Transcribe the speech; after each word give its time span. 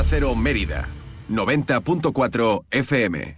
Onda 0.00 0.08
Cero 0.08 0.34
Mérida, 0.34 0.88
90.4 1.28 2.64
FM. 2.70 3.36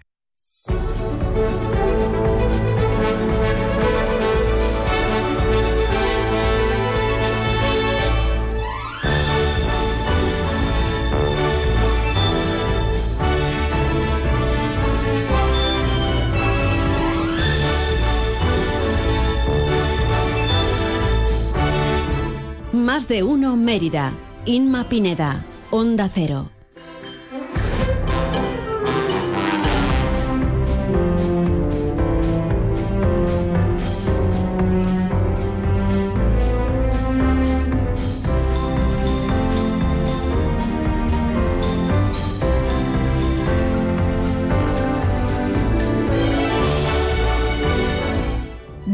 Más 22.73 23.09
de 23.09 23.25
uno 23.25 23.57
Mérida. 23.57 24.13
Inma 24.45 24.89
Pineda. 24.89 25.45
Onda 25.75 26.07
Cero. 26.11 26.62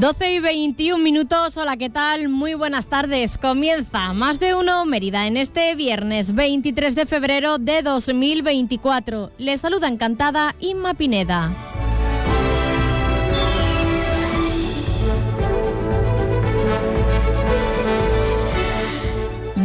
12 0.08 0.32
y 0.32 0.38
21 0.40 1.04
minutos, 1.04 1.58
hola, 1.58 1.76
¿qué 1.76 1.90
tal? 1.90 2.30
Muy 2.30 2.54
buenas 2.54 2.86
tardes. 2.86 3.36
Comienza 3.36 4.14
Más 4.14 4.40
de 4.40 4.54
Uno 4.54 4.86
Mérida 4.86 5.26
en 5.26 5.36
este 5.36 5.74
viernes 5.74 6.34
23 6.34 6.94
de 6.94 7.04
febrero 7.04 7.58
de 7.58 7.82
2024. 7.82 9.32
Les 9.36 9.60
saluda 9.60 9.87
encantada 9.87 10.54
Inma 10.60 10.95
Pineda. 10.95 11.77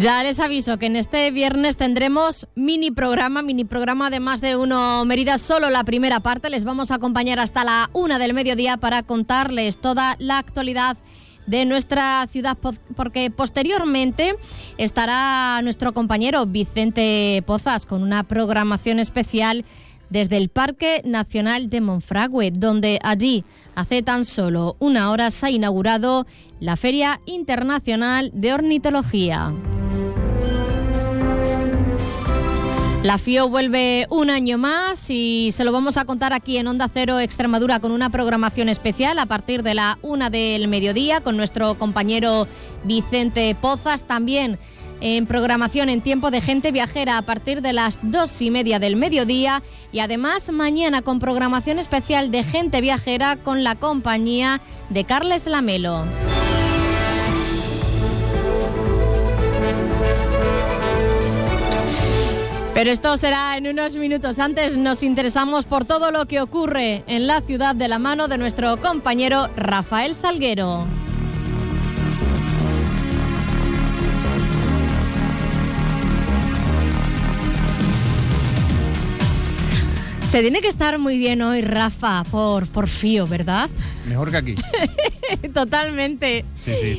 Ya 0.03 0.21
les 0.21 0.41
aviso 0.41 0.77
que 0.77 0.87
en 0.87 0.97
este 0.97 1.31
viernes 1.31 1.77
tendremos 1.77 2.45
mini 2.55 2.91
programa, 2.91 3.41
mini 3.41 3.63
programa 3.63 4.09
de 4.09 4.19
más 4.19 4.41
de 4.41 4.57
uno 4.57 5.05
Mérida, 5.05 5.37
solo 5.37 5.69
la 5.69 5.85
primera 5.85 6.19
parte. 6.19 6.49
Les 6.49 6.65
vamos 6.65 6.91
a 6.91 6.95
acompañar 6.95 7.39
hasta 7.39 7.63
la 7.63 7.89
una 7.93 8.19
del 8.19 8.33
mediodía 8.33 8.75
para 8.75 9.03
contarles 9.03 9.77
toda 9.77 10.17
la 10.19 10.39
actualidad 10.39 10.97
de 11.47 11.63
nuestra 11.63 12.27
ciudad, 12.29 12.57
porque 12.97 13.31
posteriormente 13.31 14.35
estará 14.77 15.61
nuestro 15.61 15.93
compañero 15.93 16.45
Vicente 16.47 17.41
Pozas 17.45 17.85
con 17.85 18.03
una 18.03 18.23
programación 18.23 18.99
especial 18.99 19.63
desde 20.09 20.35
el 20.35 20.49
Parque 20.49 21.01
Nacional 21.05 21.69
de 21.69 21.79
Monfragüe, 21.79 22.51
donde 22.51 22.99
allí 23.03 23.45
hace 23.73 24.03
tan 24.03 24.25
solo 24.25 24.75
una 24.79 25.11
hora 25.11 25.31
se 25.31 25.45
ha 25.45 25.49
inaugurado 25.51 26.27
la 26.59 26.75
Feria 26.75 27.21
Internacional 27.25 28.31
de 28.33 28.53
Ornitología. 28.53 29.53
La 33.03 33.17
FIO 33.17 33.49
vuelve 33.49 34.07
un 34.09 34.29
año 34.29 34.57
más 34.57 35.09
y 35.09 35.49
se 35.51 35.65
lo 35.65 35.73
vamos 35.73 35.97
a 35.97 36.05
contar 36.05 36.31
aquí 36.31 36.55
en 36.55 36.67
Onda 36.67 36.89
Cero 36.91 37.19
Extremadura 37.19 37.81
con 37.81 37.91
una 37.91 38.09
programación 38.09 38.69
especial 38.69 39.19
a 39.19 39.25
partir 39.25 39.61
de 39.61 39.73
la 39.73 39.99
una 40.01 40.29
del 40.29 40.69
mediodía 40.69 41.19
con 41.19 41.35
nuestro 41.35 41.75
compañero 41.75 42.47
Vicente 42.85 43.53
Pozas. 43.59 44.03
También 44.03 44.57
en 45.01 45.25
programación 45.27 45.89
en 45.89 45.99
tiempo 45.99 46.31
de 46.31 46.39
gente 46.39 46.71
viajera 46.71 47.17
a 47.17 47.23
partir 47.23 47.61
de 47.61 47.73
las 47.73 47.99
dos 48.03 48.41
y 48.41 48.49
media 48.51 48.79
del 48.79 48.95
mediodía 48.95 49.63
y 49.91 49.99
además 49.99 50.49
mañana 50.49 51.01
con 51.01 51.19
programación 51.19 51.79
especial 51.79 52.31
de 52.31 52.43
gente 52.43 52.79
viajera 52.79 53.35
con 53.35 53.65
la 53.65 53.75
compañía 53.75 54.61
de 54.87 55.03
Carles 55.03 55.45
Lamelo. 55.45 56.05
Pero 62.83 62.91
esto 62.91 63.15
será 63.15 63.55
en 63.55 63.65
unos 63.65 63.95
minutos. 63.95 64.39
Antes 64.39 64.75
nos 64.75 65.03
interesamos 65.03 65.63
por 65.63 65.85
todo 65.85 66.11
lo 66.11 66.25
que 66.25 66.41
ocurre 66.41 67.05
en 67.07 67.27
la 67.27 67.39
ciudad 67.39 67.75
de 67.75 67.87
la 67.87 67.97
mano 67.97 68.27
de 68.27 68.37
nuestro 68.37 68.75
compañero 68.75 69.47
Rafael 69.55 70.15
Salguero. 70.15 70.83
Se 80.33 80.41
tiene 80.41 80.61
que 80.61 80.67
estar 80.67 80.97
muy 80.97 81.19
bien 81.19 81.43
hoy, 81.43 81.61
Rafa, 81.61 82.23
por, 82.23 82.65
por 82.65 82.87
Fío, 82.87 83.27
¿verdad? 83.27 83.69
Mejor 84.09 84.31
que 84.31 84.37
aquí. 84.37 84.55
Totalmente. 85.53 86.43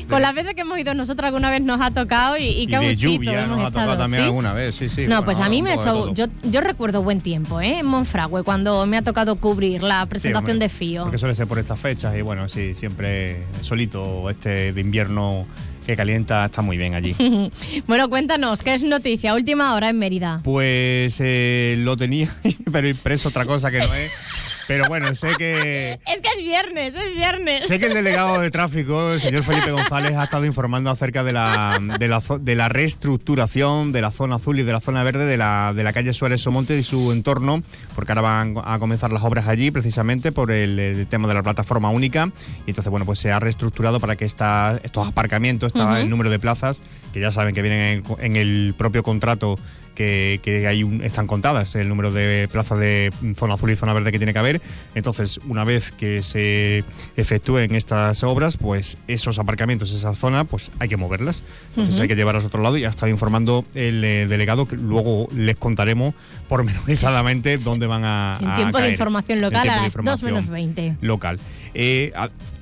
Con 0.07 0.21
las 0.21 0.33
veces 0.33 0.53
que 0.55 0.61
hemos 0.61 0.79
ido 0.79 0.93
nosotros 0.93 1.25
alguna 1.25 1.49
vez 1.49 1.61
nos 1.61 1.81
ha 1.81 1.91
tocado 1.91 2.37
y, 2.37 2.43
y, 2.43 2.63
y 2.63 2.67
de 2.67 2.95
lluvia 2.95 3.45
nos 3.45 3.59
ha 3.59 3.71
tocado 3.71 3.97
también 3.97 4.23
alguna 4.23 4.53
vez, 4.53 4.75
sí, 4.75 4.87
sí. 4.87 5.05
No, 5.05 5.25
pues 5.25 5.41
a 5.41 5.49
mí 5.49 5.61
me 5.61 5.71
ha 5.71 5.73
hecho... 5.73 6.13
Yo, 6.13 6.27
yo 6.43 6.61
recuerdo 6.61 7.03
buen 7.03 7.19
tiempo, 7.19 7.59
¿eh? 7.59 7.79
En 7.79 7.87
Monfragüe, 7.87 8.43
cuando 8.43 8.85
me 8.85 8.95
ha 8.95 9.01
tocado 9.01 9.35
cubrir 9.35 9.83
la 9.83 10.05
presentación 10.05 10.57
de 10.57 10.69
Fío. 10.69 11.01
Porque 11.01 11.17
suele 11.17 11.35
ser 11.35 11.47
por 11.47 11.59
estas 11.59 11.77
fechas 11.77 12.15
y 12.15 12.21
bueno, 12.21 12.47
sí, 12.47 12.73
siempre 12.73 13.43
solito 13.59 14.29
este 14.29 14.71
de 14.71 14.79
invierno 14.79 15.45
que 15.85 15.95
calienta 15.95 16.45
está 16.45 16.61
muy 16.61 16.77
bien 16.77 16.95
allí. 16.95 17.15
bueno, 17.87 18.09
cuéntanos, 18.09 18.63
¿qué 18.63 18.73
es 18.73 18.83
noticia? 18.83 19.33
Última 19.33 19.73
hora 19.75 19.89
en 19.89 19.99
Mérida. 19.99 20.41
Pues 20.43 21.17
eh, 21.19 21.75
lo 21.79 21.95
tenía, 21.95 22.33
pero 22.71 22.87
impreso 22.87 23.29
otra 23.29 23.45
cosa 23.45 23.71
que 23.71 23.79
no 23.79 23.93
es. 23.93 24.11
Pero 24.67 24.87
bueno, 24.87 25.13
sé 25.15 25.33
que. 25.37 25.99
Es 26.15 26.21
que 26.21 26.29
es 26.29 26.37
viernes, 26.37 26.95
es 26.95 27.15
viernes. 27.15 27.67
Sé 27.67 27.79
que 27.79 27.87
el 27.87 27.93
delegado 27.93 28.39
de 28.39 28.49
tráfico, 28.51 29.13
el 29.13 29.19
señor 29.19 29.43
Felipe 29.43 29.71
González, 29.71 30.15
ha 30.15 30.23
estado 30.23 30.45
informando 30.45 30.89
acerca 30.89 31.23
de 31.23 31.33
la, 31.33 31.77
de 31.99 32.07
la, 32.07 32.21
de 32.39 32.55
la 32.55 32.69
reestructuración 32.69 33.91
de 33.91 34.01
la 34.01 34.11
zona 34.11 34.35
azul 34.35 34.59
y 34.59 34.63
de 34.63 34.71
la 34.71 34.79
zona 34.79 35.03
verde 35.03 35.25
de 35.25 35.37
la, 35.37 35.73
de 35.73 35.83
la 35.83 35.93
calle 35.93 36.13
Suárez 36.13 36.41
Somonte 36.41 36.77
y 36.77 36.83
su 36.83 37.11
entorno, 37.11 37.61
porque 37.95 38.11
ahora 38.11 38.21
van 38.21 38.55
a 38.63 38.79
comenzar 38.79 39.11
las 39.11 39.23
obras 39.23 39.47
allí 39.47 39.71
precisamente 39.71 40.31
por 40.31 40.51
el, 40.51 41.07
tema 41.09 41.27
de 41.27 41.33
la 41.33 41.43
plataforma 41.43 41.89
única. 41.89 42.29
Y 42.65 42.71
entonces, 42.71 42.89
bueno, 42.89 43.05
pues 43.05 43.19
se 43.19 43.31
ha 43.31 43.39
reestructurado 43.39 43.99
para 43.99 44.15
que 44.15 44.25
esta, 44.25 44.79
estos 44.83 45.07
aparcamientos, 45.07 45.73
está 45.73 45.99
el 45.99 46.09
número 46.09 46.29
de 46.29 46.39
plazas, 46.39 46.79
que 47.13 47.19
ya 47.19 47.31
saben 47.31 47.53
que 47.53 47.61
vienen 47.61 48.03
en 48.19 48.35
el 48.35 48.73
propio 48.77 49.03
contrato 49.03 49.57
que, 49.95 50.39
que 50.43 50.67
ahí 50.67 50.83
están 51.03 51.25
contadas, 51.25 51.75
el 51.75 51.89
número 51.89 52.11
de 52.11 52.47
plazas 52.51 52.77
de 52.79 53.11
zona 53.35 53.55
azul 53.55 53.71
y 53.71 53.75
zona 53.75 53.93
verde 53.93 54.11
que 54.11 54.19
tiene 54.19 54.33
que 54.33 54.39
haber. 54.39 54.61
Entonces, 54.93 55.39
una 55.47 55.63
vez 55.63 55.91
que 55.91 56.21
se 56.21 56.83
efectúen 57.15 57.73
estas 57.73 58.23
obras, 58.23 58.57
pues 58.57 58.97
esos 59.07 59.39
aparcamientos, 59.39 59.91
esa 59.91 60.13
zona, 60.13 60.43
pues 60.43 60.71
hay 60.79 60.89
que 60.89 60.97
moverlas. 60.97 61.43
Entonces 61.69 61.99
hay 61.99 62.07
que 62.07 62.15
llevarlas 62.15 62.43
a 62.43 62.47
otro 62.47 62.61
lado 62.61 62.77
y 62.77 62.85
ha 62.85 62.89
estado 62.89 63.09
informando 63.09 63.65
el 63.73 64.03
eh, 64.03 64.27
delegado, 64.27 64.67
que 64.67 64.75
luego 64.75 65.27
les 65.35 65.57
contaremos 65.57 66.13
pormenorizadamente 66.47 67.57
dónde 67.63 67.87
van 67.87 68.03
a. 68.03 68.37
En 68.41 68.55
tiempo 68.55 68.79
de 68.79 68.91
información 68.91 69.41
local, 69.41 69.69
a 69.69 69.83
las 69.83 69.93
2 69.93 70.23
menos 70.23 70.47
20. 70.47 70.97
Local. 71.01 71.39
Eh, 71.73 72.13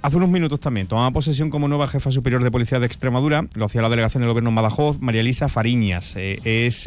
hace 0.04 0.18
unos 0.18 0.30
minutos 0.30 0.60
también 0.60 0.86
tomaba 0.86 1.10
posesión 1.12 1.50
como 1.50 1.68
nueva 1.68 1.88
jefa 1.88 2.12
superior 2.12 2.44
de 2.44 2.52
policía 2.52 2.80
de 2.80 2.86
Extremadura, 2.86 3.48
lo 3.56 3.66
hacía 3.66 3.82
la 3.82 3.90
delegación 3.90 4.22
del 4.22 4.30
gobierno 4.30 4.50
en 4.50 4.56
Badajoz, 4.56 5.00
María 5.00 5.22
Elisa 5.22 5.48
Fariñas. 5.48 6.16
Eh, 6.18 6.40
es 6.44 6.86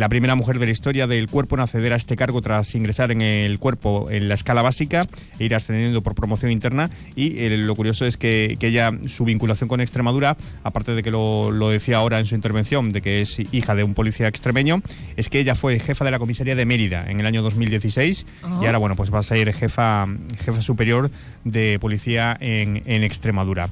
la 0.00 0.08
primera 0.08 0.34
mujer 0.34 0.58
de 0.58 0.64
la 0.64 0.72
historia 0.72 1.06
del 1.06 1.28
cuerpo 1.28 1.56
en 1.56 1.60
acceder 1.60 1.92
a 1.92 1.96
este 1.96 2.16
cargo 2.16 2.40
tras 2.40 2.74
ingresar 2.74 3.10
en 3.10 3.20
el 3.20 3.58
cuerpo 3.58 4.08
en 4.10 4.30
la 4.30 4.34
escala 4.34 4.62
básica 4.62 5.06
e 5.38 5.44
ir 5.44 5.54
ascendiendo 5.54 6.00
por 6.00 6.14
promoción 6.14 6.50
interna. 6.50 6.88
Y 7.16 7.36
eh, 7.36 7.54
lo 7.58 7.76
curioso 7.76 8.06
es 8.06 8.16
que, 8.16 8.56
ella, 8.62 8.92
su 9.04 9.26
vinculación 9.26 9.68
con 9.68 9.82
Extremadura, 9.82 10.38
aparte 10.64 10.94
de 10.94 11.02
que 11.02 11.10
lo, 11.10 11.68
decía 11.68 11.98
ahora 11.98 12.18
en 12.18 12.24
su 12.24 12.34
intervención, 12.34 12.92
de 12.92 13.02
que 13.02 13.20
es 13.20 13.40
hija 13.52 13.74
de 13.74 13.84
un 13.84 13.92
policía 13.92 14.26
extremeño, 14.26 14.80
es 15.18 15.28
que 15.28 15.38
ella 15.38 15.54
fue 15.54 15.78
jefa 15.78 16.02
de 16.06 16.12
la 16.12 16.18
comisaría 16.18 16.54
de 16.54 16.64
Mérida 16.64 17.04
en 17.06 17.20
el 17.20 17.26
año 17.26 17.42
2016 17.42 18.24
y 18.62 18.64
ahora, 18.64 18.78
bueno, 18.78 18.96
pues 18.96 19.12
va 19.12 19.18
a 19.18 19.22
ser 19.22 19.52
jefa, 19.52 20.06
jefa 20.42 20.62
superior 20.62 21.10
de 21.44 21.78
policía 21.78 22.38
en, 22.40 22.82
en 22.86 23.04
Extremadura. 23.04 23.68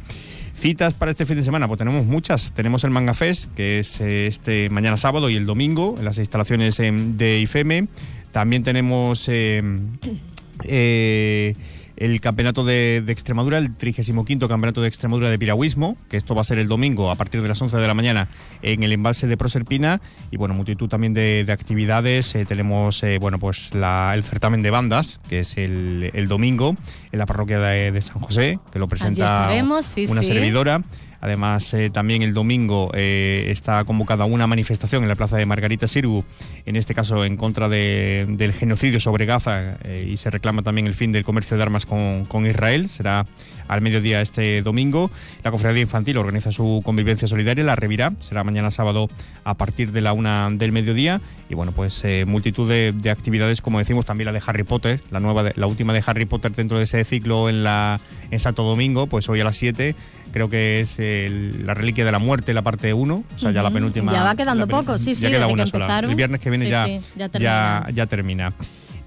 Citas 0.58 0.92
para 0.92 1.12
este 1.12 1.24
fin 1.24 1.36
de 1.36 1.44
semana, 1.44 1.68
pues 1.68 1.78
tenemos 1.78 2.04
muchas. 2.04 2.52
Tenemos 2.52 2.82
el 2.82 2.90
Manga 2.90 3.14
Fest, 3.14 3.54
que 3.54 3.78
es 3.78 4.00
eh, 4.00 4.26
este 4.26 4.68
mañana 4.70 4.96
sábado 4.96 5.30
y 5.30 5.36
el 5.36 5.46
domingo 5.46 5.94
en 5.98 6.04
las 6.04 6.18
instalaciones 6.18 6.80
em, 6.80 7.16
de 7.16 7.38
IFEME. 7.38 7.86
También 8.32 8.64
tenemos 8.64 9.28
em, 9.28 9.98
eh, 10.64 11.54
el 11.98 12.20
campeonato 12.20 12.64
de, 12.64 13.04
Extremadura, 13.08 13.58
el 13.58 13.74
35 13.74 14.48
campeonato 14.48 14.80
de 14.80 14.88
Extremadura 14.88 15.30
de 15.30 15.38
piragüismo, 15.38 15.96
que 16.08 16.16
esto 16.16 16.34
va 16.34 16.42
a 16.42 16.44
ser 16.44 16.58
el 16.58 16.68
domingo 16.68 17.10
a 17.10 17.16
partir 17.16 17.42
de 17.42 17.48
las 17.48 17.60
11 17.60 17.76
de 17.76 17.86
la 17.86 17.94
mañana 17.94 18.28
en 18.62 18.82
el 18.82 18.92
embalse 18.92 19.26
de 19.26 19.36
Proserpina 19.36 20.00
y 20.30 20.36
bueno, 20.36 20.54
multitud 20.54 20.88
también 20.88 21.12
de, 21.12 21.44
actividades. 21.48 22.34
Eh, 22.34 22.44
tenemos 22.44 23.02
eh, 23.02 23.18
bueno, 23.18 23.38
pues 23.38 23.70
el 23.72 24.22
certamen 24.22 24.62
de 24.62 24.70
bandas, 24.70 25.20
que 25.28 25.40
es 25.40 25.56
el, 25.56 26.26
domingo 26.28 26.76
en 27.10 27.18
la 27.18 27.26
parroquia 27.26 27.58
de, 27.58 28.02
San 28.02 28.20
José, 28.20 28.58
que 28.72 28.78
lo 28.78 28.86
presenta 28.86 29.50
una 29.60 30.22
servidora. 30.22 30.82
Además, 31.20 31.72
eh, 31.74 31.90
también 31.90 32.22
el 32.22 32.32
domingo 32.34 32.90
eh, 32.94 33.48
está 33.50 33.84
convocada 33.84 34.24
una 34.24 34.46
manifestación 34.46 35.02
en 35.02 35.08
la 35.08 35.16
plaza 35.16 35.36
de 35.36 35.46
Margarita 35.46 35.88
Sirgu, 35.88 36.24
en 36.64 36.76
este 36.76 36.94
caso 36.94 37.24
en 37.24 37.36
contra 37.36 37.68
del 37.68 38.52
genocidio 38.52 39.00
sobre 39.00 39.26
Gaza 39.26 39.78
y 40.06 40.16
se 40.16 40.30
reclama 40.30 40.62
también 40.62 40.86
el 40.86 40.94
fin 40.94 41.12
del 41.12 41.24
comercio 41.24 41.56
de 41.56 41.62
armas 41.62 41.86
con, 41.86 42.46
Israel. 42.46 42.88
Será 42.88 43.26
al 43.66 43.80
mediodía 43.80 44.20
este 44.20 44.62
domingo. 44.62 45.10
La 45.42 45.50
Cofradía 45.50 45.82
Infantil 45.82 46.16
organiza 46.16 46.52
su 46.52 46.80
convivencia 46.84 47.28
solidaria, 47.28 47.64
la 47.64 47.76
Revirá, 47.76 48.12
será 48.20 48.44
mañana 48.44 48.70
sábado 48.70 49.08
a 49.44 49.54
partir 49.54 49.92
de 49.92 50.00
la 50.00 50.12
una 50.12 50.48
del 50.50 50.72
mediodía. 50.72 51.20
Y 51.48 51.54
bueno, 51.54 51.72
pues 51.72 52.02
eh, 52.04 52.24
multitud 52.26 52.68
de, 52.68 53.10
actividades, 53.10 53.62
como 53.62 53.78
decimos, 53.78 54.04
también 54.06 54.26
la 54.26 54.32
de 54.32 54.42
Harry 54.46 54.64
Potter, 54.64 55.00
la 55.10 55.20
nueva, 55.20 55.50
la 55.54 55.66
última 55.66 55.92
de 55.92 56.02
Harry 56.06 56.26
Potter 56.26 56.52
dentro 56.52 56.78
de 56.78 56.84
ese 56.84 57.04
ciclo 57.04 57.48
en, 57.48 57.64
la, 57.64 58.00
en 58.30 58.38
Santo 58.38 58.62
Domingo, 58.62 59.06
pues 59.06 59.28
hoy 59.28 59.40
a 59.40 59.44
las 59.44 59.56
7 59.56 59.94
creo 60.38 60.48
que 60.48 60.80
es 60.80 60.98
la 61.64 61.74
reliquia 61.74 62.04
de 62.04 62.12
la 62.12 62.20
muerte, 62.20 62.54
la 62.54 62.62
parte 62.62 62.94
1, 62.94 63.14
o 63.14 63.38
sea, 63.38 63.50
ya 63.50 63.60
la 63.60 63.72
penúltima. 63.72 64.12
Ya 64.12 64.22
va 64.22 64.36
quedando 64.36 64.68
poco, 64.68 64.96
sí, 64.96 65.16
sí, 65.16 65.22
ya 65.22 65.30
queda 65.30 65.48
una 65.48 65.66
sola. 65.66 65.98
El 65.98 66.14
viernes 66.14 66.40
que 66.40 66.48
viene 66.48 66.68
ya, 66.68 66.86
ya, 67.16 67.84
ya 67.92 68.06
termina. 68.06 68.52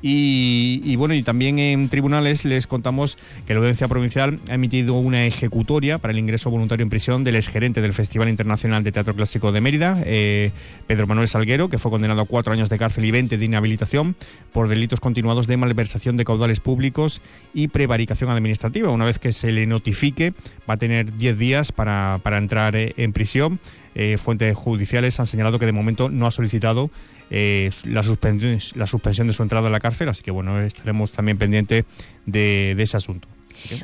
Y, 0.01 0.95
bueno, 0.95 1.13
y 1.13 1.21
también 1.21 1.59
en 1.59 1.89
tribunales 1.89 2.44
les 2.44 2.65
contamos 2.65 3.18
que 3.45 3.53
la 3.53 3.59
Audiencia 3.59 3.88
Provincial 3.88 4.39
ha 4.50 4.56
emitido 4.56 4.95
una 4.95 5.25
ejecutoria 5.25 6.00
para 6.00 6.12
el 6.12 6.19
ingreso 6.19 6.50
voluntario 6.50 6.83
en 6.83 6.89
prisión 6.89 7.24
del 7.24 7.36
exgerente 7.36 7.81
del 7.81 7.94
Festival 7.94 8.30
Internacional 8.30 8.83
de 8.83 8.92
Teatro 8.92 9.15
Clásico 9.15 9.51
de 9.51 9.62
Mérida, 9.62 10.01
eh, 10.06 10.51
Pedro 10.88 11.07
Manuel 11.07 11.27
Salguero, 11.27 11.69
que 11.69 11.77
fue 11.77 11.92
condenado 11.92 12.21
a 12.21 12.25
cuatro 12.25 12.53
años 12.53 12.69
de 12.69 12.77
cárcel 12.77 13.06
y 13.06 13.12
20 13.12 13.38
de 13.38 13.45
inhabilitación 13.45 14.15
por 14.51 14.69
delitos 14.69 15.00
continuados 15.00 15.48
de 15.48 15.57
malversación 15.57 16.18
de 16.18 16.25
caudales 16.25 16.59
públicos 16.59 17.21
y 17.53 17.68
prevaricación 17.68 18.30
administrativa. 18.31 18.89
Una 18.89 19.06
vez 19.06 19.19
que 19.19 19.33
se 19.33 19.51
le 19.51 19.68
notifique, 19.68 20.33
va 20.69 20.75
a 20.75 20.77
tener 20.77 21.15
10 21.15 21.38
días 21.38 21.71
para, 21.71 22.19
para 22.24 22.38
entrar 22.38 22.75
eh, 22.75 22.94
en 22.98 23.13
prisión. 23.13 23.59
Eh, 23.94 24.18
fuentes 24.18 24.56
judiciales 24.56 25.20
han 25.20 25.28
señalado 25.28 25.60
que 25.60 25.66
de 25.66 25.74
momento 25.74 26.10
no 26.10 26.26
ha 26.26 26.32
solicitado 26.32 26.90
eh, 27.30 27.72
la, 27.84 28.04
suspensión, 28.04 28.60
la 28.76 28.88
suspensión 28.88 29.28
de 29.28 29.34
su 29.34 29.44
entrada 29.44 29.68
a 29.68 29.72
la 29.72 29.80
cárcel, 29.80 30.10
así 30.10 30.24
que 30.24 30.32
bueno, 30.32 30.60
estaremos 30.60 31.12
también 31.12 31.38
pendientes 31.38 31.86
de, 32.26 32.72
ese 32.78 32.98
asunto. 32.98 33.28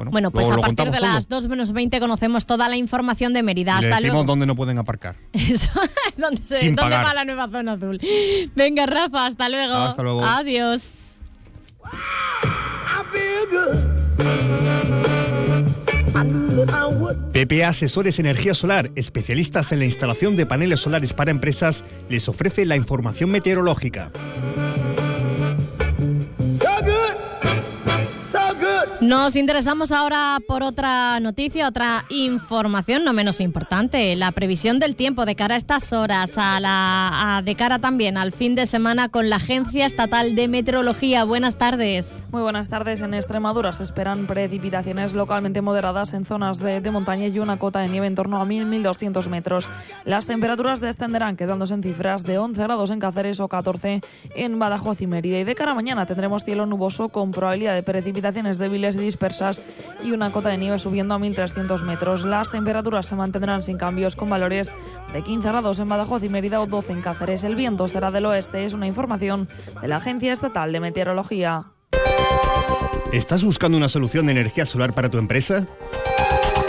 bueno, 0.10 0.32
pues 0.32 0.50
a 0.50 0.58
partir 0.58 0.92
de 0.92 1.00
las 1.02 1.28
2 1.28 1.48
menos 1.50 1.74
20 1.74 2.00
conocemos 2.00 2.46
toda 2.46 2.70
la 2.70 2.78
información 2.78 3.34
de 3.34 3.44
Mérida. 3.44 3.78
Hasta 3.78 4.00
luego. 4.00 4.24
dónde 4.24 4.46
no 4.46 4.56
pueden 4.56 4.78
aparcar. 4.78 5.16
¿Dónde, 6.18 6.42
va 6.76 7.14
la 7.14 7.26
nueva 7.26 7.50
zona 7.50 7.74
azul? 7.74 8.00
Venga, 8.56 8.86
Rafa, 8.86 9.26
hasta 9.26 9.50
luego. 9.50 9.76
Hasta 9.76 10.04
luego. 10.04 10.26
Adiós. 10.26 11.22
PPA 17.34 17.70
Asesores 17.70 18.20
Energía 18.20 18.54
Solar, 18.54 18.92
especialistas 18.96 19.72
en 19.72 19.80
la 19.80 19.86
instalación 19.86 20.36
de 20.36 20.46
paneles 20.46 20.80
solares 20.80 21.14
para 21.14 21.32
empresas, 21.32 21.84
les 22.10 22.28
ofrece 22.28 22.66
la 22.66 22.76
información 22.76 23.30
meteorológica. 23.30 24.12
Nos 29.00 29.36
interesamos 29.36 29.92
ahora 29.92 30.40
por 30.48 30.64
otra 30.64 31.20
noticia, 31.20 31.68
otra 31.68 32.06
información 32.10 33.04
no 33.04 33.14
menos 33.14 33.40
importante, 33.42 34.16
la 34.16 34.32
previsión 34.32 34.80
del 34.80 34.96
tiempo 34.96 35.28
de 35.28 35.36
cara 35.36 35.54
a 35.54 35.58
estas 35.58 35.94
horas, 35.94 36.34
a 36.38 36.60
la, 36.60 37.44
de 37.46 37.54
cara 37.54 37.78
también 37.78 38.18
al 38.18 38.32
fin 38.32 38.56
de 38.56 38.66
semana 38.66 39.10
con 39.10 39.30
la 39.30 39.36
Agencia 39.36 39.86
Estatal 39.86 40.34
de 40.34 40.48
Meteorología. 40.48 41.26
Buenas 41.26 41.60
tardes. 41.60 42.24
Muy 42.32 42.42
buenas 42.42 42.70
tardes. 42.70 43.02
En 43.02 43.14
Extremadura 43.14 43.72
se 43.72 43.84
esperan 43.84 44.26
precipitaciones 44.26 45.14
localmente 45.14 45.62
moderadas 45.62 46.16
en 46.16 46.26
zonas 46.26 46.58
de, 46.58 46.82
montaña 46.90 47.28
y 47.28 47.38
una 47.38 47.60
cota 47.60 47.80
de 47.80 47.90
nieve 47.90 48.08
en 48.08 48.16
torno 48.16 48.42
a 48.42 48.46
1.000-1.200 48.46 49.28
metros. 49.30 49.70
Las 50.06 50.26
temperaturas 50.26 50.80
descenderán 50.80 51.38
quedándose 51.38 51.76
en 51.76 51.84
cifras 51.84 52.24
de 52.24 52.40
11 52.40 52.64
grados 52.64 52.90
en 52.90 53.00
Cáceres 53.00 53.40
o 53.42 53.48
14 53.48 54.02
en 54.36 54.58
Badajoz 54.58 55.02
y 55.02 55.08
Mérida. 55.08 55.38
Y 55.38 55.44
de 55.44 55.54
cara 55.54 55.74
a 55.74 55.76
mañana 55.76 56.08
tendremos 56.08 56.44
cielo 56.44 56.66
nuboso 56.66 57.10
con 57.10 57.30
probabilidad 57.30 57.76
de 57.76 57.84
precipitaciones 57.84 58.58
débiles 58.58 58.87
y 58.96 59.00
dispersas 59.00 59.62
y 60.04 60.12
una 60.12 60.32
cota 60.32 60.50
de 60.50 60.58
nieve 60.58 60.80
subiendo 60.80 61.14
a 61.14 61.20
1.300 61.20 61.84
metros. 61.84 62.24
Las 62.24 62.52
temperaturas 62.52 63.06
se 63.06 63.16
mantendrán 63.16 63.64
sin 63.64 63.78
cambios 63.78 64.16
con 64.16 64.30
valores 64.30 64.72
de 65.14 65.24
15 65.24 65.48
grados 65.48 65.80
en 65.80 65.90
Badajoz 65.90 66.24
y 66.24 66.30
Mérida 66.30 66.62
o 66.62 66.68
12 66.68 66.94
en 66.94 67.02
Cáceres. 67.02 67.44
El 67.44 67.56
viento 67.56 67.88
será 67.88 68.12
del 68.12 68.26
oeste, 68.26 68.66
es 68.66 68.74
una 68.74 68.88
información 68.88 69.48
de 69.82 69.88
la 69.88 69.98
Agencia 69.98 70.34
Estatal 70.34 70.72
de 70.72 70.80
Meteorología. 70.80 71.66
¿Estás 73.12 73.44
buscando 73.44 73.78
una 73.78 73.90
solución 73.90 74.26
de 74.26 74.34
energía 74.34 74.66
solar 74.66 74.94
para 74.94 75.10
tu 75.10 75.18
empresa? 75.18 75.66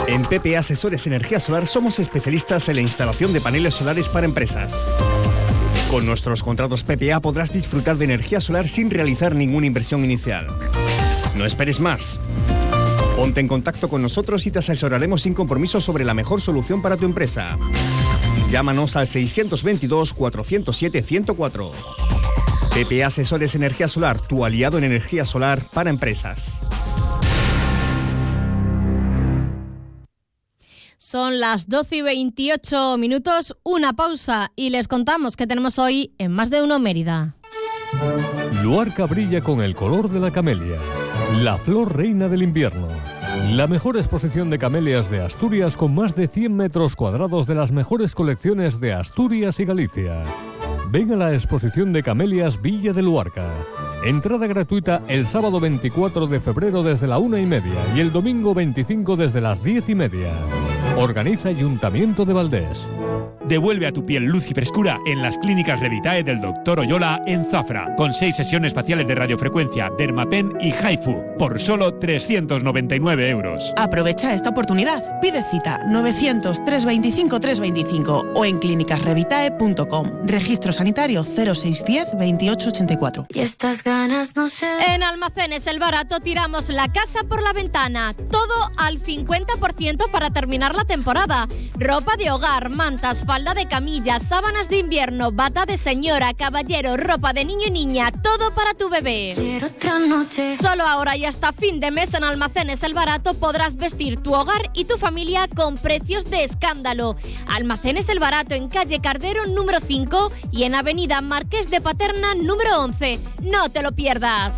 En 0.07 0.23
PPA 0.23 0.61
Asesores 0.61 1.07
Energía 1.07 1.39
Solar 1.39 1.67
somos 1.67 1.99
especialistas 1.99 2.69
en 2.69 2.77
la 2.77 2.83
instalación 2.83 3.33
de 3.33 3.41
paneles 3.41 3.75
solares 3.75 4.09
para 4.09 4.25
empresas. 4.25 4.75
Con 5.91 6.07
nuestros 6.07 6.43
contratos 6.43 6.83
PPA 6.83 7.21
podrás 7.21 7.53
disfrutar 7.53 7.97
de 7.97 8.05
energía 8.05 8.41
solar 8.41 8.69
sin 8.69 8.91
realizar 8.91 9.35
ninguna 9.35 9.67
inversión 9.67 10.05
inicial. 10.05 10.47
No 11.39 11.47
esperes 11.47 11.79
más. 11.79 12.19
Ponte 13.15 13.39
en 13.41 13.47
contacto 13.47 13.89
con 13.89 14.03
nosotros 14.03 14.45
y 14.47 14.51
te 14.51 14.59
asesoraremos 14.59 15.23
sin 15.23 15.35
compromiso 15.35 15.81
sobre 15.81 16.05
la 16.05 16.13
mejor 16.13 16.41
solución 16.41 16.83
para 16.83 16.97
tu 16.97 17.05
empresa. 17.05 17.57
Llámanos 18.51 18.97
al 18.97 19.07
622-407-104. 19.07 21.71
PP 22.75 23.05
Asesores 23.05 23.55
Energía 23.55 23.87
Solar, 23.87 24.21
tu 24.21 24.45
aliado 24.45 24.79
en 24.79 24.85
energía 24.85 25.25
solar 25.25 25.63
para 25.73 25.91
empresas. 25.91 26.59
Son 30.97 31.39
las 31.39 31.69
12 31.69 31.97
y 31.97 32.03
28 32.03 32.97
minutos, 32.99 33.57
una 33.63 33.93
pausa 33.93 34.51
y 34.57 34.71
les 34.71 34.89
contamos 34.89 35.37
que 35.37 35.47
tenemos 35.47 35.79
hoy 35.79 36.17
en 36.19 36.33
Más 36.33 36.51
de 36.51 36.63
Uno 36.63 36.81
Mérida. 36.81 37.37
Luarca 38.63 39.07
brilla 39.07 39.41
con 39.41 39.63
el 39.63 39.77
color 39.77 40.11
de 40.11 40.19
la 40.19 40.33
camelia 40.33 40.81
la 41.37 41.59
flor 41.59 41.95
reina 41.95 42.29
del 42.29 42.43
invierno. 42.43 42.89
La 43.51 43.67
mejor 43.67 43.97
exposición 43.97 44.51
de 44.51 44.59
camelias 44.59 45.11
de 45.11 45.21
Asturias 45.21 45.77
con 45.77 45.95
más 45.95 46.17
de 46.17 46.27
100 46.27 46.57
metros 46.57 46.97
cuadrados 46.97 47.47
de 47.47 47.55
las 47.55 47.71
mejores 47.71 48.15
colecciones 48.15 48.81
de 48.81 48.95
Asturias 48.95 49.61
y 49.61 49.65
Galicia. 49.65 50.25
Ven 50.91 51.13
a 51.13 51.17
la 51.17 51.35
exposición 51.35 51.93
de 51.93 52.03
camelias 52.03 52.61
Villa 52.61 52.93
de 52.93 53.03
Luarca. 53.03 53.47
Entrada 54.05 54.47
gratuita 54.47 55.03
el 55.07 55.27
sábado 55.27 55.61
24 55.61 56.27
de 56.27 56.41
febrero 56.41 56.83
desde 56.83 57.07
la 57.07 57.19
una 57.19 57.39
y 57.39 57.47
media 57.47 57.75
y 57.95 58.01
el 58.01 58.11
domingo 58.11 58.55
25 58.55 59.17
desde 59.17 59.41
las 59.41 59.63
10 59.63 59.89
y 59.91 59.95
media. 59.95 60.33
Organiza 60.99 61.49
Ayuntamiento 61.51 62.25
de 62.25 62.33
Valdés. 62.33 62.89
Devuelve 63.47 63.87
a 63.87 63.93
tu 63.93 64.05
piel 64.05 64.25
luz 64.25 64.51
y 64.51 64.55
frescura 64.55 64.99
en 65.07 65.23
las 65.23 65.39
clínicas 65.39 65.81
Revitae 65.81 66.23
del 66.23 66.41
Dr. 66.41 66.81
Oyola 66.81 67.23
en 67.25 67.47
Zafra, 67.47 67.95
con 67.97 68.13
seis 68.13 68.37
sesiones 68.37 68.75
faciales 68.75 69.07
de 69.07 69.15
radiofrecuencia, 69.15 69.91
Dermapen 69.97 70.59
y 70.61 70.73
Haifu, 70.73 71.25
por 71.39 71.59
solo 71.59 71.95
399 71.95 73.31
euros. 73.31 73.73
Aprovecha 73.77 74.35
esta 74.35 74.51
oportunidad. 74.51 75.19
Pide 75.21 75.43
cita 75.45 75.81
900-325-325 75.87 78.33
o 78.35 78.45
en 78.45 78.59
clínicasrevitae.com. 78.59 80.27
Registro 80.27 80.73
sanitario 80.73 81.25
0610 81.25 82.19
2884. 82.19 83.29
Y 83.33 83.41
estas 83.41 83.83
ganas 83.83 84.37
no 84.37 84.49
sé. 84.49 84.69
En 84.89 85.03
Almacenes 85.03 85.67
El 85.67 85.79
Barato 85.79 86.21
tiramos 86.21 86.69
la 86.69 86.89
casa 86.89 87.21
por 87.27 87.43
la 87.43 87.55
ventana. 87.55 88.15
Todo 88.31 88.71
al 88.77 89.03
50% 89.03 90.11
para 90.11 90.31
terminar 90.31 90.75
la 90.75 90.85
temporada. 90.89 91.47
Ropa 91.79 92.17
de 92.17 92.33
hogar, 92.33 92.71
mantas, 92.71 93.25
falda 93.25 93.55
de 93.55 93.67
camilla, 93.67 94.19
sábanas 94.19 94.69
de 94.69 94.79
invierno, 94.79 95.31
bata 95.31 95.67
de 95.67 95.77
señora, 95.77 96.35
caballero, 96.35 96.97
ropa 96.97 97.33
de 97.33 97.45
niño 97.45 97.67
y 97.69 97.71
niña, 97.71 98.11
todo 98.11 98.53
para 98.53 98.75
tu 98.75 98.89
bebé. 98.89 99.35
Quiero 99.37 99.69
otra 99.69 100.01
noche. 100.01 100.57
Solo 100.57 100.85
ahora 100.85 101.17
y 101.17 101.25
hasta 101.25 101.53
fin 101.53 101.79
de 101.79 101.93
mes 101.93 102.13
en 102.15 102.25
Almacenes 102.25 102.83
El 102.83 102.95
Barato 102.95 103.35
podrás 103.35 103.77
vestir 103.77 104.21
tu 104.21 104.35
hogar 104.35 104.71
y 104.73 104.87
tu 104.87 104.99
familia 104.99 105.47
con 105.55 105.77
precios 105.77 106.25
de 106.25 106.43
escándalo. 106.43 107.17
Almacenes 107.47 108.09
El 108.09 108.19
Barato 108.19 108.55
en 108.55 108.69
calle 108.69 109.01
Cardero 109.01 109.47
número 109.47 109.79
5 109.87 110.33
y 110.51 110.65
en 110.65 110.75
avenida 110.75 111.21
Marqués 111.21 111.71
de 111.71 111.81
Paterna 111.81 112.35
número 112.35 112.81
11. 112.81 113.21
No 113.43 113.69
te 113.69 113.83
lo 113.83 113.93
pierdas. 113.93 114.55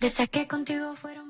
Desde 0.00 0.28
que 0.28 0.48
contigo 0.48 0.94
fueron 0.94 1.29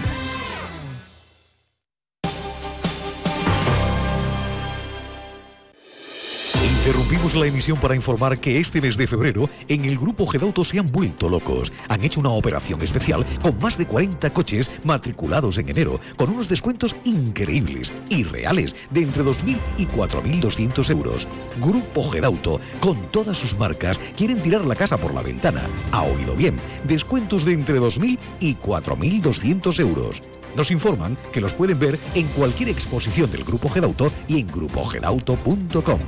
Interrumpimos 7.11 7.41
la 7.43 7.47
emisión 7.47 7.77
para 7.77 7.93
informar 7.93 8.39
que 8.39 8.57
este 8.57 8.79
mes 8.79 8.95
de 8.95 9.05
febrero 9.05 9.49
en 9.67 9.83
el 9.83 9.97
grupo 9.97 10.25
Gedauto 10.25 10.63
se 10.63 10.79
han 10.79 10.89
vuelto 10.89 11.29
locos. 11.29 11.73
Han 11.89 12.05
hecho 12.05 12.21
una 12.21 12.29
operación 12.29 12.81
especial 12.81 13.25
con 13.41 13.59
más 13.59 13.77
de 13.77 13.85
40 13.85 14.29
coches 14.29 14.71
matriculados 14.85 15.57
en 15.57 15.67
enero, 15.67 15.99
con 16.15 16.29
unos 16.29 16.47
descuentos 16.47 16.95
increíbles 17.03 17.91
y 18.07 18.23
reales 18.23 18.73
de 18.91 19.01
entre 19.01 19.25
2.000 19.25 19.59
y 19.77 19.87
4.200 19.87 20.89
euros. 20.89 21.27
Grupo 21.59 22.09
Gedauto, 22.09 22.61
con 22.79 22.97
todas 23.11 23.37
sus 23.37 23.57
marcas, 23.57 23.99
quieren 24.15 24.41
tirar 24.41 24.63
la 24.63 24.75
casa 24.75 24.97
por 24.97 25.13
la 25.13 25.21
ventana. 25.21 25.63
Ha 25.91 26.03
oído 26.03 26.33
bien, 26.33 26.61
descuentos 26.85 27.43
de 27.43 27.51
entre 27.51 27.81
2.000 27.81 28.17
y 28.39 28.55
4.200 28.55 29.79
euros. 29.81 30.21
Nos 30.55 30.71
informan 30.71 31.17
que 31.33 31.41
los 31.41 31.53
pueden 31.53 31.77
ver 31.77 31.99
en 32.15 32.27
cualquier 32.27 32.69
exposición 32.69 33.29
del 33.29 33.43
Grupo 33.43 33.67
Gedauto 33.67 34.13
y 34.29 34.39
en 34.39 34.47
grupogedauto.com. 34.47 35.99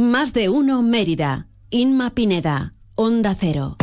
Más 0.00 0.32
de 0.32 0.48
uno 0.48 0.80
Mérida. 0.80 1.48
Inma 1.70 2.10
Pineda. 2.10 2.72
Onda 2.94 3.34
Cero. 3.34 3.76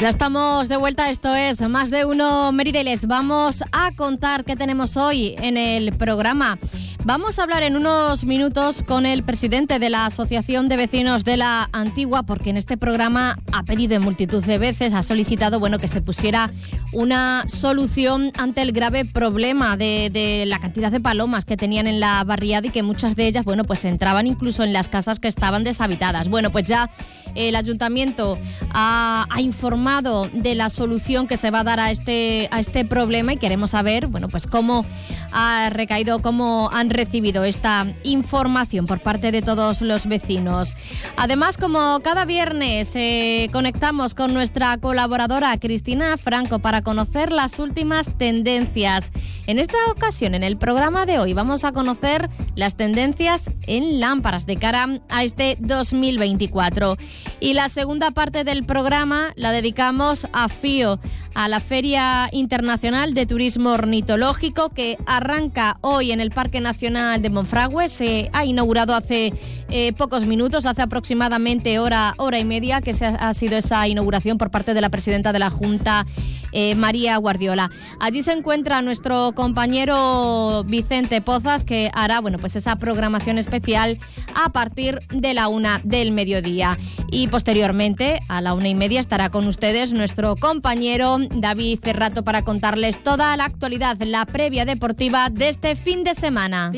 Ya 0.00 0.08
estamos 0.08 0.70
de 0.70 0.78
vuelta, 0.78 1.10
esto 1.10 1.34
es 1.34 1.60
Más 1.60 1.90
de 1.90 2.06
Uno 2.06 2.50
Mérida 2.52 2.80
y 2.80 2.84
les 2.84 3.06
vamos 3.06 3.62
a 3.72 3.94
contar 3.94 4.44
qué 4.44 4.56
tenemos 4.56 4.96
hoy 4.96 5.34
en 5.36 5.58
el 5.58 5.94
programa. 5.98 6.58
Vamos 7.06 7.38
a 7.38 7.44
hablar 7.44 7.62
en 7.62 7.76
unos 7.76 8.24
minutos 8.24 8.82
con 8.82 9.06
el 9.06 9.22
presidente 9.22 9.78
de 9.78 9.90
la 9.90 10.06
Asociación 10.06 10.68
de 10.68 10.76
Vecinos 10.76 11.22
de 11.22 11.36
la 11.36 11.68
Antigua, 11.70 12.24
porque 12.24 12.50
en 12.50 12.56
este 12.56 12.76
programa 12.76 13.38
ha 13.52 13.62
pedido 13.62 13.94
en 13.94 14.02
multitud 14.02 14.44
de 14.44 14.58
veces, 14.58 14.92
ha 14.92 15.04
solicitado 15.04 15.60
bueno, 15.60 15.78
que 15.78 15.86
se 15.86 16.02
pusiera 16.02 16.50
una 16.92 17.44
solución 17.46 18.32
ante 18.36 18.60
el 18.60 18.72
grave 18.72 19.04
problema 19.04 19.76
de, 19.76 20.44
la 20.48 20.58
cantidad 20.58 20.90
de 20.90 20.98
palomas 20.98 21.44
que 21.44 21.56
tenían 21.56 21.86
en 21.86 22.00
la 22.00 22.24
barriada 22.24 22.66
y 22.66 22.70
que 22.70 22.82
muchas 22.82 23.14
de 23.14 23.28
ellas 23.28 23.44
bueno, 23.44 23.62
pues 23.62 23.84
entraban 23.84 24.26
incluso 24.26 24.64
en 24.64 24.72
las 24.72 24.88
casas 24.88 25.20
que 25.20 25.28
estaban 25.28 25.62
deshabitadas. 25.62 26.28
Bueno, 26.28 26.50
pues 26.50 26.64
ya 26.64 26.90
el 27.36 27.54
ayuntamiento 27.54 28.36
ha, 28.72 29.26
ha 29.30 29.40
informado 29.40 30.28
de 30.32 30.56
la 30.56 30.70
solución 30.70 31.28
que 31.28 31.36
se 31.36 31.52
va 31.52 31.60
a 31.60 31.64
dar 31.64 31.78
a 31.78 31.92
este, 31.92 32.48
a 32.50 32.58
este 32.58 32.84
problema 32.84 33.32
y 33.34 33.36
queremos 33.36 33.70
saber 33.70 34.08
bueno, 34.08 34.28
pues 34.28 34.48
cómo 34.48 34.84
ha 35.30 35.70
recaído, 35.70 36.18
cómo 36.18 36.68
han 36.72 36.95
recibido 36.96 37.44
esta 37.44 37.86
información 38.02 38.86
por 38.86 39.00
parte 39.00 39.30
de 39.30 39.42
todos 39.42 39.82
los 39.82 40.06
vecinos. 40.06 40.74
Además, 41.16 41.58
como 41.58 42.00
cada 42.00 42.24
viernes, 42.24 42.92
eh, 42.94 43.48
conectamos 43.52 44.14
con 44.14 44.34
nuestra 44.34 44.78
colaboradora 44.78 45.56
Cristina 45.58 46.16
Franco 46.16 46.58
para 46.58 46.82
conocer 46.82 47.32
las 47.32 47.58
últimas 47.58 48.10
tendencias. 48.16 49.12
En 49.46 49.58
esta 49.58 49.76
ocasión, 49.90 50.34
en 50.34 50.42
el 50.42 50.56
programa 50.56 51.06
de 51.06 51.18
hoy, 51.18 51.32
vamos 51.32 51.64
a 51.64 51.72
conocer 51.72 52.28
las 52.54 52.76
tendencias 52.76 53.50
en 53.66 54.00
lámparas 54.00 54.46
de 54.46 54.56
cara 54.56 55.00
a 55.08 55.22
este 55.22 55.56
2024. 55.60 56.96
Y 57.40 57.54
la 57.54 57.68
segunda 57.68 58.10
parte 58.10 58.44
del 58.44 58.64
programa 58.64 59.32
la 59.36 59.52
dedicamos 59.52 60.26
a 60.32 60.48
FIO, 60.48 60.98
a 61.36 61.48
la 61.48 61.60
Feria 61.60 62.30
Internacional 62.32 63.12
de 63.12 63.26
Turismo 63.26 63.72
Ornitológico 63.72 64.70
que 64.70 64.96
arranca 65.04 65.76
hoy 65.82 66.10
en 66.10 66.18
el 66.18 66.30
Parque 66.30 66.62
Nacional 66.62 67.20
de 67.20 67.28
Monfragüe. 67.28 67.90
Se 67.90 68.30
ha 68.32 68.46
inaugurado 68.46 68.94
hace 68.94 69.34
eh, 69.68 69.92
pocos 69.92 70.24
minutos, 70.24 70.64
hace 70.64 70.80
aproximadamente 70.80 71.78
hora, 71.78 72.14
hora 72.16 72.38
y 72.38 72.46
media 72.46 72.80
que 72.80 72.94
se 72.94 73.04
ha, 73.04 73.16
ha, 73.16 73.34
sido 73.34 73.58
esa 73.58 73.86
inauguración 73.86 74.38
por 74.38 74.50
parte 74.50 74.72
de 74.72 74.80
la 74.80 74.88
presidenta 74.88 75.34
de 75.34 75.38
la 75.38 75.50
Junta, 75.50 76.06
eh, 76.52 76.74
María 76.74 77.18
Guardiola. 77.18 77.70
Allí 78.00 78.22
se 78.22 78.32
encuentra 78.32 78.80
nuestro 78.80 79.32
compañero 79.34 80.64
Vicente 80.64 81.20
Pozas 81.20 81.64
que 81.64 81.90
hará 81.92 82.20
bueno, 82.20 82.38
pues 82.38 82.56
esa 82.56 82.76
programación 82.76 83.36
especial 83.36 83.98
a 84.34 84.48
partir 84.52 85.00
de 85.10 85.34
la 85.34 85.48
una 85.48 85.82
del 85.84 86.12
mediodía. 86.12 86.78
Y 87.10 87.28
posteriormente, 87.28 88.20
a 88.28 88.40
la 88.40 88.54
una 88.54 88.68
y 88.68 88.74
media, 88.74 89.00
estará 89.00 89.28
con 89.28 89.46
ustedes 89.46 89.92
nuestro 89.92 90.34
compañero 90.36 91.18
David 91.32 91.80
Cerrato 91.82 92.22
para 92.24 92.42
contarles 92.42 93.02
toda 93.02 93.36
la 93.36 93.44
actualidad, 93.44 93.96
la 94.00 94.26
previa 94.26 94.64
deportiva 94.64 95.30
de 95.30 95.48
este 95.48 95.76
fin 95.76 96.04
de 96.04 96.14
semana. 96.14 96.70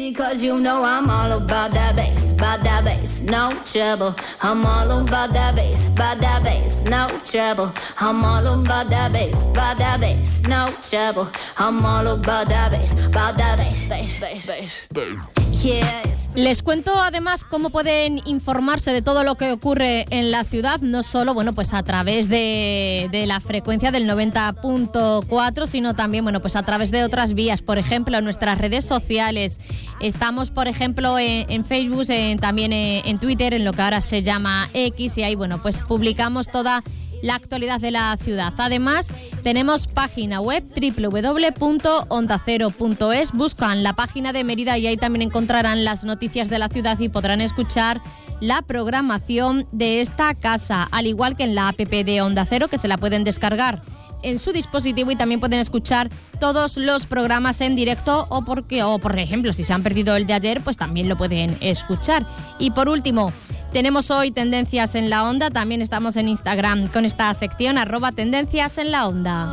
Les 16.34 16.62
cuento 16.62 16.94
además 16.94 17.42
cómo 17.42 17.70
pueden 17.70 18.20
informarse 18.24 18.92
de 18.92 19.02
todo 19.02 19.24
lo 19.24 19.34
que 19.34 19.50
ocurre 19.50 20.06
en 20.10 20.30
la 20.30 20.44
ciudad, 20.44 20.80
no 20.80 21.02
solo 21.02 21.34
bueno, 21.34 21.52
pues 21.52 21.74
a 21.74 21.82
través 21.82 22.28
de, 22.28 23.08
de 23.10 23.26
la 23.26 23.40
frecuencia 23.40 23.90
del 23.90 24.06
90.4, 24.38 25.66
sino 25.66 25.94
también 25.94 26.24
bueno, 26.24 26.40
pues 26.40 26.56
a 26.56 26.62
través 26.62 26.90
de 26.90 27.04
otras 27.04 27.34
vías, 27.34 27.62
por 27.62 27.78
ejemplo, 27.78 28.16
en 28.16 28.24
nuestras 28.24 28.58
redes 28.58 28.84
sociales. 28.84 29.60
Estamos, 30.00 30.50
por 30.50 30.68
ejemplo, 30.68 31.18
en, 31.18 31.64
Facebook, 31.64 32.04
en, 32.08 32.38
también 32.38 32.72
en, 32.72 33.06
en 33.06 33.18
Twitter, 33.18 33.54
en 33.54 33.64
lo 33.64 33.72
que 33.72 33.82
ahora 33.82 34.00
se 34.00 34.22
llama 34.22 34.68
X, 34.72 35.18
y 35.18 35.24
ahí 35.24 35.34
bueno, 35.34 35.60
pues 35.60 35.82
publicamos 35.82 36.48
toda 36.48 36.82
la 37.20 37.34
actualidad 37.34 37.80
de 37.80 37.90
la 37.90 38.16
ciudad. 38.16 38.54
Además, 38.58 39.08
tenemos 39.42 39.88
página 39.88 40.40
web 40.40 40.62
www.ondacero.es. 40.64 43.32
Buscan 43.32 43.82
la 43.82 43.94
página 43.94 44.32
de 44.32 44.44
Mérida 44.44 44.78
y 44.78 44.86
ahí 44.86 44.96
también 44.96 45.22
encontrarán 45.22 45.84
las 45.84 46.04
noticias 46.04 46.48
de 46.48 46.60
la 46.60 46.68
ciudad 46.68 46.96
y 47.00 47.08
podrán 47.08 47.40
escuchar 47.40 48.00
la 48.40 48.62
programación 48.62 49.66
de 49.72 50.00
esta 50.00 50.32
casa, 50.34 50.86
al 50.92 51.08
igual 51.08 51.36
que 51.36 51.42
en 51.42 51.56
la 51.56 51.66
app 51.68 51.78
de 51.78 52.22
Onda 52.22 52.46
Cero, 52.48 52.68
que 52.68 52.78
se 52.78 52.86
la 52.86 52.98
pueden 52.98 53.24
descargar 53.24 53.82
en 54.22 54.38
su 54.38 54.52
dispositivo 54.52 55.10
y 55.10 55.16
también 55.16 55.40
pueden 55.40 55.58
escuchar 55.58 56.10
todos 56.40 56.76
los 56.76 57.06
programas 57.06 57.60
en 57.60 57.76
directo 57.76 58.26
o 58.28 58.42
porque 58.42 58.82
o 58.82 58.98
por 58.98 59.18
ejemplo 59.18 59.52
si 59.52 59.64
se 59.64 59.72
han 59.72 59.82
perdido 59.82 60.16
el 60.16 60.26
de 60.26 60.34
ayer 60.34 60.60
pues 60.62 60.76
también 60.76 61.08
lo 61.08 61.16
pueden 61.16 61.56
escuchar. 61.60 62.26
Y 62.58 62.70
por 62.70 62.88
último 62.88 63.32
tenemos 63.72 64.10
hoy 64.10 64.30
tendencias 64.30 64.94
en 64.94 65.10
la 65.10 65.24
onda. 65.24 65.50
También 65.50 65.82
estamos 65.82 66.16
en 66.16 66.28
Instagram 66.28 66.88
con 66.88 67.04
esta 67.04 67.32
sección 67.34 67.78
arroba 67.78 68.12
tendencias 68.12 68.78
en 68.78 68.90
la 68.90 69.06
onda 69.06 69.52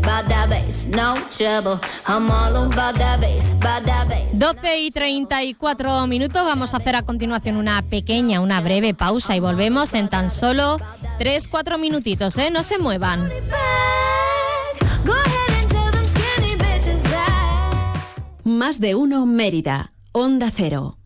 about 0.00 0.28
that 0.28 0.48
bass, 0.48 0.86
no 0.86 1.14
trouble. 1.30 1.80
I'm 2.06 2.30
all 2.30 2.56
about 2.66 2.98
that 2.98 3.20
bass, 3.20 3.52
about 3.52 3.84
that 3.86 4.08
bass. 4.08 4.38
12 4.38 4.78
y 4.78 4.90
34 4.90 6.06
minutos. 6.06 6.44
Vamos 6.44 6.74
a 6.74 6.78
hacer 6.78 6.96
a 6.96 7.02
continuación 7.02 7.56
una 7.56 7.82
pequeña, 7.82 8.40
una 8.40 8.60
breve 8.60 8.94
pausa 8.94 9.36
y 9.36 9.40
volvemos 9.40 9.94
en 9.94 10.08
tan 10.08 10.30
solo 10.30 10.78
3-4 11.18 11.78
minutitos, 11.78 12.38
¿eh? 12.38 12.50
No 12.50 12.62
se 12.62 12.78
muevan. 12.78 13.30
Más 18.44 18.80
de 18.80 18.94
uno 18.94 19.26
Mérida. 19.26 19.92
Onda 20.12 20.50
Cero. 20.54 20.99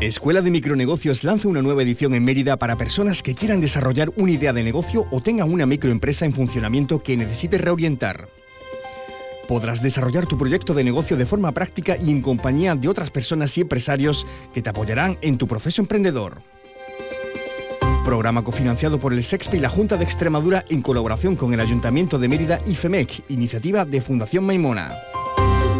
Escuela 0.00 0.42
de 0.42 0.52
Micronegocios 0.52 1.24
lanza 1.24 1.48
una 1.48 1.60
nueva 1.60 1.82
edición 1.82 2.14
en 2.14 2.22
Mérida 2.22 2.56
para 2.56 2.76
personas 2.76 3.20
que 3.20 3.34
quieran 3.34 3.60
desarrollar 3.60 4.12
una 4.14 4.30
idea 4.30 4.52
de 4.52 4.62
negocio 4.62 5.06
o 5.10 5.20
tengan 5.20 5.52
una 5.52 5.66
microempresa 5.66 6.24
en 6.24 6.32
funcionamiento 6.32 7.02
que 7.02 7.16
necesite 7.16 7.58
reorientar. 7.58 8.28
Podrás 9.48 9.82
desarrollar 9.82 10.26
tu 10.26 10.38
proyecto 10.38 10.72
de 10.72 10.84
negocio 10.84 11.16
de 11.16 11.26
forma 11.26 11.50
práctica 11.50 11.96
y 11.96 12.12
en 12.12 12.22
compañía 12.22 12.76
de 12.76 12.88
otras 12.88 13.10
personas 13.10 13.58
y 13.58 13.62
empresarios 13.62 14.24
que 14.54 14.62
te 14.62 14.70
apoyarán 14.70 15.18
en 15.20 15.36
tu 15.36 15.48
proceso 15.48 15.82
emprendedor. 15.82 16.38
Programa 18.04 18.44
cofinanciado 18.44 19.00
por 19.00 19.12
el 19.12 19.24
SEXPE 19.24 19.56
y 19.56 19.60
la 19.60 19.68
Junta 19.68 19.96
de 19.96 20.04
Extremadura 20.04 20.64
en 20.68 20.80
colaboración 20.80 21.34
con 21.34 21.52
el 21.54 21.60
Ayuntamiento 21.60 22.20
de 22.20 22.28
Mérida 22.28 22.60
y 22.66 22.76
FEMEC, 22.76 23.24
iniciativa 23.30 23.84
de 23.84 24.00
Fundación 24.00 24.46
Maimona. 24.46 24.92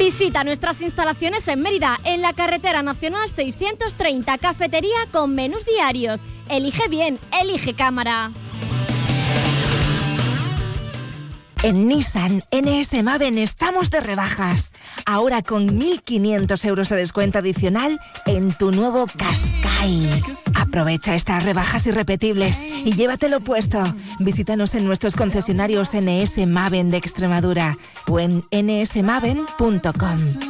Visita 0.00 0.44
nuestras 0.44 0.80
instalaciones 0.80 1.46
en 1.46 1.60
Mérida, 1.60 2.00
en 2.04 2.22
la 2.22 2.32
carretera 2.32 2.80
nacional 2.80 3.28
630, 3.36 4.38
cafetería 4.38 4.96
con 5.12 5.34
menús 5.34 5.66
diarios. 5.66 6.22
Elige 6.48 6.88
bien, 6.88 7.18
elige 7.38 7.74
cámara. 7.74 8.30
En 11.62 11.88
Nissan 11.88 12.42
NS 12.50 13.02
Maven 13.02 13.36
estamos 13.36 13.90
de 13.90 14.00
rebajas. 14.00 14.72
Ahora 15.04 15.42
con 15.42 15.78
1.500 15.78 16.64
euros 16.64 16.88
de 16.88 16.96
descuento 16.96 17.38
adicional 17.38 18.00
en 18.24 18.52
tu 18.52 18.72
nuevo 18.72 19.06
Qashqai. 19.06 20.08
Aprovecha 20.54 21.14
estas 21.14 21.44
rebajas 21.44 21.86
irrepetibles 21.86 22.66
y 22.66 22.94
llévatelo 22.94 23.40
puesto. 23.40 23.82
Visítanos 24.20 24.74
en 24.74 24.86
nuestros 24.86 25.16
concesionarios 25.16 25.90
NS 25.94 26.46
Maven 26.46 26.88
de 26.88 26.96
Extremadura 26.96 27.76
o 28.08 28.18
en 28.18 28.42
nsmaven.com. 28.50 30.49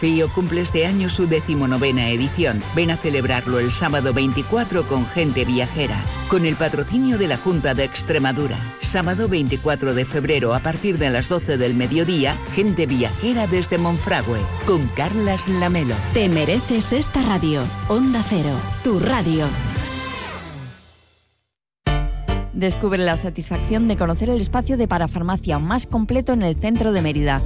FIO 0.00 0.28
cumple 0.28 0.60
este 0.60 0.86
año 0.86 1.08
su 1.08 1.26
decimonovena 1.26 2.10
edición. 2.10 2.62
Ven 2.74 2.90
a 2.90 2.96
celebrarlo 2.96 3.58
el 3.58 3.70
sábado 3.70 4.12
24 4.12 4.86
con 4.86 5.06
gente 5.06 5.44
viajera, 5.44 5.96
con 6.28 6.44
el 6.44 6.56
patrocinio 6.56 7.18
de 7.18 7.28
la 7.28 7.36
Junta 7.36 7.74
de 7.74 7.84
Extremadura. 7.84 8.58
Sábado 8.80 9.28
24 9.28 9.94
de 9.94 10.04
febrero 10.04 10.54
a 10.54 10.60
partir 10.60 10.98
de 10.98 11.10
las 11.10 11.28
12 11.28 11.56
del 11.56 11.74
mediodía, 11.74 12.36
gente 12.54 12.86
viajera 12.86 13.46
desde 13.46 13.78
Monfragüe, 13.78 14.40
con 14.66 14.86
Carlas 14.88 15.48
Lamelo. 15.48 15.94
Te 16.12 16.28
mereces 16.28 16.92
esta 16.92 17.22
radio. 17.22 17.62
Onda 17.88 18.22
Cero, 18.28 18.54
tu 18.84 19.00
radio. 19.00 19.46
Descubre 22.52 22.98
la 22.98 23.16
satisfacción 23.16 23.86
de 23.86 23.96
conocer 23.96 24.30
el 24.30 24.40
espacio 24.40 24.78
de 24.78 24.88
parafarmacia 24.88 25.58
más 25.58 25.86
completo 25.86 26.32
en 26.32 26.42
el 26.42 26.56
centro 26.56 26.92
de 26.92 27.02
Mérida. 27.02 27.42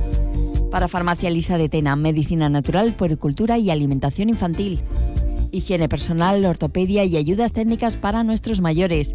Parafarmacia 0.71 1.31
Lisa 1.31 1.59
de 1.59 1.69
Tena, 1.69 1.97
medicina 1.97 2.49
natural, 2.49 2.95
puericultura 2.95 3.59
y 3.59 3.71
alimentación 3.71 4.29
infantil. 4.29 4.81
Higiene 5.51 5.89
personal, 5.89 6.45
ortopedia 6.45 7.05
y 7.05 7.17
ayudas 7.17 7.53
técnicas 7.53 7.97
para 7.97 8.23
nuestros 8.23 8.61
mayores. 8.61 9.15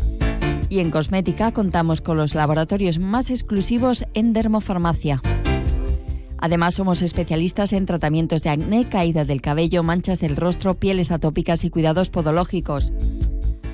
Y 0.68 0.80
en 0.80 0.92
cosmética 0.92 1.54
contamos 1.54 2.02
con 2.02 2.18
los 2.18 2.36
laboratorios 2.36 3.00
más 3.00 3.30
exclusivos 3.30 4.06
en 4.14 4.34
dermofarmacia. 4.34 5.22
Además, 6.38 6.76
somos 6.76 7.02
especialistas 7.02 7.72
en 7.72 7.86
tratamientos 7.86 8.44
de 8.44 8.50
acné, 8.50 8.90
caída 8.90 9.24
del 9.24 9.42
cabello, 9.42 9.82
manchas 9.82 10.20
del 10.20 10.36
rostro, 10.36 10.74
pieles 10.74 11.10
atópicas 11.10 11.64
y 11.64 11.70
cuidados 11.70 12.10
podológicos. 12.10 12.92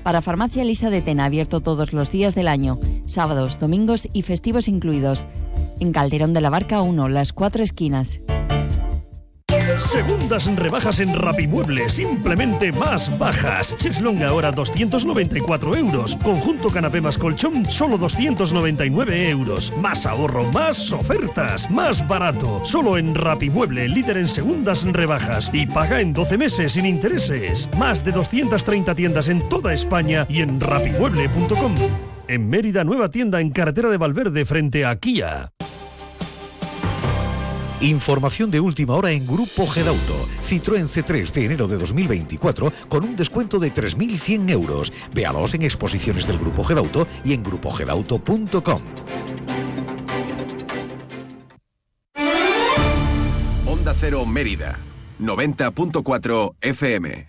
Para 0.04 0.22
Farmacia 0.22 0.64
Lisa 0.64 0.90
de 0.90 1.02
Tena, 1.02 1.26
abierto 1.26 1.62
todos 1.62 1.94
los 1.94 2.12
días 2.12 2.36
del 2.36 2.48
año, 2.48 2.80
sábados, 3.08 3.60
domingos 3.60 4.08
y 4.14 4.22
festivos 4.22 4.68
incluidos. 4.68 5.28
En 5.82 5.94
Calderón 5.94 6.32
de 6.32 6.42
la 6.42 6.52
Barca 6.52 6.84
1, 6.84 7.10
las 7.10 7.34
cuatro 7.34 7.64
esquinas. 7.64 8.22
Segundas 9.80 10.46
rebajas 10.56 11.00
en 11.00 11.16
Rapimueble, 11.16 11.90
simplemente 11.90 12.72
más 12.72 13.18
bajas. 13.18 13.76
Cheslong 13.78 14.22
ahora 14.22 14.52
294 14.52 15.76
euros. 15.76 16.16
Conjunto 16.18 16.70
canapé 16.70 17.02
más 17.02 17.18
colchón, 17.18 17.66
solo 17.66 17.98
299 17.98 19.30
euros. 19.30 19.74
Más 19.82 20.06
ahorro, 20.06 20.44
más 20.52 20.94
ofertas, 20.94 21.68
más 21.72 22.08
barato. 22.08 22.64
Solo 22.64 23.00
en 23.00 23.16
Rapimueble, 23.16 23.90
líder 23.90 24.18
en 24.18 24.28
segundas 24.28 24.86
rebajas. 24.86 25.50
Y 25.52 25.66
paga 25.66 26.00
en 26.00 26.14
12 26.14 26.38
meses 26.38 26.74
sin 26.74 26.86
intereses. 26.86 27.68
Más 27.80 28.04
de 28.04 28.12
230 28.12 28.94
tiendas 28.94 29.30
en 29.30 29.42
toda 29.50 29.74
España 29.74 30.28
y 30.30 30.42
en 30.42 30.60
rapimueble.com. 30.60 31.74
En 32.32 32.48
Mérida, 32.48 32.86
nueva 32.86 33.10
tienda 33.12 33.42
en 33.42 33.50
carretera 33.50 33.90
de 33.90 33.98
Valverde 33.98 34.46
frente 34.46 34.86
a 34.86 34.96
Kia. 34.96 35.52
Información 37.82 38.50
de 38.50 38.62
última 38.62 38.96
hora 38.96 39.12
en 39.12 39.28
Grupo 39.28 39.68
Gedauto. 39.68 40.30
Citroën 40.42 40.88
C3 40.88 41.30
de 41.30 41.46
enero 41.46 41.68
de 41.68 41.78
2024 41.78 42.72
con 42.88 43.04
un 43.04 43.18
descuento 43.18 43.60
de 43.60 43.74
3.100 43.74 44.50
euros. 44.50 44.94
Véalos 45.14 45.56
en 45.56 45.64
exposiciones 45.64 46.26
del 46.26 46.38
Grupo 46.38 46.64
Gedauto 46.64 47.06
y 47.26 47.34
en 47.34 47.44
grupogedauto.com. 47.44 48.82
Onda 53.68 53.94
Cero 53.94 54.26
Mérida, 54.26 54.80
90.4 55.20 56.56
FM. 56.62 57.28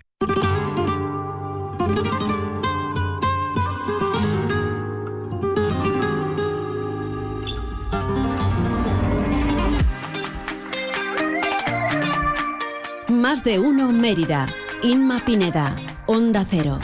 Más 13.22 13.44
de 13.44 13.60
uno 13.60 13.92
Mérida. 13.92 14.46
Inma 14.82 15.20
Pineda. 15.24 15.76
Onda 16.06 16.44
Cero. 16.44 16.80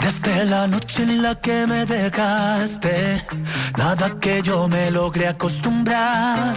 Desde 0.00 0.44
la 0.44 0.68
noche 0.68 1.02
en 1.02 1.20
la 1.20 1.34
que 1.34 1.66
me 1.66 1.84
dejaste, 1.84 3.26
nada 3.76 4.20
que 4.20 4.40
yo 4.40 4.68
me 4.68 4.92
logre 4.92 5.26
acostumbrar. 5.26 6.56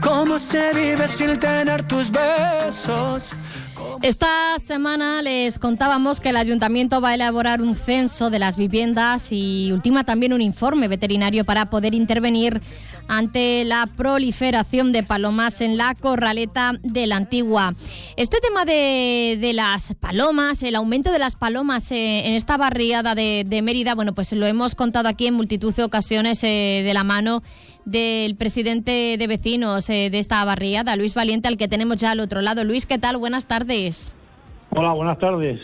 ¿Cómo 0.00 0.38
se 0.38 0.72
vive 0.72 1.06
sin 1.06 1.38
tener 1.38 1.82
tus 1.82 2.10
besos? 2.10 3.36
Esta 4.00 4.60
semana 4.60 5.22
les 5.22 5.58
contábamos 5.58 6.20
que 6.20 6.28
el 6.28 6.36
ayuntamiento 6.36 7.00
va 7.00 7.10
a 7.10 7.14
elaborar 7.14 7.60
un 7.60 7.74
censo 7.74 8.30
de 8.30 8.38
las 8.38 8.56
viviendas 8.56 9.32
y 9.32 9.72
ultima 9.72 10.04
también 10.04 10.32
un 10.32 10.40
informe 10.40 10.86
veterinario 10.86 11.44
para 11.44 11.68
poder 11.68 11.94
intervenir 11.94 12.62
ante 13.08 13.64
la 13.64 13.86
proliferación 13.86 14.92
de 14.92 15.02
palomas 15.02 15.60
en 15.60 15.76
la 15.76 15.94
corraleta 15.94 16.72
de 16.82 17.06
la 17.06 17.16
antigua. 17.16 17.74
Este 18.16 18.38
tema 18.40 18.64
de, 18.64 19.38
de 19.40 19.52
las 19.52 19.94
palomas, 19.94 20.62
el 20.62 20.76
aumento 20.76 21.10
de 21.10 21.18
las 21.18 21.34
palomas 21.34 21.90
eh, 21.90 22.26
en 22.26 22.34
esta 22.34 22.56
barriada 22.56 23.14
de, 23.14 23.60
Mérida, 23.62 23.94
bueno, 23.94 24.14
pues 24.14 24.32
lo 24.32 24.46
hemos 24.46 24.74
contado 24.74 25.08
aquí 25.08 25.26
en 25.26 25.34
multitud 25.34 25.74
de 25.74 25.82
ocasiones 25.82 26.44
eh, 26.44 26.82
de 26.84 26.94
la 26.94 27.02
mano 27.02 27.42
del 27.88 28.36
presidente 28.36 29.16
de 29.18 29.26
vecinos 29.26 29.88
eh, 29.88 30.10
de 30.10 30.18
esta 30.18 30.44
barriada, 30.44 30.94
Luis 30.96 31.14
Valiente, 31.14 31.48
al 31.48 31.56
que 31.56 31.68
tenemos 31.68 31.96
ya 31.96 32.10
al 32.10 32.20
otro 32.20 32.42
lado. 32.42 32.62
Luis, 32.62 32.84
¿qué 32.84 32.98
tal? 32.98 33.16
Buenas 33.16 33.46
tardes. 33.46 33.87
nice. 33.88 34.14
Hola, 34.70 34.92
buenas 34.92 35.18
tardes. 35.18 35.58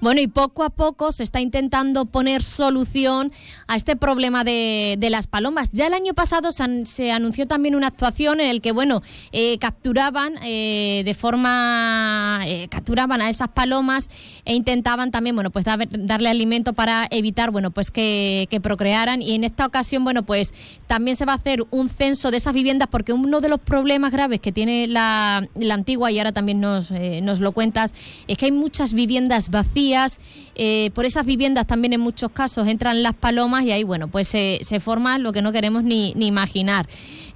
Bueno, 0.00 0.20
y 0.20 0.26
poco 0.26 0.62
a 0.62 0.70
poco 0.70 1.10
se 1.10 1.22
está 1.22 1.40
intentando 1.40 2.04
poner 2.04 2.42
solución 2.42 3.32
a 3.66 3.76
este 3.76 3.96
problema 3.96 4.44
de, 4.44 4.96
de 4.98 5.10
las 5.10 5.26
palomas. 5.26 5.70
Ya 5.72 5.86
el 5.86 5.94
año 5.94 6.12
pasado 6.12 6.52
se, 6.52 6.84
se, 6.84 7.12
anunció 7.12 7.46
también 7.46 7.74
una 7.74 7.86
actuación 7.86 8.40
en 8.40 8.48
el 8.48 8.60
que, 8.60 8.72
bueno, 8.72 9.02
eh, 9.32 9.56
capturaban 9.58 10.34
eh, 10.42 11.02
de 11.04 11.14
forma, 11.14 12.40
eh, 12.44 12.68
capturaban 12.68 13.22
a 13.22 13.30
esas 13.30 13.48
palomas 13.48 14.10
e 14.44 14.54
intentaban 14.54 15.10
también, 15.10 15.34
bueno, 15.34 15.50
pues 15.50 15.64
dar, 15.64 15.88
darle 15.90 16.28
alimento 16.28 16.74
para 16.74 17.06
evitar, 17.10 17.52
bueno, 17.52 17.70
pues 17.70 17.90
que, 17.90 18.48
que, 18.50 18.60
procrearan. 18.60 19.22
Y 19.22 19.34
en 19.34 19.44
esta 19.44 19.64
ocasión, 19.64 20.04
bueno, 20.04 20.24
pues 20.24 20.52
también 20.86 21.16
se 21.16 21.24
va 21.24 21.32
a 21.32 21.36
hacer 21.36 21.64
un 21.70 21.88
censo 21.88 22.30
de 22.30 22.36
esas 22.36 22.52
viviendas 22.52 22.88
porque 22.88 23.12
uno 23.14 23.40
de 23.40 23.48
los 23.48 23.60
problemas 23.60 24.12
graves 24.12 24.40
que 24.40 24.52
tiene 24.52 24.86
la, 24.88 25.48
la 25.54 25.74
antigua, 25.74 26.12
y 26.12 26.18
ahora 26.18 26.32
también 26.32 26.60
nos, 26.60 26.90
eh, 26.90 27.20
nos 27.22 27.40
lo 27.40 27.52
cuentas, 27.52 27.94
es 28.28 28.36
que 28.36 28.41
hay 28.46 28.52
muchas 28.52 28.94
viviendas 28.94 29.50
vacías, 29.50 30.18
eh, 30.54 30.90
por 30.94 31.04
esas 31.04 31.26
viviendas 31.26 31.66
también 31.66 31.92
en 31.92 32.00
muchos 32.00 32.30
casos 32.30 32.68
entran 32.68 33.02
las 33.02 33.14
palomas 33.14 33.64
y 33.64 33.72
ahí, 33.72 33.84
bueno, 33.84 34.08
pues 34.08 34.28
se, 34.28 34.58
se 34.62 34.80
forma 34.80 35.18
lo 35.18 35.32
que 35.32 35.42
no 35.42 35.52
queremos 35.52 35.84
ni, 35.84 36.12
ni 36.14 36.26
imaginar. 36.26 36.86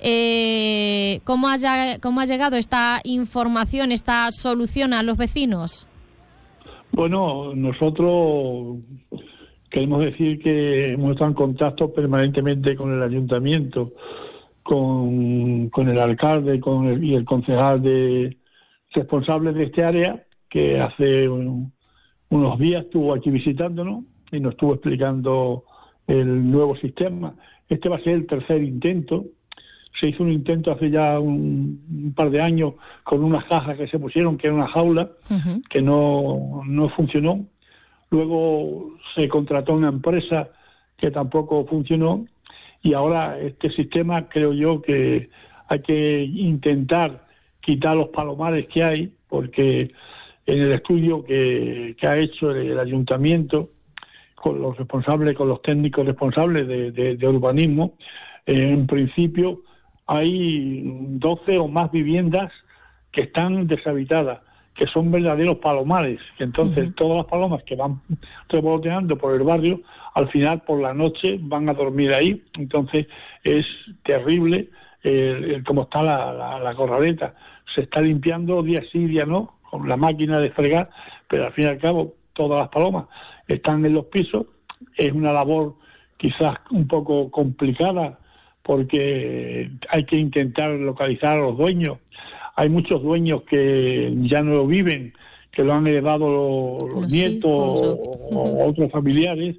Eh, 0.01 1.21
¿cómo, 1.25 1.49
haya, 1.49 1.99
¿Cómo 2.01 2.21
ha 2.21 2.27
llegado 2.27 2.57
esta 2.57 3.01
información, 3.05 3.92
esta 3.92 4.31
solución 4.31 4.92
a 4.92 5.03
los 5.03 5.16
vecinos? 5.16 5.88
Bueno, 6.92 7.55
nosotros 7.55 8.79
queremos 9.71 10.01
decir 10.01 10.38
que 10.42 10.92
hemos 10.92 11.12
estado 11.12 11.31
en 11.31 11.35
contacto 11.35 11.92
permanentemente 11.92 12.77
con 12.77 12.92
el 12.92 13.03
ayuntamiento, 13.03 13.92
con, 14.62 15.69
con 15.71 15.88
el 15.88 15.99
alcalde 15.99 16.61
con 16.61 17.05
y 17.05 17.14
el 17.14 17.25
concejal 17.25 17.83
de 17.83 18.37
responsable 18.92 19.53
de 19.53 19.64
este 19.64 19.85
área 19.85 20.26
que 20.57 20.81
hace 20.81 21.29
un- 21.29 21.71
unos 22.31 22.59
días 22.59 22.87
estuvo 22.87 23.12
aquí 23.12 23.29
visitándonos 23.29 24.05
y 24.33 24.40
nos 24.40 24.53
estuvo 24.53 24.73
explicando 24.73 25.64
el 26.07 26.51
nuevo 26.51 26.75
sistema. 26.77 27.35
Este 27.69 27.90
va 27.90 27.97
a 27.97 28.01
ser 28.01 28.14
el 28.14 28.27
tercer 28.27 28.62
intento. 28.62 29.27
Se 30.01 30.09
hizo 30.09 30.23
un 30.23 30.33
intento 30.33 30.73
hace 30.73 30.88
ya 30.90 31.21
un, 31.21 31.79
un 31.90 32.14
par 32.14 32.31
de 32.31 32.40
años 32.40 32.73
con 33.05 33.23
unas 33.23 33.45
cajas 33.45 33.77
que 33.77 33.87
se 33.87 33.99
pusieron, 33.99 34.38
que 34.38 34.47
era 34.47 34.57
una 34.57 34.69
jaula, 34.69 35.11
que 35.69 35.83
no, 35.83 36.62
no 36.66 36.88
funcionó. 36.88 37.45
Luego 38.11 38.92
se 39.14 39.29
contrató 39.29 39.75
una 39.75 39.90
empresa 39.90 40.49
que 40.97 41.11
tampoco 41.11 41.66
funcionó 41.66 42.25
y 42.83 42.95
ahora 42.95 43.38
este 43.40 43.69
sistema 43.73 44.27
creo 44.31 44.55
yo 44.55 44.81
que 44.81 45.29
hay 45.69 45.81
que 45.83 46.23
intentar 46.25 47.27
quitar 47.61 47.95
los 47.95 48.09
palomares 48.09 48.69
que 48.69 48.83
hay 48.83 49.12
porque 49.29 49.90
en 50.47 50.61
el 50.61 50.73
estudio 50.73 51.25
que, 51.25 51.97
que 51.99 52.07
ha 52.07 52.17
hecho 52.19 52.51
el, 52.53 52.71
el 52.73 52.79
ayuntamiento 52.79 53.71
con 54.35 54.61
los 54.61 54.77
responsables, 54.77 55.37
con 55.37 55.49
los 55.49 55.61
técnicos 55.63 56.07
responsables 56.07 56.69
de, 56.69 56.93
de- 56.93 57.17
de 57.17 57.29
urbanismo, 57.29 57.95
eh, 58.47 58.71
en 58.71 58.87
principio 58.87 59.63
hay 60.07 60.83
12 60.85 61.59
o 61.59 61.69
más 61.69 61.91
viviendas 61.91 62.53
que 63.11 63.23
están 63.23 63.67
deshabitadas, 63.67 64.41
que 64.75 64.87
son 64.87 65.11
verdaderos 65.11 65.57
palomares. 65.57 66.21
que 66.39 66.45
Entonces, 66.45 66.95
todas 66.95 67.17
las 67.17 67.27
palomas 67.27 67.63
que 67.65 67.75
van 67.77 68.01
revoloteando 68.49 69.17
por 69.17 69.35
el 69.35 69.43
barrio, 69.43 69.81
al 70.15 70.29
final 70.29 70.61
por 70.63 70.81
la 70.81 70.95
noche 70.95 71.39
van 71.41 71.69
a 71.69 71.75
dormir 71.75 72.13
ahí. 72.15 72.43
Entonces, 72.59 73.07
es 73.43 73.65
terrible 74.05 74.69
eh, 75.03 75.55
el 75.57 75.65
cómo 75.65 75.83
está 75.85 76.03
la, 76.03 76.33
la, 76.33 76.59
la 76.61 76.75
corraleta. 76.75 77.35
Se 77.75 77.81
está 77.83 78.01
limpiando 78.01 78.63
día 78.63 78.83
sí, 78.93 79.07
día 79.07 79.25
no, 79.25 79.56
con 79.77 79.89
la 79.89 79.97
máquina 79.97 80.41
de 80.41 80.51
fregar, 80.51 80.91
pero 81.29 81.47
al 81.47 81.53
fin 81.53 81.65
y 81.65 81.69
al 81.69 81.79
cabo, 81.79 82.15
todas 82.33 82.61
las 82.61 82.69
palomas 82.69 83.07
están 83.49 83.85
en 83.85 83.95
los 83.95 84.07
pisos. 84.07 84.47
Es 84.97 85.12
una 85.12 85.33
labor 85.33 85.75
quizás 86.17 86.57
un 86.71 86.87
poco 86.87 87.31
complicada 87.31 88.19
porque 88.62 89.71
hay 89.89 90.05
que 90.05 90.17
intentar 90.17 90.71
localizar 90.71 91.39
a 91.39 91.41
los 91.41 91.57
dueños. 91.57 91.99
Hay 92.57 92.69
muchos 92.69 93.03
dueños 93.03 93.43
que 93.43 94.12
ya 94.23 94.43
no 94.43 94.55
lo 94.55 94.67
viven, 94.67 95.12
que 95.53 95.62
lo 95.62 95.75
han 95.75 95.87
heredado 95.87 96.79
los, 96.89 97.12
nietos 97.12 97.51
o, 97.51 97.93
o 98.33 98.69
otros 98.69 98.91
familiares 98.91 99.57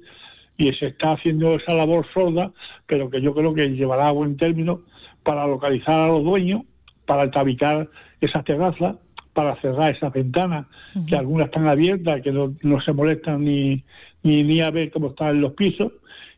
y 0.56 0.72
se 0.72 0.86
está 0.86 1.12
haciendo 1.12 1.54
esa 1.54 1.74
labor 1.74 2.06
sorda, 2.12 2.52
pero 2.86 3.08
que 3.08 3.20
yo 3.22 3.32
creo 3.32 3.54
que 3.54 3.68
llevará 3.68 4.08
a 4.08 4.12
buen 4.12 4.36
término 4.36 4.80
para 5.22 5.46
localizar 5.46 6.00
a 6.00 6.08
los 6.08 6.24
dueños, 6.24 6.62
para 7.06 7.30
tabicar 7.30 7.88
esas 8.20 8.44
terrazas, 8.44 8.96
para 9.38 9.54
cerrar 9.60 9.94
esas 9.94 10.12
ventanas, 10.12 10.66
que 11.06 11.14
algunas 11.14 11.46
están 11.46 11.68
abiertas, 11.68 12.22
que 12.22 12.32
no, 12.32 12.56
no 12.62 12.80
se 12.80 12.92
molestan 12.92 13.44
ni, 13.44 13.84
ni, 14.24 14.42
ni 14.42 14.60
a 14.60 14.72
ver 14.72 14.90
cómo 14.90 15.10
están 15.10 15.40
los 15.40 15.52
pisos, 15.52 15.92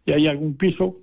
y 0.04 0.12
hay 0.12 0.26
algún 0.26 0.52
piso, 0.58 0.96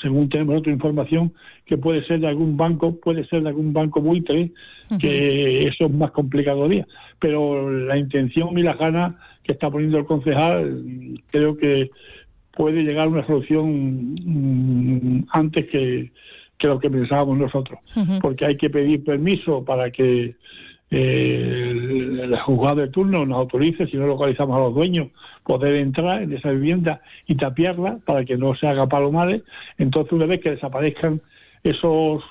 según 0.00 0.28
tenemos 0.28 0.60
otra 0.60 0.72
información, 0.72 1.32
que 1.66 1.76
puede 1.76 2.06
ser 2.06 2.20
de 2.20 2.28
algún 2.28 2.56
banco, 2.56 3.00
puede 3.00 3.26
ser 3.26 3.42
de 3.42 3.48
algún 3.48 3.72
banco 3.72 4.00
buitre, 4.00 4.52
que 5.00 5.66
eso 5.66 5.86
es 5.86 5.90
más 5.90 6.12
complicado 6.12 6.58
todavía. 6.58 6.86
Pero 7.18 7.68
la 7.68 7.98
intención 7.98 8.56
y 8.56 8.62
las 8.62 8.78
ganas 8.78 9.16
que 9.42 9.50
está 9.50 9.68
poniendo 9.68 9.98
el 9.98 10.04
concejal, 10.04 11.20
creo 11.32 11.56
que 11.56 11.90
puede 12.52 12.84
llegar 12.84 13.08
a 13.08 13.10
una 13.10 13.26
solución 13.26 14.14
mm, 14.24 15.26
antes 15.32 15.66
que, 15.66 16.12
que 16.58 16.68
lo 16.68 16.78
que 16.78 16.90
pensábamos 16.90 17.38
nosotros. 17.38 17.80
Porque 18.20 18.44
hay 18.44 18.56
que 18.56 18.70
pedir 18.70 19.02
permiso 19.02 19.64
para 19.64 19.90
que 19.90 20.36
eh, 20.90 21.70
el, 22.22 22.36
juzgado 22.40 22.76
de 22.76 22.88
turno 22.88 23.24
nos 23.24 23.38
autorice, 23.38 23.86
si 23.86 23.96
no 23.96 24.06
localizamos 24.06 24.56
a 24.56 24.60
los 24.60 24.74
dueños, 24.74 25.08
poder 25.44 25.76
entrar 25.76 26.22
en 26.22 26.32
esa 26.32 26.50
vivienda 26.50 27.00
y 27.26 27.36
tapiarla 27.36 27.98
para 28.04 28.24
que 28.24 28.36
no 28.36 28.54
se 28.54 28.66
haga 28.66 28.88
palomares. 28.88 29.42
Entonces, 29.78 30.12
una 30.12 30.26
vez 30.26 30.40
que 30.40 30.50
desaparezcan 30.50 31.20
esos 31.62 32.22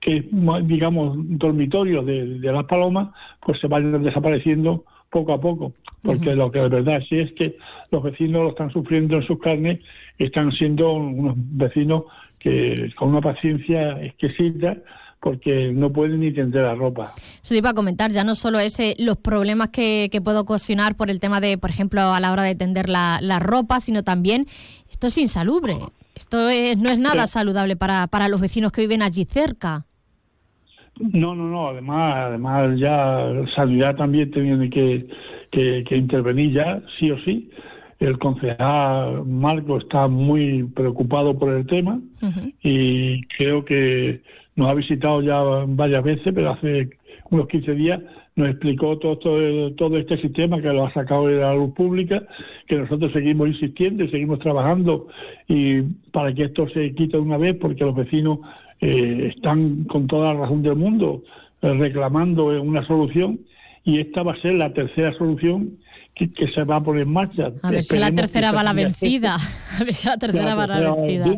que 0.00 0.28
digamos 0.64 1.14
dormitorios 1.16 2.04
de, 2.04 2.38
de 2.40 2.52
las 2.52 2.64
palomas, 2.64 3.10
pues 3.40 3.60
se 3.60 3.68
vayan 3.68 4.02
desapareciendo 4.02 4.84
poco 5.10 5.32
a 5.32 5.40
poco, 5.40 5.72
porque 6.02 6.34
lo 6.34 6.50
que 6.50 6.60
de 6.60 6.68
verdad 6.68 7.02
sí 7.08 7.18
es 7.18 7.32
que 7.32 7.56
los 7.90 8.02
vecinos 8.02 8.42
lo 8.42 8.48
están 8.50 8.70
sufriendo 8.70 9.16
en 9.16 9.22
sus 9.24 9.38
carnes 9.38 9.80
están 10.18 10.52
siendo 10.52 10.92
unos 10.92 11.34
vecinos 11.36 12.04
que 12.38 12.92
con 12.96 13.10
una 13.10 13.20
paciencia 13.20 14.00
exquisita 14.02 14.76
porque 15.20 15.70
no 15.74 15.92
pueden 15.92 16.20
ni 16.20 16.32
tender 16.32 16.62
la 16.62 16.74
ropa. 16.74 17.12
Se 17.42 17.56
iba 17.56 17.70
a 17.70 17.74
comentar, 17.74 18.10
ya 18.10 18.24
no 18.24 18.34
solo 18.34 18.58
ese, 18.58 18.94
los 18.98 19.16
problemas 19.18 19.68
que, 19.68 20.08
que 20.10 20.20
puede 20.20 20.38
ocasionar 20.38 20.94
por 20.96 21.10
el 21.10 21.20
tema 21.20 21.40
de, 21.40 21.58
por 21.58 21.70
ejemplo, 21.70 22.00
a 22.00 22.20
la 22.20 22.32
hora 22.32 22.42
de 22.44 22.54
tender 22.54 22.88
la, 22.88 23.18
la 23.20 23.38
ropa, 23.38 23.80
sino 23.80 24.02
también 24.02 24.46
esto 24.90 25.08
es 25.08 25.18
insalubre. 25.18 25.76
Esto 26.14 26.48
es- 26.48 26.78
no 26.78 26.90
es 26.90 26.98
nada 26.98 27.26
Sí. 27.26 27.32
saludable 27.34 27.76
para, 27.76 28.06
para 28.06 28.28
los 28.28 28.40
vecinos 28.40 28.72
que 28.72 28.80
viven 28.82 29.02
allí 29.02 29.24
cerca. 29.26 29.84
No, 30.98 31.34
no, 31.34 31.46
no. 31.48 31.68
Además, 31.68 32.14
además 32.28 32.78
ya 32.78 33.26
Sanidad 33.56 33.96
también 33.96 34.30
tiene 34.30 34.68
que, 34.70 35.06
que, 35.50 35.84
que 35.88 35.96
intervenir 35.96 36.52
ya, 36.52 36.82
sí 36.98 37.10
o 37.10 37.18
sí. 37.24 37.50
El 37.98 38.18
concejal 38.18 39.24
Marco 39.26 39.76
está 39.78 40.08
muy 40.08 40.62
preocupado 40.64 41.38
por 41.38 41.52
el 41.52 41.66
tema 41.66 42.00
y 42.62 43.22
creo 43.36 43.64
que 43.64 44.22
nos 44.60 44.70
ha 44.70 44.74
visitado 44.74 45.22
ya 45.22 45.40
varias 45.66 46.04
veces, 46.04 46.34
pero 46.34 46.50
hace 46.50 46.90
unos 47.30 47.48
15 47.48 47.74
días 47.74 48.00
nos 48.36 48.50
explicó 48.50 48.98
todo, 48.98 49.16
todo, 49.72 49.96
este 49.96 50.20
sistema 50.20 50.60
que 50.60 50.68
lo 50.68 50.84
ha 50.84 50.92
sacado 50.92 51.28
de 51.28 51.40
la 51.40 51.54
luz 51.54 51.72
pública, 51.72 52.22
que 52.68 52.76
nosotros 52.76 53.10
seguimos 53.12 53.48
insistiendo 53.48 54.04
y 54.04 54.10
seguimos 54.10 54.38
trabajando 54.40 55.08
y 55.48 55.80
para 56.12 56.34
que 56.34 56.44
esto 56.44 56.68
se 56.68 56.94
quite 56.94 57.16
de 57.16 57.22
una 57.22 57.38
vez, 57.38 57.56
porque 57.58 57.84
los 57.84 57.94
vecinos 57.94 58.40
eh, 58.82 59.32
están 59.34 59.84
con 59.84 60.06
toda 60.06 60.34
la 60.34 60.40
razón 60.40 60.62
del 60.62 60.76
mundo 60.76 61.22
eh, 61.62 61.72
reclamando 61.72 62.48
una 62.60 62.86
solución 62.86 63.40
y 63.84 63.98
esta 63.98 64.22
va 64.22 64.34
a 64.34 64.42
ser 64.42 64.54
la 64.54 64.74
tercera 64.74 65.14
solución 65.14 65.78
que, 66.28 66.48
se 66.48 66.64
va 66.64 66.76
a 66.76 66.82
poner 66.82 67.02
en 67.02 67.12
marcha. 67.12 67.50
A 67.62 67.70
ver 67.70 67.82
si 67.82 67.98
la 67.98 68.12
tercera 68.12 68.52
va 68.52 68.62
la 68.62 68.72
vencida. 68.72 69.36
A 69.80 69.84
ver 69.84 69.94
si 69.94 70.08
la 70.08 70.16
tercera 70.16 70.54
va 70.54 70.66
la 70.66 70.94
vencida. 70.94 71.32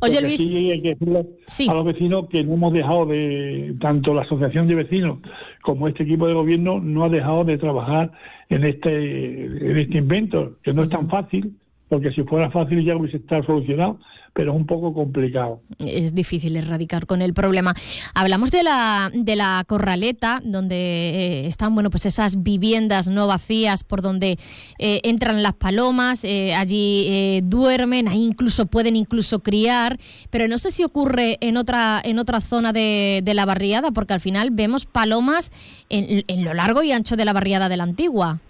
Oye, 0.00 0.20
Luis. 0.20 0.36
sí 0.36 0.70
hay 0.70 0.82
que 0.82 0.88
decirle 0.90 1.26
a 1.68 1.74
los 1.74 1.84
vecinos 1.84 2.28
que 2.28 2.44
no 2.44 2.54
hemos 2.54 2.72
dejado 2.72 3.06
de, 3.06 3.74
tanto 3.80 4.14
la 4.14 4.22
asociación 4.22 4.68
de 4.68 4.74
vecinos 4.74 5.18
como 5.62 5.88
este 5.88 6.02
equipo 6.02 6.26
de 6.26 6.34
gobierno 6.34 6.78
no 6.80 7.04
ha 7.04 7.08
dejado 7.08 7.44
de 7.44 7.58
trabajar 7.58 8.12
en 8.48 8.64
este, 8.64 9.44
en 9.44 9.78
este 9.78 9.98
invento, 9.98 10.58
que 10.62 10.72
no 10.72 10.82
es 10.82 10.90
tan 10.90 11.08
fácil, 11.08 11.56
porque 11.88 12.10
si 12.12 12.22
fuera 12.22 12.50
fácil 12.50 12.84
ya 12.84 12.96
hubiese 12.96 13.18
estado 13.18 13.44
solucionado, 13.44 13.98
pero 14.32 14.52
es 14.52 14.56
un 14.56 14.66
poco 14.66 14.92
complicado. 14.92 15.60
es 15.78 16.14
difícil 16.14 16.56
erradicar 16.56 17.06
con 17.06 17.22
el 17.22 17.34
problema. 17.34 17.74
Hablamos 18.14 18.50
de 18.50 18.64
la, 18.64 19.10
de 19.14 19.36
la 19.36 19.64
corraleta, 19.66 20.40
donde 20.44 20.74
eh, 20.76 21.46
están 21.46 21.74
bueno, 21.74 21.90
pues 21.90 22.04
esas 22.06 22.42
viviendas 22.42 23.06
no 23.06 23.28
vacías 23.28 23.84
por 23.84 24.02
donde 24.02 24.38
eh, 24.78 25.00
entran 25.04 25.42
las 25.42 25.54
palomas, 25.54 26.24
eh, 26.24 26.52
allí 26.54 27.06
eh, 27.08 27.42
duermen, 27.44 28.08
ahí 28.08 28.24
incluso 28.24 28.66
pueden 28.66 28.96
incluso 28.96 29.40
criar, 29.40 29.98
pero 30.30 30.48
no 30.48 30.58
sé 30.58 30.72
si 30.72 30.82
ocurre 30.82 31.38
en 31.40 31.56
otra, 31.56 32.00
en 32.04 32.18
otra 32.18 32.40
zona 32.40 32.72
de, 32.72 33.20
de 33.22 33.34
la 33.34 33.44
barriada, 33.44 33.92
porque 33.92 34.14
al 34.14 34.20
final 34.20 34.50
vemos 34.50 34.84
palomas 34.84 35.52
en, 35.90 36.24
en 36.26 36.44
lo 36.44 36.54
largo 36.54 36.82
y 36.82 36.90
ancho 36.90 37.14
de 37.14 37.24
la 37.24 37.32
barriada 37.32 37.68
de 37.68 37.76
la 37.76 37.84
antigua. 37.84 38.40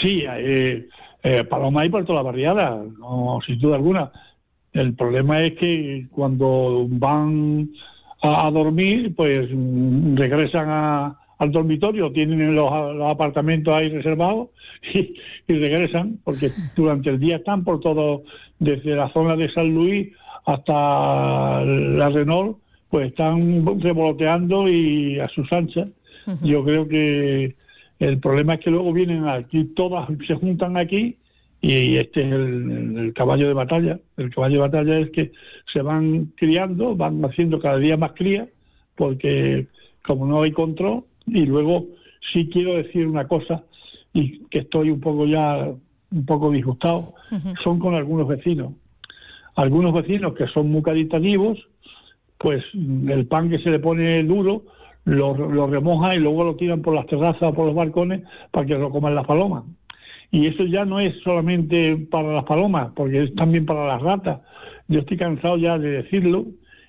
Sí, 0.00 0.24
eh, 0.26 0.88
eh, 1.22 1.44
paloma 1.44 1.82
por 1.90 2.04
toda 2.04 2.18
la 2.22 2.22
barriada, 2.30 2.82
no, 2.98 3.38
sin 3.46 3.58
duda 3.58 3.76
alguna. 3.76 4.10
El 4.72 4.94
problema 4.94 5.42
es 5.42 5.54
que 5.54 6.06
cuando 6.10 6.86
van 6.88 7.68
a, 8.22 8.46
a 8.46 8.50
dormir, 8.50 9.14
pues 9.16 9.48
mm, 9.52 10.16
regresan 10.16 10.66
a- 10.68 11.16
al 11.38 11.50
dormitorio, 11.52 12.12
tienen 12.12 12.54
los, 12.54 12.70
los 12.94 13.10
apartamentos 13.10 13.74
ahí 13.74 13.88
reservados 13.88 14.48
y, 14.94 15.14
y 15.48 15.58
regresan, 15.58 16.18
porque 16.22 16.50
durante 16.76 17.10
el 17.10 17.18
día 17.18 17.36
están 17.36 17.64
por 17.64 17.80
todo, 17.80 18.22
desde 18.58 18.94
la 18.94 19.10
zona 19.12 19.36
de 19.36 19.50
San 19.52 19.74
Luis 19.74 20.08
hasta 20.44 21.64
la 21.64 22.08
Renault, 22.10 22.58
pues 22.90 23.08
están 23.08 23.64
revoloteando 23.80 24.68
y 24.68 25.18
a 25.20 25.28
sus 25.28 25.50
anchas. 25.52 25.88
Yo 26.42 26.62
creo 26.64 26.86
que 26.86 27.54
el 28.00 28.18
problema 28.18 28.54
es 28.54 28.60
que 28.60 28.70
luego 28.70 28.92
vienen 28.92 29.28
aquí, 29.28 29.64
todas 29.76 30.08
se 30.26 30.34
juntan 30.34 30.76
aquí 30.76 31.16
y 31.60 31.96
este 31.96 32.22
es 32.22 32.32
el, 32.32 32.96
el 32.98 33.12
caballo 33.12 33.46
de 33.46 33.54
batalla. 33.54 34.00
El 34.16 34.34
caballo 34.34 34.54
de 34.54 34.68
batalla 34.68 34.98
es 34.98 35.10
que 35.10 35.32
se 35.72 35.82
van 35.82 36.32
criando, 36.36 36.96
van 36.96 37.22
haciendo 37.24 37.60
cada 37.60 37.76
día 37.76 37.96
más 37.98 38.12
crías, 38.12 38.48
porque 38.96 39.66
como 40.02 40.26
no 40.26 40.42
hay 40.42 40.52
control, 40.52 41.04
y 41.26 41.44
luego 41.44 41.86
sí 42.32 42.48
quiero 42.50 42.74
decir 42.74 43.06
una 43.06 43.28
cosa, 43.28 43.64
y 44.12 44.40
que 44.46 44.60
estoy 44.60 44.90
un 44.90 45.00
poco 45.00 45.26
ya, 45.26 45.68
un 46.10 46.26
poco 46.26 46.50
disgustado, 46.50 47.14
son 47.62 47.78
con 47.78 47.94
algunos 47.94 48.26
vecinos. 48.26 48.72
Algunos 49.54 49.92
vecinos 49.92 50.34
que 50.34 50.46
son 50.48 50.70
muy 50.70 50.82
caritativos, 50.82 51.58
pues 52.38 52.64
el 52.74 53.26
pan 53.26 53.50
que 53.50 53.58
se 53.58 53.70
le 53.70 53.78
pone 53.78 54.24
duro 54.24 54.64
lo, 55.04 55.34
lo 55.34 55.66
remojan 55.66 56.14
y 56.14 56.18
luego 56.18 56.44
lo 56.44 56.56
tiran 56.56 56.82
por 56.82 56.94
las 56.94 57.06
terrazas 57.06 57.42
o 57.42 57.54
por 57.54 57.66
los 57.66 57.74
balcones 57.74 58.22
para 58.50 58.66
que 58.66 58.74
lo 58.78 58.90
coman 58.90 59.14
las 59.14 59.26
palomas. 59.26 59.64
Y 60.30 60.46
eso 60.46 60.64
ya 60.64 60.84
no 60.84 61.00
es 61.00 61.14
solamente 61.24 61.96
para 62.10 62.32
las 62.32 62.44
palomas, 62.44 62.92
porque 62.94 63.24
es 63.24 63.34
también 63.34 63.66
para 63.66 63.86
las 63.86 64.00
ratas. 64.00 64.40
Yo 64.88 65.00
estoy 65.00 65.16
cansado 65.16 65.56
ya 65.56 65.78
de 65.78 66.02
decirlo 66.02 66.46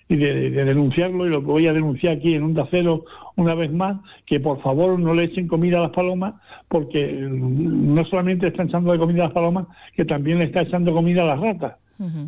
y 0.08 0.15
de, 0.15 0.52
de 0.52 0.65
denunciarlo 0.65 1.26
y 1.26 1.30
lo 1.30 1.41
voy 1.41 1.67
a 1.67 1.74
denunciar 1.74 2.17
aquí 2.17 2.36
en 2.36 2.43
un 2.43 2.67
Cero 2.69 3.06
una 3.38 3.56
vez 3.56 3.71
más, 3.71 3.97
que 4.26 4.39
por 4.39 4.62
favor 4.62 5.00
no 5.00 5.13
le 5.13 5.24
echen 5.24 5.47
comida 5.47 5.80
a 5.80 5.84
las 5.84 5.91
palomas, 5.91 6.36
porque 6.67 7.12
no 7.12 8.04
solamente 8.06 8.47
están 8.47 8.67
echando 8.67 8.91
de 8.91 9.00
comida 9.00 9.24
a 9.24 9.26
las 9.28 9.34
palomas, 9.34 9.67
que 9.95 10.06
también 10.06 10.39
le 10.39 10.45
está 10.45 10.62
echando 10.62 10.93
comida 10.93 11.24
a 11.24 11.28
las 11.36 11.39
ratas. 11.39 11.78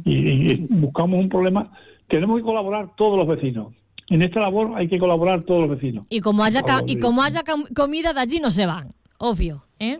y, 0.05 0.53
y 0.53 0.67
buscamos 0.69 1.19
un 1.19 1.29
problema. 1.29 1.71
Tenemos 2.07 2.37
que 2.37 2.43
colaborar 2.43 2.89
todos 2.95 3.17
los 3.17 3.27
vecinos. 3.27 3.73
En 4.09 4.21
esta 4.21 4.39
labor 4.39 4.71
hay 4.75 4.87
que 4.87 4.99
colaborar 4.99 5.43
todos 5.43 5.61
los 5.61 5.69
vecinos. 5.71 6.05
Y 6.09 6.19
como 6.19 6.43
haya, 6.43 6.61
ca- 6.63 6.83
y 6.85 6.99
como 6.99 7.21
haya 7.23 7.43
com- 7.43 7.65
comida 7.75 8.13
de 8.13 8.19
allí 8.19 8.39
no 8.39 8.51
se 8.51 8.65
van, 8.65 8.89
obvio, 9.17 9.63
¿eh? 9.79 9.99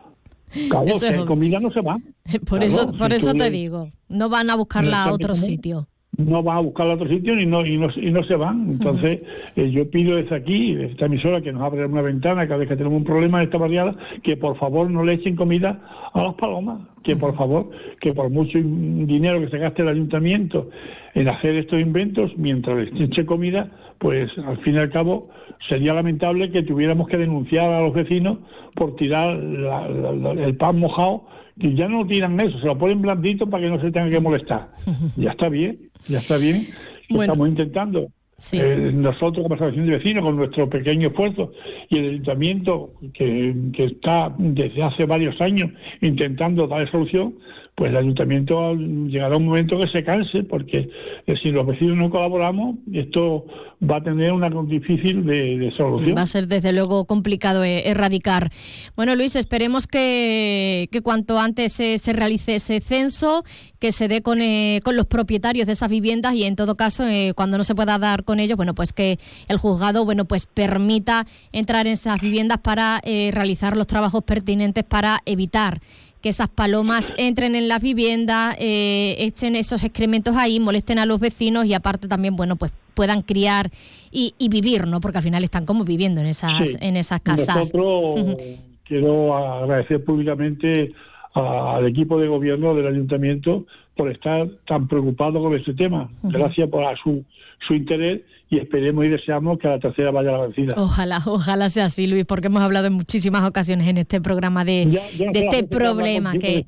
Claro, 0.70 0.86
Eso 0.86 1.00
si 1.00 1.06
es 1.06 1.12
hay 1.12 1.18
obvio. 1.20 1.28
comida 1.28 1.60
no 1.60 1.72
se 1.72 1.82
va. 1.82 1.98
Por 2.48 2.60
Claro, 2.60 2.66
eso, 2.66 2.92
por 2.98 3.10
si 3.12 3.18
eso 3.18 3.34
te 3.34 3.50
digo, 3.50 3.90
no 4.10 4.30
van 4.30 4.50
a 4.50 4.56
buscarla 4.56 5.06
a 5.06 5.12
otro 5.14 5.34
sitio. 5.36 5.88
No 6.18 6.44
va 6.44 6.58
a 6.58 6.60
buscar 6.60 6.88
a 6.90 6.94
otro 6.94 7.08
sitio 7.08 7.40
y 7.40 7.46
no, 7.46 7.66
y 7.66 7.78
no, 7.78 7.88
y 7.96 8.12
no 8.12 8.24
se 8.24 8.36
van. 8.36 8.70
Entonces, 8.72 9.22
eh, 9.56 9.72
yo 9.72 9.90
pido 9.90 10.16
desde 10.16 10.36
aquí, 10.36 10.74
desde 10.76 10.92
esta 10.92 11.06
emisora, 11.08 11.42
que 11.42 11.52
nos 11.52 11.64
abra 11.64 11.88
una 11.88 12.02
ventana 12.04 12.46
cada 12.48 12.60
vez 12.60 12.70
que 12.70 12.76
tenemos 12.78 12.98
un 12.98 13.04
problema 13.04 13.40
en 13.40 13.46
esta 13.46 13.58
barriada, 13.58 13.96
que 14.22 14.38
por 14.38 14.56
favor 14.58 14.90
no 14.92 15.04
le 15.04 15.14
echen 15.14 15.36
comida 15.36 15.82
a 16.14 16.24
las 16.24 16.36
palomas, 16.36 16.82
que 17.04 17.16
por 17.16 17.36
favor, 17.36 17.70
que 18.00 18.14
por 18.14 18.30
mucho 18.30 18.60
dinero 18.60 19.42
que 19.42 19.50
se 19.50 19.58
gaste 19.58 19.82
el 19.82 19.88
ayuntamiento 19.90 20.70
en 21.16 21.28
hacer 21.30 21.56
estos 21.56 21.82
inventos, 21.82 22.32
mientras 22.38 22.78
les 22.78 23.02
eche 23.02 23.26
comida, 23.26 23.70
pues 23.98 24.30
al 24.38 24.58
fin 24.60 24.76
y 24.76 24.78
al 24.80 24.92
cabo 24.92 25.30
sería 25.70 25.94
lamentable 25.94 26.52
que 26.52 26.62
tuviéramos 26.64 27.08
que 27.08 27.18
denunciar 27.18 27.72
a 27.72 27.82
los 27.82 27.94
vecinos 27.94 28.38
por 28.76 28.96
tirar 28.98 29.36
la- 29.38 29.88
la- 29.88 30.12
la- 30.12 30.46
el 30.46 30.56
pan 30.58 30.78
mojado, 30.78 31.24
que 31.60 31.76
ya 31.76 31.88
no 31.88 32.06
tiran 32.06 32.40
eso, 32.40 32.60
se 32.60 32.66
lo 32.66 32.78
ponen 32.78 33.02
blandito 33.02 33.48
para 33.50 33.64
que 33.64 33.70
no 33.70 33.80
se 33.82 33.92
tengan 33.92 34.10
que 34.10 34.20
molestar. 34.20 34.70
Ya 35.18 35.32
está 35.32 35.50
bien, 35.50 35.80
ya 36.08 36.20
está 36.20 36.38
bien. 36.38 36.68
Estamos 37.10 37.48
intentando. 37.48 38.08
eh, 38.52 38.92
nosotros 38.94 39.44
como 39.44 39.56
asociación 39.56 39.86
de 39.86 39.98
vecinos, 39.98 40.24
con 40.24 40.36
nuestro 40.36 40.68
pequeño 40.70 41.10
esfuerzo, 41.10 41.52
y 41.90 41.98
el 42.00 42.10
ayuntamiento 42.10 42.94
que, 43.14 43.56
que 43.74 43.84
está 43.86 44.34
desde 44.38 44.84
hace 44.84 45.06
varios 45.06 45.40
años 45.40 45.70
intentando 46.02 46.68
dar 46.68 46.90
solución, 46.92 47.36
pues 47.76 47.90
el 47.90 47.98
ayuntamiento 47.98 48.76
llegará 48.76 49.38
un 49.38 49.46
momento 49.46 49.80
que 49.80 49.88
se 49.88 50.04
canse, 50.04 50.44
porque 50.44 50.90
eh, 51.26 51.36
si 51.42 51.50
los 51.50 51.66
vecinos 51.66 51.98
no 51.98 52.12
colaboramos, 52.12 52.76
esto 52.94 53.46
va 53.90 53.98
a 53.98 54.04
tener 54.04 54.32
una 54.32 54.50
difícil 54.68 55.26
de, 55.26 55.74
solución. 55.76 56.16
Va 56.16 56.22
a 56.22 56.28
ser 56.28 56.48
desde 56.48 56.72
luego 56.72 57.06
complicado 57.06 57.64
eh, 57.64 57.90
erradicar. 57.90 58.52
Bueno, 58.96 59.16
Luis, 59.16 59.36
esperemos 59.36 59.88
que, 59.88 60.88
cuanto 61.04 61.40
antes 61.40 61.74
se, 61.74 61.98
se 61.98 62.14
realice 62.14 62.56
ese 62.56 62.80
censo, 62.80 63.44
que 63.80 63.92
se 63.92 64.08
dé 64.08 64.22
con, 64.22 64.42
eh, 64.42 64.80
con 64.84 64.96
los 64.96 65.08
propietarios 65.08 65.66
de 65.66 65.74
esas 65.74 65.90
viviendas 65.90 66.36
y 66.36 66.44
en 66.44 66.56
todo 66.56 66.76
caso, 66.76 67.08
eh, 67.08 67.34
cuando 67.36 67.58
no 67.58 67.64
se 67.64 67.74
pueda 67.74 67.98
dar 67.98 68.24
con 68.24 68.40
ellos, 68.40 68.56
bueno, 68.56 68.76
pues 68.76 68.94
que 68.94 69.18
el 69.48 69.58
juzgado, 69.58 70.06
bueno, 70.06 70.26
pues 70.26 70.46
permita 70.46 71.26
entrar 71.52 71.88
en 71.88 71.94
esas 71.94 72.22
viviendas 72.22 72.60
para 72.60 73.02
realizar 73.04 73.76
los 73.76 73.88
trabajos 73.88 74.24
pertinentes 74.24 74.84
para 74.84 75.22
evitar 75.26 75.82
que 76.24 76.30
esas 76.30 76.50
palomas 76.50 77.14
entren 77.18 77.54
en 77.54 77.68
las 77.68 77.82
viviendas, 77.82 78.56
eh, 78.58 79.16
echen 79.20 79.56
esos 79.58 79.84
excrementos 79.84 80.36
ahí, 80.38 80.60
molesten 80.60 80.98
a 80.98 81.06
los 81.06 81.20
vecinos 81.20 81.66
y 81.66 81.74
aparte 81.74 82.08
también, 82.08 82.36
bueno, 82.38 82.56
pues 82.56 82.72
puedan 82.94 83.24
criar 83.24 83.70
y, 84.10 84.34
y 84.38 84.48
vivir, 84.48 84.88
¿no? 84.88 85.02
Porque 85.02 85.18
al 85.18 85.24
final 85.24 85.44
están 85.44 85.66
como 85.66 85.84
viviendo 85.84 86.22
en 86.22 86.28
esas, 86.28 86.58
Sí. 86.58 86.78
en 86.80 86.96
esas 86.96 87.20
casas. 87.22 87.56
Nosotros 87.58 88.38
quiero 88.86 89.36
agradecer 89.36 90.04
públicamente 90.06 90.94
a- 91.34 91.76
al 91.76 91.88
equipo 91.88 92.18
de 92.20 92.28
gobierno 92.28 92.74
del 92.74 92.88
ayuntamiento 92.88 93.66
por 93.96 94.10
estar 94.10 94.48
tan 94.66 94.88
preocupado 94.88 95.42
con 95.42 95.54
este 95.56 95.74
tema. 95.74 96.10
Gracias 96.24 96.70
por 96.70 96.84
su, 97.04 97.24
su 97.68 97.74
interés 97.74 98.22
y 98.54 98.60
esperemos 98.60 99.06
y 99.06 99.10
deseamos 99.10 99.58
que 99.60 99.68
a 99.68 99.72
la 99.72 99.80
tercera 99.80 100.12
vaya 100.12 100.32
la 100.32 100.42
vencida. 100.48 100.76
Ojalá, 100.78 101.20
ojalá 101.26 101.70
sea 101.70 101.86
así, 101.86 102.08
Luis, 102.08 102.26
porque 102.26 102.48
hemos 102.48 102.62
hablado 102.62 102.88
en 102.88 102.94
muchísimas 102.94 103.48
ocasiones 103.48 103.88
en 103.88 103.98
este 103.98 104.22
programa 104.22 104.64
de, 104.66 104.88
Ya- 104.90 105.02
ya 105.18 105.32
este 105.34 105.64
problema 105.64 106.34
que 106.34 106.66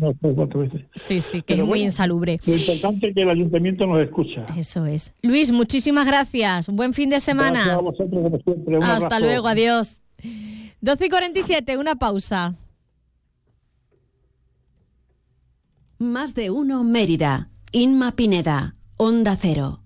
no 0.00 0.12
sé 0.12 0.34
cuántas 0.34 0.60
veces. 0.62 0.80
sí, 0.94 1.20
sí, 1.20 1.38
que 1.38 1.54
Pero 1.54 1.62
es 1.62 1.68
muy 1.68 1.68
bueno, 1.78 1.84
insalubre. 1.84 2.38
Lo 2.46 2.54
importante 2.56 3.08
es 3.08 3.14
que 3.14 3.22
el 3.22 3.30
ayuntamiento 3.30 3.86
nos 3.86 4.02
escucha. 4.02 4.46
Eso 4.56 4.86
es. 4.86 5.12
Luis, 5.22 5.52
muchísimas 5.52 6.06
gracias. 6.06 6.68
Buen 6.68 6.94
fin 6.94 7.08
de 7.10 7.20
semana. 7.20 7.52
Gracias 7.60 7.76
a 7.76 7.80
vosotros, 7.80 8.22
como 8.22 8.38
siempre. 8.40 8.76
Un 8.78 8.82
Hasta 8.82 9.06
abrazo. 9.06 9.20
luego, 9.24 9.48
adiós. 9.48 10.02
12 10.80 11.06
y 11.06 11.08
47, 11.08 11.76
una 11.78 11.96
pausa. 11.96 12.54
Más 15.98 16.34
de 16.34 16.50
uno 16.50 16.84
Mérida. 16.84 17.48
Inma 17.72 18.12
Pineda. 18.12 18.74
Onda 18.98 19.36
Cero. 19.40 19.80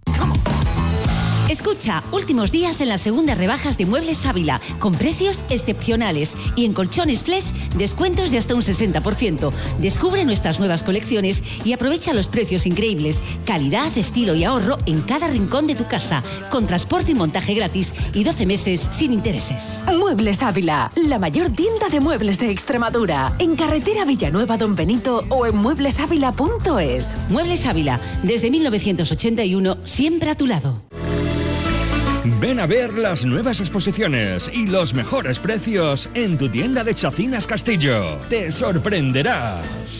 Escucha, 1.71 2.03
últimos 2.11 2.51
días 2.51 2.81
en 2.81 2.89
las 2.89 3.01
segundas 3.01 3.39
rebajas 3.39 3.79
de 3.79 3.87
Muebles 3.87 4.27
Ávila, 4.27 4.61
con 4.81 4.93
precios 4.93 5.45
excepcionales 5.51 6.35
y 6.57 6.65
en 6.65 6.73
colchones 6.73 7.23
Flex, 7.23 7.53
descuentos 7.79 8.33
de 8.33 8.39
hasta 8.39 8.57
un 8.57 8.63
60%. 8.63 9.53
Descubre 9.79 10.25
nuestras 10.25 10.59
nuevas 10.59 10.83
colecciones 10.83 11.45
y 11.65 11.73
aprovecha 11.73 12.13
los 12.13 12.27
precios 12.27 12.67
increíbles, 12.67 13.23
calidad, 13.47 13.97
estilo 13.97 14.35
y 14.35 14.43
ahorro 14.43 14.79
en 14.87 15.01
cada 15.03 15.29
rincón 15.29 15.69
de 15.69 15.77
tu 15.77 15.87
casa, 15.87 16.25
con 16.51 16.67
transporte 16.67 17.13
y 17.13 17.15
montaje 17.15 17.55
gratis 17.55 17.95
y 18.15 18.25
12 18.25 18.47
meses 18.47 18.89
sin 18.91 19.13
intereses. 19.13 19.85
Muebles 19.97 20.43
Ávila, 20.43 20.91
la 20.97 21.21
mayor 21.21 21.51
tienda 21.51 21.89
de 21.89 22.01
muebles 22.01 22.41
de 22.41 22.51
Extremadura. 22.51 23.33
En 23.39 23.55
carretera 23.55 24.05
Villanueva 24.05 24.57
Don 24.57 24.75
Benito 24.75 25.25
o 25.29 25.47
en 25.47 25.57
mueblesávila.es. 25.57 27.17
Muebles 27.29 27.65
Ávila, 27.65 28.01
desde 28.25 28.51
1981, 28.51 29.77
siempre 29.85 30.31
a 30.31 30.35
tu 30.35 30.49
lado. 30.49 30.83
Ven 32.25 32.61
a 32.61 32.67
ver 32.67 32.93
las 32.93 33.25
nuevas 33.25 33.61
exposiciones 33.61 34.51
y 34.53 34.67
los 34.67 34.95
mejores 34.95 35.39
precios 35.39 36.11
en 36.15 36.37
tu 36.37 36.49
tienda 36.49 36.85
de 36.85 36.95
Chacinas 36.95 37.47
Castillo. 37.47 38.19
Te 38.29 38.53
sorprenderás. 38.53 40.00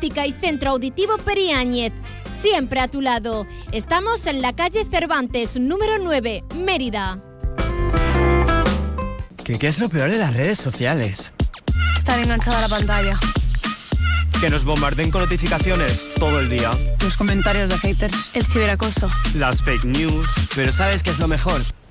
Y 0.03 0.33
Centro 0.33 0.71
Auditivo 0.71 1.17
Periáñez. 1.17 1.93
Siempre 2.41 2.79
a 2.79 2.87
tu 2.87 3.01
lado. 3.01 3.45
Estamos 3.71 4.25
en 4.25 4.41
la 4.41 4.53
calle 4.53 4.85
Cervantes, 4.89 5.59
número 5.59 5.97
9, 5.99 6.43
Mérida. 6.55 7.19
¿Qué, 9.43 9.59
qué 9.59 9.67
es 9.67 9.79
lo 9.79 9.89
peor 9.89 10.09
de 10.09 10.17
las 10.17 10.33
redes 10.33 10.57
sociales? 10.57 11.33
Estar 11.95 12.19
enganchada 12.19 12.59
a 12.59 12.61
la 12.61 12.69
pantalla. 12.69 13.19
Que 14.39 14.49
nos 14.49 14.65
bombarden 14.65 15.11
con 15.11 15.21
notificaciones 15.21 16.09
todo 16.17 16.39
el 16.39 16.49
día. 16.49 16.71
Los 17.03 17.15
comentarios 17.15 17.69
de 17.69 17.77
haters. 17.77 18.31
El 18.33 18.43
ciberacoso. 18.43 19.07
Las 19.35 19.61
fake 19.61 19.85
news. 19.85 20.29
Pero 20.55 20.71
¿sabes 20.71 21.03
qué 21.03 21.11
es 21.11 21.19
lo 21.19 21.27
mejor? 21.27 21.61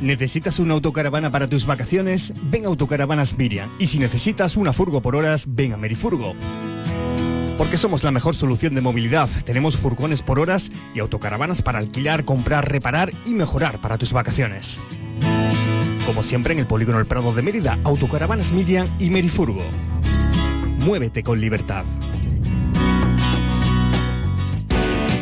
¿Necesitas 0.00 0.58
una 0.58 0.72
autocaravana 0.72 1.30
para 1.30 1.46
tus 1.46 1.66
vacaciones? 1.66 2.32
Ven 2.44 2.64
a 2.64 2.68
Autocaravanas 2.68 3.36
Miriam. 3.36 3.68
Y 3.78 3.86
si 3.86 3.98
necesitas 3.98 4.56
una 4.56 4.72
furgo 4.72 5.02
por 5.02 5.14
horas, 5.14 5.44
ven 5.46 5.74
a 5.74 5.76
Merifurgo. 5.76 6.34
Porque 7.58 7.76
somos 7.76 8.02
la 8.02 8.10
mejor 8.10 8.34
solución 8.34 8.74
de 8.74 8.80
movilidad. 8.80 9.28
Tenemos 9.44 9.76
furgones 9.76 10.22
por 10.22 10.40
horas 10.40 10.70
y 10.94 11.00
autocaravanas 11.00 11.60
para 11.60 11.78
alquilar, 11.78 12.24
comprar, 12.24 12.70
reparar 12.70 13.10
y 13.26 13.34
mejorar 13.34 13.78
para 13.78 13.98
tus 13.98 14.14
vacaciones. 14.14 14.78
Como 16.06 16.22
siempre 16.22 16.54
en 16.54 16.60
el 16.60 16.66
Polígono 16.66 16.98
El 16.98 17.04
Prado 17.04 17.34
de 17.34 17.42
Mérida, 17.42 17.78
Autocaravanas 17.84 18.52
Miriam 18.52 18.88
y 18.98 19.10
Merifurgo. 19.10 19.62
Muévete 20.78 21.22
con 21.22 21.38
libertad. 21.38 21.84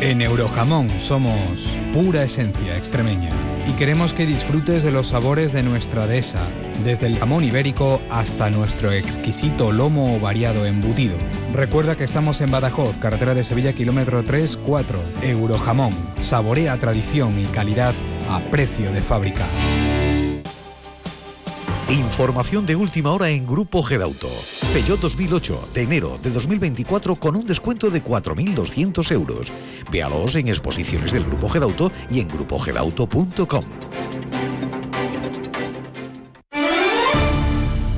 En 0.00 0.22
Eurojamón 0.22 0.88
somos 1.00 1.76
pura 1.92 2.22
esencia 2.22 2.78
extremeña 2.78 3.47
y 3.68 3.72
queremos 3.72 4.14
que 4.14 4.24
disfrutes 4.24 4.82
de 4.82 4.90
los 4.90 5.08
sabores 5.08 5.52
de 5.52 5.62
nuestra 5.62 6.06
dehesa, 6.06 6.48
desde 6.84 7.06
el 7.06 7.18
jamón 7.18 7.44
ibérico 7.44 8.00
hasta 8.10 8.50
nuestro 8.50 8.90
exquisito 8.92 9.72
lomo 9.72 10.18
variado 10.18 10.64
embutido. 10.64 11.16
Recuerda 11.52 11.96
que 11.96 12.04
estamos 12.04 12.40
en 12.40 12.50
Badajoz, 12.50 12.96
carretera 12.96 13.34
de 13.34 13.44
Sevilla, 13.44 13.74
kilómetro 13.74 14.24
3-4. 14.24 14.96
Eurojamón, 15.22 15.92
saborea 16.18 16.78
tradición 16.78 17.38
y 17.38 17.44
calidad 17.46 17.94
a 18.30 18.40
precio 18.50 18.90
de 18.92 19.02
fábrica. 19.02 19.46
Información 21.90 22.66
de 22.66 22.76
última 22.76 23.12
hora 23.12 23.30
en 23.30 23.46
Grupo 23.46 23.82
Gedauto. 23.82 24.28
Peugeot 24.74 25.00
2008 25.00 25.70
de 25.72 25.82
enero 25.82 26.18
de 26.22 26.30
2024 26.30 27.16
con 27.16 27.34
un 27.34 27.46
descuento 27.46 27.88
de 27.88 28.04
4.200 28.04 29.10
euros. 29.12 29.50
Véalos 29.90 30.36
en 30.36 30.48
exposiciones 30.48 31.12
del 31.12 31.24
Grupo 31.24 31.48
Gedauto 31.48 31.90
y 32.10 32.20
en 32.20 32.28
grupogedauto.com. 32.28 33.64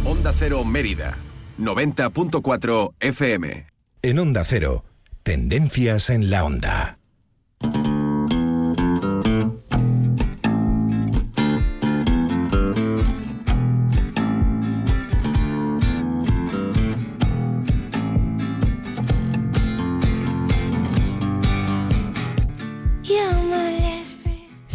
Onda 0.05 0.33
Cero 0.39 0.65
Mérida, 0.65 1.19
90.4 1.59 2.93
FM. 3.01 3.67
En 4.03 4.19
Onda 4.21 4.45
Cero, 4.45 4.85
tendencias 5.25 6.11
en 6.11 6.31
la 6.31 6.45
onda. 6.45 7.00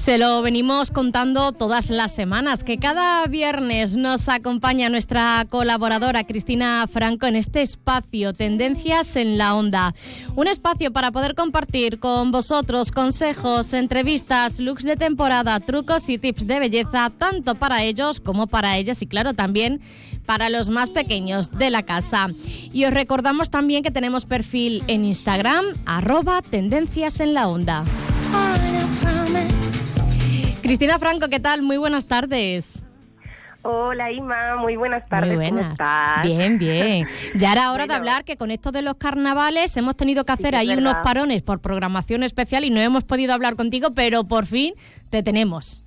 Se 0.06 0.20
lo 0.20 0.44
venimos 0.44 0.92
contando 0.92 1.52
todas 1.52 1.90
las 1.90 2.14
semanas, 2.14 2.64
que 2.64 2.78
cada 2.78 3.26
viernes 3.26 3.98
nos 3.98 4.30
acompaña 4.30 4.88
nuestra 4.88 5.48
colaboradora 5.50 6.26
Cristina 6.26 6.86
Franco 6.88 7.26
en 7.26 7.36
este 7.36 7.64
espacio 7.64 8.32
Tendencias 8.32 9.16
en 9.16 9.40
la 9.40 9.56
Onda. 9.56 9.96
Un 10.36 10.48
espacio 10.48 10.94
para 10.94 11.12
poder 11.12 11.34
compartir 11.34 11.98
con 11.98 12.32
vosotros 12.32 12.92
consejos, 12.92 13.74
entrevistas, 13.74 14.60
looks 14.60 14.84
de 14.84 14.96
temporada, 14.96 15.60
trucos 15.60 16.08
y 16.08 16.20
tips 16.20 16.46
de 16.46 16.60
belleza, 16.60 17.12
tanto 17.18 17.56
para 17.56 17.82
ellos 17.82 18.20
como 18.20 18.46
para 18.46 18.78
ellas 18.78 19.02
y 19.02 19.08
claro 19.08 19.34
también 19.34 19.82
para 20.28 20.52
los 20.52 20.70
más 20.70 20.92
pequeños 20.92 21.50
de 21.50 21.72
la 21.72 21.82
casa. 21.82 22.28
Y 22.72 22.86
os 22.86 22.94
recordamos 22.94 23.50
también 23.50 23.82
que 23.82 23.90
tenemos 23.90 24.26
perfil 24.26 24.84
en 24.86 25.04
Instagram, 25.04 25.66
arroba 25.88 26.44
Tendencias 26.44 27.20
en 27.22 27.34
la 27.34 27.48
Onda. 27.48 27.84
Cristina 30.66 30.98
Franco, 30.98 31.28
¿qué 31.30 31.40
tal? 31.40 31.62
Muy 31.62 31.78
buenas 31.78 32.08
tardes. 32.08 32.84
Hola 33.62 34.12
Ima, 34.12 34.56
muy 34.56 34.76
buenas 34.76 35.08
tardes. 35.08 35.36
Muy 35.36 35.46
¿Cómo 35.46 35.58
buenas. 35.58 35.74
estás? 35.74 36.24
Bien, 36.24 36.58
bien. 36.58 37.08
Ya 37.36 37.52
era 37.52 37.72
hora 37.72 37.86
de 37.86 37.94
hablar 37.94 38.24
que 38.24 38.36
con 38.36 38.50
esto 38.50 38.72
de 38.72 38.82
los 38.82 38.96
carnavales 38.96 39.78
hemos 39.78 39.96
tenido 39.96 40.26
que 40.26 40.32
hacer 40.32 40.56
ahí 40.56 40.76
unos 40.76 40.96
parones 41.04 41.44
por 41.44 41.62
programación 41.62 42.24
especial 42.24 42.64
y 42.64 42.72
no 42.72 42.80
hemos 42.80 43.04
podido 43.04 43.36
hablar 43.36 43.56
contigo, 43.56 43.90
pero 43.96 44.24
por 44.24 44.48
fin 44.48 44.74
te 45.12 45.22
tenemos. 45.22 45.86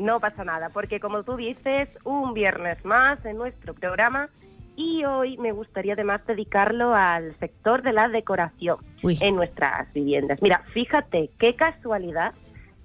No 0.00 0.18
pasa 0.18 0.42
nada, 0.42 0.70
porque 0.70 0.98
como 0.98 1.22
tú 1.22 1.36
dices, 1.36 1.88
un 2.02 2.34
viernes 2.34 2.84
más 2.84 3.24
en 3.24 3.36
nuestro 3.36 3.72
programa 3.72 4.30
y 4.74 5.04
hoy 5.04 5.38
me 5.38 5.52
gustaría 5.52 5.92
además 5.92 6.22
dedicarlo 6.26 6.92
al 6.92 7.38
sector 7.38 7.82
de 7.82 7.92
la 7.92 8.08
decoración 8.08 8.78
en 9.04 9.36
nuestras 9.36 9.92
viviendas. 9.92 10.42
Mira, 10.42 10.64
fíjate 10.74 11.30
qué 11.38 11.54
casualidad 11.54 12.34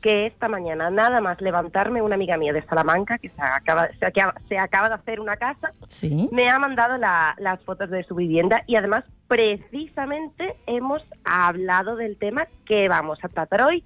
que 0.03 0.25
esta 0.27 0.49
mañana, 0.49 0.89
nada 0.89 1.21
más 1.21 1.39
levantarme, 1.39 2.01
una 2.01 2.15
amiga 2.15 2.35
mía 2.37 2.51
de 2.51 2.61
Salamanca, 2.63 3.17
que 3.17 3.29
se 3.29 3.41
acaba, 3.41 3.87
se 3.97 4.05
acaba, 4.05 4.35
se 4.49 4.57
acaba 4.59 4.89
de 4.89 4.95
hacer 4.95 5.21
una 5.21 5.37
casa, 5.37 5.71
Sí. 5.87 6.27
me 6.33 6.49
ha 6.49 6.59
mandado 6.59 6.97
la- 6.97 7.33
las 7.37 7.63
fotos 7.63 7.89
de 7.89 8.03
su 8.03 8.13
vivienda 8.13 8.63
y 8.67 8.75
además 8.75 9.05
precisamente 9.29 10.55
hemos 10.67 11.01
hablado 11.23 11.95
del 11.95 12.17
tema 12.17 12.47
que 12.65 12.89
vamos 12.89 13.17
a 13.23 13.29
tratar 13.29 13.61
hoy 13.63 13.83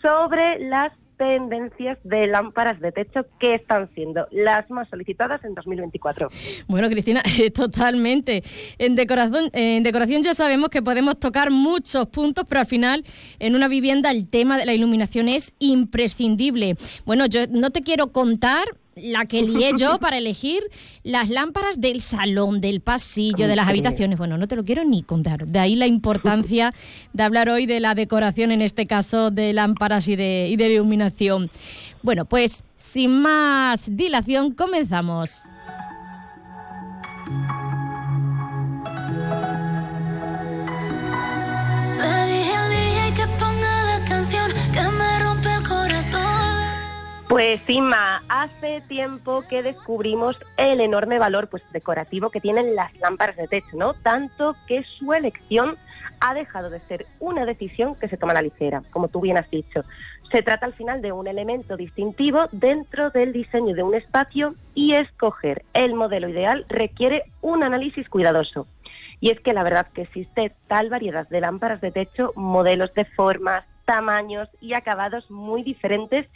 sobre 0.00 0.60
las 0.60 0.92
tendencias 1.18 1.98
de 2.04 2.26
lámparas 2.26 2.80
de 2.80 2.92
techo 2.92 3.26
que 3.38 3.54
están 3.54 3.90
siendo 3.94 4.26
las 4.30 4.70
más 4.70 4.88
solicitadas 4.88 5.44
en 5.44 5.54
2024. 5.54 6.28
Bueno, 6.66 6.88
Cristina, 6.88 7.22
totalmente. 7.54 8.42
En 8.78 8.94
decoración, 8.94 9.50
en 9.52 9.82
decoración 9.82 10.22
ya 10.22 10.32
sabemos 10.32 10.70
que 10.70 10.80
podemos 10.80 11.18
tocar 11.18 11.50
muchos 11.50 12.06
puntos, 12.08 12.44
pero 12.48 12.60
al 12.60 12.66
final 12.66 13.04
en 13.38 13.54
una 13.54 13.68
vivienda 13.68 14.10
el 14.10 14.28
tema 14.28 14.56
de 14.56 14.64
la 14.64 14.72
iluminación 14.72 15.28
es 15.28 15.54
imprescindible. 15.58 16.76
Bueno, 17.04 17.26
yo 17.26 17.46
no 17.50 17.70
te 17.70 17.82
quiero 17.82 18.12
contar 18.12 18.64
la 19.02 19.26
que 19.26 19.42
lié 19.42 19.72
yo 19.76 19.98
para 20.00 20.18
elegir 20.18 20.62
las 21.02 21.28
lámparas 21.28 21.80
del 21.80 22.00
salón, 22.00 22.60
del 22.60 22.80
pasillo, 22.80 23.48
de 23.48 23.56
las 23.56 23.68
habitaciones. 23.68 24.18
Bueno, 24.18 24.38
no 24.38 24.48
te 24.48 24.56
lo 24.56 24.64
quiero 24.64 24.84
ni 24.84 25.02
contar. 25.02 25.46
De 25.46 25.58
ahí 25.58 25.76
la 25.76 25.86
importancia 25.86 26.74
de 27.12 27.22
hablar 27.22 27.48
hoy 27.48 27.66
de 27.66 27.80
la 27.80 27.94
decoración, 27.94 28.52
en 28.52 28.62
este 28.62 28.86
caso 28.86 29.30
de 29.30 29.52
lámparas 29.52 30.08
y 30.08 30.16
de, 30.16 30.46
y 30.48 30.56
de 30.56 30.72
iluminación. 30.72 31.50
Bueno, 32.02 32.24
pues 32.24 32.64
sin 32.76 33.22
más 33.22 33.96
dilación, 33.96 34.52
comenzamos. 34.52 35.44
Pues 47.28 47.60
Inma, 47.68 48.22
hace 48.30 48.80
tiempo 48.88 49.42
que 49.42 49.62
descubrimos 49.62 50.38
el 50.56 50.80
enorme 50.80 51.18
valor 51.18 51.48
pues 51.48 51.62
decorativo 51.72 52.30
que 52.30 52.40
tienen 52.40 52.74
las 52.74 52.96
lámparas 53.00 53.36
de 53.36 53.46
techo, 53.46 53.76
¿no? 53.76 53.92
Tanto 53.92 54.56
que 54.66 54.82
su 54.98 55.12
elección 55.12 55.76
ha 56.20 56.32
dejado 56.32 56.70
de 56.70 56.80
ser 56.88 57.06
una 57.20 57.44
decisión 57.44 57.96
que 57.96 58.08
se 58.08 58.16
toma 58.16 58.32
a 58.32 58.36
la 58.36 58.42
ligera, 58.42 58.82
como 58.90 59.08
tú 59.08 59.20
bien 59.20 59.36
has 59.36 59.50
dicho. 59.50 59.84
Se 60.32 60.42
trata 60.42 60.64
al 60.64 60.72
final 60.72 61.02
de 61.02 61.12
un 61.12 61.26
elemento 61.26 61.76
distintivo 61.76 62.48
dentro 62.50 63.10
del 63.10 63.34
diseño 63.34 63.74
de 63.74 63.82
un 63.82 63.94
espacio 63.94 64.54
y 64.74 64.94
escoger 64.94 65.66
el 65.74 65.92
modelo 65.92 66.30
ideal 66.30 66.64
requiere 66.70 67.24
un 67.42 67.62
análisis 67.62 68.08
cuidadoso. 68.08 68.66
Y 69.20 69.32
es 69.32 69.40
que 69.40 69.52
la 69.52 69.64
verdad 69.64 69.88
que 69.92 70.02
existe 70.02 70.54
tal 70.66 70.88
variedad 70.88 71.28
de 71.28 71.42
lámparas 71.42 71.82
de 71.82 71.90
techo, 71.90 72.32
modelos 72.36 72.94
de 72.94 73.04
formas, 73.04 73.64
tamaños 73.84 74.48
y 74.60 74.74
acabados 74.74 75.30
muy 75.30 75.62
diferentes 75.62 76.26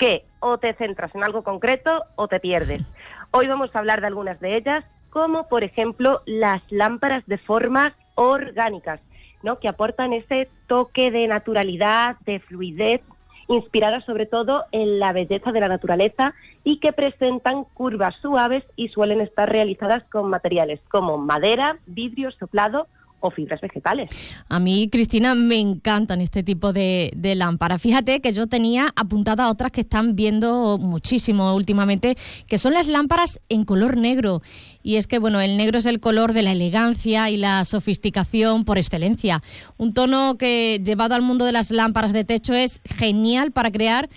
que 0.00 0.24
o 0.40 0.58
te 0.58 0.72
centras 0.74 1.14
en 1.14 1.22
algo 1.22 1.44
concreto 1.44 2.04
o 2.16 2.26
te 2.26 2.40
pierdes. 2.40 2.82
Hoy 3.30 3.46
vamos 3.46 3.70
a 3.72 3.78
hablar 3.78 4.00
de 4.00 4.08
algunas 4.08 4.40
de 4.40 4.56
ellas, 4.56 4.84
como 5.10 5.46
por 5.46 5.62
ejemplo 5.62 6.22
las 6.24 6.62
lámparas 6.70 7.24
de 7.26 7.38
formas 7.38 7.92
orgánicas, 8.14 9.00
¿no? 9.42 9.60
que 9.60 9.68
aportan 9.68 10.12
ese 10.14 10.48
toque 10.66 11.10
de 11.10 11.28
naturalidad, 11.28 12.16
de 12.24 12.40
fluidez, 12.40 13.02
inspiradas 13.48 14.04
sobre 14.04 14.26
todo 14.26 14.64
en 14.72 15.00
la 15.00 15.12
belleza 15.12 15.52
de 15.52 15.60
la 15.60 15.68
naturaleza 15.68 16.34
y 16.64 16.78
que 16.78 16.92
presentan 16.92 17.64
curvas 17.64 18.14
suaves 18.22 18.64
y 18.76 18.88
suelen 18.88 19.20
estar 19.20 19.50
realizadas 19.50 20.02
con 20.04 20.30
materiales 20.30 20.80
como 20.88 21.18
madera, 21.18 21.78
vidrio 21.86 22.30
soplado 22.30 22.86
o 23.20 23.30
fibras 23.30 23.60
vegetales. 23.60 24.10
A 24.48 24.58
mí, 24.58 24.88
Cristina, 24.90 25.34
me 25.34 25.58
encantan 25.58 26.20
este 26.20 26.42
tipo 26.42 26.72
de, 26.72 27.12
de 27.16 27.34
lámparas. 27.34 27.80
Fíjate 27.80 28.20
que 28.20 28.32
yo 28.32 28.46
tenía 28.46 28.92
apuntada 28.96 29.50
otras 29.50 29.70
que 29.70 29.82
están 29.82 30.16
viendo 30.16 30.78
muchísimo 30.78 31.54
últimamente, 31.54 32.16
que 32.46 32.58
son 32.58 32.74
las 32.74 32.88
lámparas 32.88 33.40
en 33.48 33.64
color 33.64 33.96
negro. 33.96 34.42
Y 34.82 34.96
es 34.96 35.06
que, 35.06 35.18
bueno, 35.18 35.40
el 35.40 35.56
negro 35.56 35.78
es 35.78 35.86
el 35.86 36.00
color 36.00 36.32
de 36.32 36.42
la 36.42 36.52
elegancia 36.52 37.30
y 37.30 37.36
la 37.36 37.64
sofisticación 37.64 38.64
por 38.64 38.78
excelencia. 38.78 39.42
Un 39.76 39.92
tono 39.92 40.36
que, 40.38 40.80
llevado 40.84 41.14
al 41.14 41.22
mundo 41.22 41.44
de 41.44 41.52
las 41.52 41.70
lámparas 41.70 42.12
de 42.12 42.24
techo, 42.24 42.54
es 42.54 42.80
genial 42.84 43.52
para 43.52 43.70
crear 43.70 44.08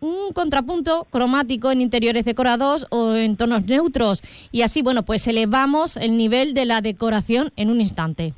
un 0.00 0.32
contrapunto 0.32 1.06
cromático 1.10 1.70
en 1.70 1.80
interiores 1.80 2.24
decorados 2.24 2.86
o 2.90 3.14
en 3.14 3.36
tonos 3.36 3.64
neutros. 3.66 4.22
Y 4.50 4.62
así, 4.62 4.82
bueno, 4.82 5.04
pues 5.04 5.26
elevamos 5.28 5.96
el 5.96 6.16
nivel 6.16 6.54
de 6.54 6.66
la 6.66 6.80
decoración 6.80 7.52
en 7.56 7.70
un 7.70 7.80
instante. 7.80 8.34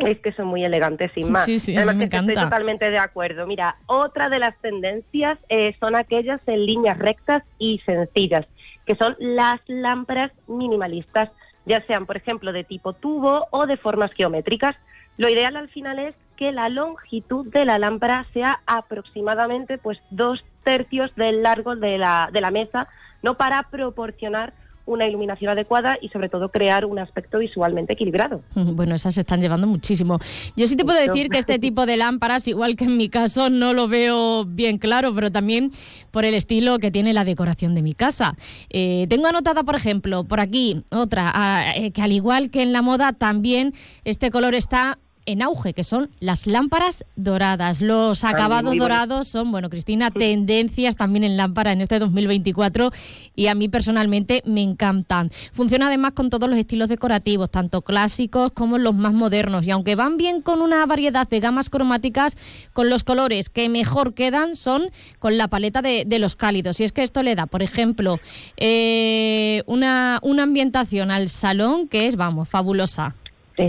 Es 0.00 0.18
que 0.20 0.32
son 0.32 0.46
muy 0.46 0.64
elegantes, 0.64 1.12
sin 1.12 1.30
más. 1.30 1.44
Sí, 1.44 1.58
sí, 1.58 1.76
a 1.76 1.80
Además 1.80 1.94
mí 1.96 1.98
me 2.04 2.08
que 2.08 2.16
estoy 2.16 2.32
encanta. 2.32 2.50
totalmente 2.50 2.90
de 2.90 2.98
acuerdo. 2.98 3.46
Mira, 3.46 3.76
otra 3.86 4.28
de 4.30 4.38
las 4.38 4.56
tendencias 4.60 5.38
eh, 5.48 5.76
son 5.80 5.96
aquellas 5.96 6.40
en 6.46 6.64
líneas 6.64 6.98
rectas 6.98 7.42
y 7.58 7.78
sencillas, 7.84 8.46
que 8.86 8.96
son 8.96 9.16
las 9.18 9.60
lámparas 9.66 10.32
minimalistas, 10.46 11.30
ya 11.66 11.84
sean, 11.86 12.06
por 12.06 12.16
ejemplo, 12.16 12.52
de 12.52 12.64
tipo 12.64 12.94
tubo 12.94 13.46
o 13.50 13.66
de 13.66 13.76
formas 13.76 14.12
geométricas. 14.14 14.76
Lo 15.18 15.28
ideal 15.28 15.56
al 15.56 15.68
final 15.68 15.98
es 15.98 16.14
que 16.36 16.52
la 16.52 16.70
longitud 16.70 17.46
de 17.52 17.64
la 17.66 17.78
lámpara 17.78 18.26
sea 18.32 18.60
aproximadamente 18.66 19.76
pues 19.78 19.98
dos 20.10 20.42
tercios 20.64 21.14
del 21.16 21.42
largo 21.42 21.76
de 21.76 21.98
la, 21.98 22.30
de 22.32 22.40
la 22.40 22.50
mesa, 22.50 22.88
no 23.22 23.36
para 23.36 23.64
proporcionar 23.64 24.54
una 24.86 25.06
iluminación 25.06 25.50
adecuada 25.50 25.98
y 26.00 26.08
sobre 26.08 26.28
todo 26.28 26.50
crear 26.50 26.84
un 26.84 26.98
aspecto 26.98 27.38
visualmente 27.38 27.92
equilibrado. 27.92 28.42
Bueno, 28.82 28.94
esas 28.94 29.14
se 29.14 29.20
están 29.20 29.40
llevando 29.40 29.66
muchísimo. 29.66 30.18
Yo 30.56 30.66
sí 30.66 30.76
te 30.76 30.84
puedo 30.84 30.98
decir 30.98 31.28
que 31.28 31.38
este 31.38 31.58
tipo 31.58 31.84
de 31.84 31.96
lámparas, 31.96 32.48
igual 32.48 32.74
que 32.74 32.84
en 32.84 32.96
mi 32.96 33.08
caso, 33.08 33.50
no 33.50 33.74
lo 33.74 33.86
veo 33.86 34.44
bien 34.44 34.78
claro, 34.78 35.14
pero 35.14 35.30
también 35.30 35.70
por 36.10 36.24
el 36.24 36.34
estilo 36.34 36.78
que 36.78 36.90
tiene 36.90 37.12
la 37.12 37.24
decoración 37.24 37.74
de 37.74 37.82
mi 37.82 37.92
casa. 37.92 38.34
Eh, 38.70 39.06
tengo 39.08 39.26
anotada, 39.26 39.62
por 39.62 39.76
ejemplo, 39.76 40.24
por 40.24 40.40
aquí 40.40 40.84
otra, 40.90 41.30
ah, 41.34 41.72
eh, 41.76 41.92
que 41.92 42.02
al 42.02 42.12
igual 42.12 42.50
que 42.50 42.62
en 42.62 42.72
la 42.72 42.82
moda, 42.82 43.12
también 43.12 43.74
este 44.04 44.30
color 44.30 44.54
está 44.54 44.98
en 45.26 45.42
auge, 45.42 45.72
que 45.72 45.84
son 45.84 46.10
las 46.20 46.46
lámparas 46.46 47.04
doradas. 47.16 47.80
Los 47.80 48.24
acabados 48.24 48.76
dorados 48.76 49.28
son, 49.28 49.50
bueno, 49.50 49.70
Cristina, 49.70 50.10
tendencias 50.10 50.96
también 50.96 51.24
en 51.24 51.36
lámpara 51.36 51.72
en 51.72 51.80
este 51.80 51.98
2024 51.98 52.92
y 53.34 53.46
a 53.46 53.54
mí 53.54 53.68
personalmente 53.68 54.42
me 54.46 54.62
encantan. 54.62 55.30
Funciona 55.52 55.86
además 55.86 56.12
con 56.12 56.30
todos 56.30 56.48
los 56.48 56.58
estilos 56.58 56.88
decorativos, 56.88 57.50
tanto 57.50 57.82
clásicos 57.82 58.52
como 58.52 58.78
los 58.78 58.94
más 58.94 59.12
modernos. 59.12 59.66
Y 59.66 59.70
aunque 59.70 59.94
van 59.94 60.16
bien 60.16 60.42
con 60.42 60.60
una 60.60 60.84
variedad 60.86 61.28
de 61.28 61.40
gamas 61.40 61.70
cromáticas, 61.70 62.36
con 62.72 62.90
los 62.90 63.04
colores 63.04 63.48
que 63.48 63.68
mejor 63.68 64.14
quedan 64.14 64.56
son 64.56 64.90
con 65.18 65.38
la 65.38 65.48
paleta 65.48 65.82
de, 65.82 66.06
los 66.18 66.36
cálidos. 66.36 66.80
Y 66.80 66.84
es 66.84 66.92
que 66.92 67.02
esto 67.02 67.22
le 67.22 67.34
da, 67.34 67.46
por 67.46 67.62
ejemplo, 67.62 68.20
eh, 68.56 69.62
una, 69.66 70.20
una 70.22 70.42
ambientación 70.44 71.10
al 71.10 71.28
salón 71.28 71.88
que 71.88 72.06
es, 72.06 72.16
vamos, 72.16 72.48
fabulosa. 72.48 73.14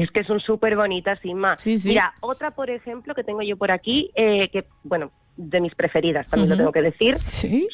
Es 0.01 0.11
que 0.11 0.23
son 0.23 0.39
súper 0.39 0.75
bonitas, 0.75 1.23
Inma. 1.23 1.57
Sí, 1.59 1.75
Mira, 1.85 2.13
otra, 2.21 2.51
por 2.51 2.69
ejemplo, 2.69 3.13
que 3.13 3.23
tengo 3.23 3.41
yo 3.41 3.57
por 3.57 3.71
aquí, 3.71 4.11
eh, 4.15 4.49
que, 4.49 4.65
bueno, 4.83 5.11
de 5.35 5.61
mis 5.61 5.73
preferidas, 5.73 6.27
también 6.27 6.49
lo 6.49 6.57
tengo 6.57 6.71
que 6.71 6.81
decir, 6.81 7.17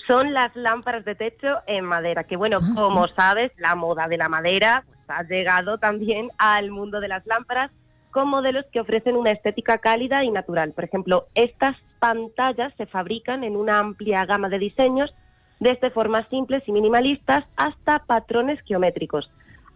son 0.07 0.33
las 0.33 0.55
lámparas 0.55 1.03
de 1.03 1.15
techo 1.15 1.57
en 1.67 1.83
madera, 1.83 2.23
que 2.23 2.37
bueno, 2.37 2.59
ah, 2.61 2.73
como 2.75 3.07
sabes, 3.09 3.51
la 3.57 3.75
moda 3.75 4.07
de 4.07 4.17
la 4.17 4.29
madera 4.29 4.85
pues, 4.85 4.99
ha 5.09 5.23
llegado 5.23 5.77
también 5.77 6.29
al 6.37 6.71
mundo 6.71 7.01
de 7.01 7.09
las 7.09 7.25
lámparas 7.25 7.71
con 8.11 8.29
modelos 8.29 8.65
que 8.71 8.79
ofrecen 8.79 9.15
una 9.15 9.31
estética 9.31 9.77
cálida 9.77 10.23
y 10.23 10.31
natural. 10.31 10.71
Por 10.71 10.85
ejemplo, 10.85 11.27
estas 11.35 11.75
pantallas 11.99 12.73
se 12.77 12.85
fabrican 12.85 13.43
en 13.43 13.55
una 13.55 13.79
amplia 13.79 14.25
gama 14.25 14.49
de 14.49 14.57
diseños, 14.57 15.13
desde 15.59 15.91
formas 15.91 16.27
simples 16.29 16.63
y 16.65 16.71
minimalistas 16.71 17.43
hasta 17.57 17.99
patrones 17.99 18.59
geométricos. 18.65 19.29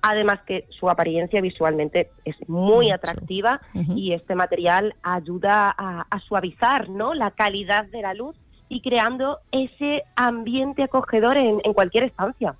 Además 0.05 0.41
que 0.45 0.67
su 0.69 0.89
apariencia 0.89 1.39
visualmente 1.39 2.11
es 2.25 2.35
muy 2.49 2.91
atractiva 2.91 3.61
y 3.95 4.11
este 4.11 4.35
material 4.35 4.95
ayuda 5.01 5.73
a, 5.75 6.05
a, 6.09 6.19
suavizar 6.19 6.89
¿no? 6.89 7.13
la 7.13 7.31
calidad 7.31 7.85
de 7.85 8.01
la 8.01 8.13
luz 8.13 8.35
y 8.73 8.81
creando 8.81 9.39
ese 9.51 10.03
ambiente 10.15 10.83
acogedor 10.83 11.37
en, 11.37 11.59
cualquier 11.73 12.05
estancia. 12.05 12.55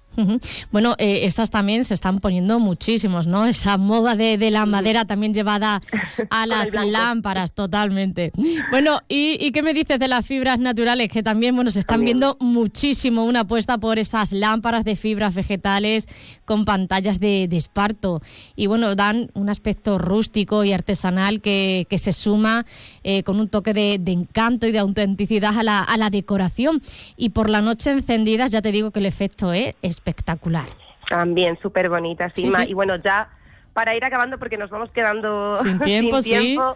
Bueno, 0.72 0.96
eh, 0.98 1.22
esas 1.24 1.50
también 1.50 1.86
se 1.86 1.94
están 1.94 2.20
poniendo 2.20 2.60
muchísimos, 2.60 3.28
¿no? 3.28 3.46
Esa 3.46 3.78
moda 3.78 4.16
de, 4.16 4.38
la 4.52 4.66
madera 4.66 5.06
también 5.06 5.34
llevada 5.34 5.82
a 6.30 6.46
las 6.48 6.74
lámparas, 6.74 7.54
totalmente. 7.54 8.32
Bueno, 8.70 9.02
¿y, 9.08 9.52
qué 9.52 9.64
me 9.64 9.74
dices 9.74 10.00
de 10.00 10.08
las 10.08 10.26
fibras 10.26 10.60
naturales? 10.60 11.10
Que 11.10 11.24
también, 11.24 11.56
bueno, 11.56 11.72
se 11.72 11.80
están 11.80 12.04
viendo 12.04 12.38
muchísimo 12.40 13.26
una 13.26 13.42
apuesta 13.42 13.78
por 13.78 14.00
esas 14.00 14.32
lámparas 14.32 14.84
de 14.84 14.96
fibras 14.96 15.34
vegetales 15.34 16.08
con 16.46 16.66
pantallas 16.66 17.20
de, 17.20 17.48
esparto. 17.52 18.22
Y 18.56 18.68
bueno, 18.68 18.96
dan 18.96 19.30
un 19.34 19.50
aspecto 19.50 19.98
rústico 19.98 20.64
y 20.64 20.74
artesanal 20.74 21.42
que, 21.42 21.88
se 21.94 22.12
suma 22.12 22.66
eh, 23.04 23.24
con 23.24 23.40
un 23.40 23.48
toque 23.48 23.74
de, 23.74 24.12
encanto 24.12 24.68
y 24.68 24.72
de 24.72 24.80
autenticidad 24.80 25.58
a 25.58 25.64
la, 25.64 25.80
a 25.80 25.98
la 25.98 26.10
decoración. 26.10 26.82
Y 27.18 27.30
por 27.30 27.50
la 27.50 27.62
noche 27.62 27.92
encendidas, 27.92 28.52
ya 28.52 28.62
te 28.62 28.72
digo 28.72 28.92
que 28.92 29.00
el 29.00 29.06
efecto 29.06 29.54
es 29.54 30.03
espectacular. 30.04 30.68
También 31.10 31.58
súper 31.62 31.90
bonita, 31.90 32.32
sí, 32.36 32.50
Y 32.68 32.74
bueno, 32.74 32.98
ya 32.98 33.30
para 33.74 33.96
ir 33.96 34.04
acabando, 34.04 34.38
porque 34.38 34.58
nos 34.58 34.70
vamos 34.70 34.92
quedando 34.92 35.62
sin 35.62 35.80
tiempo, 36.22 36.76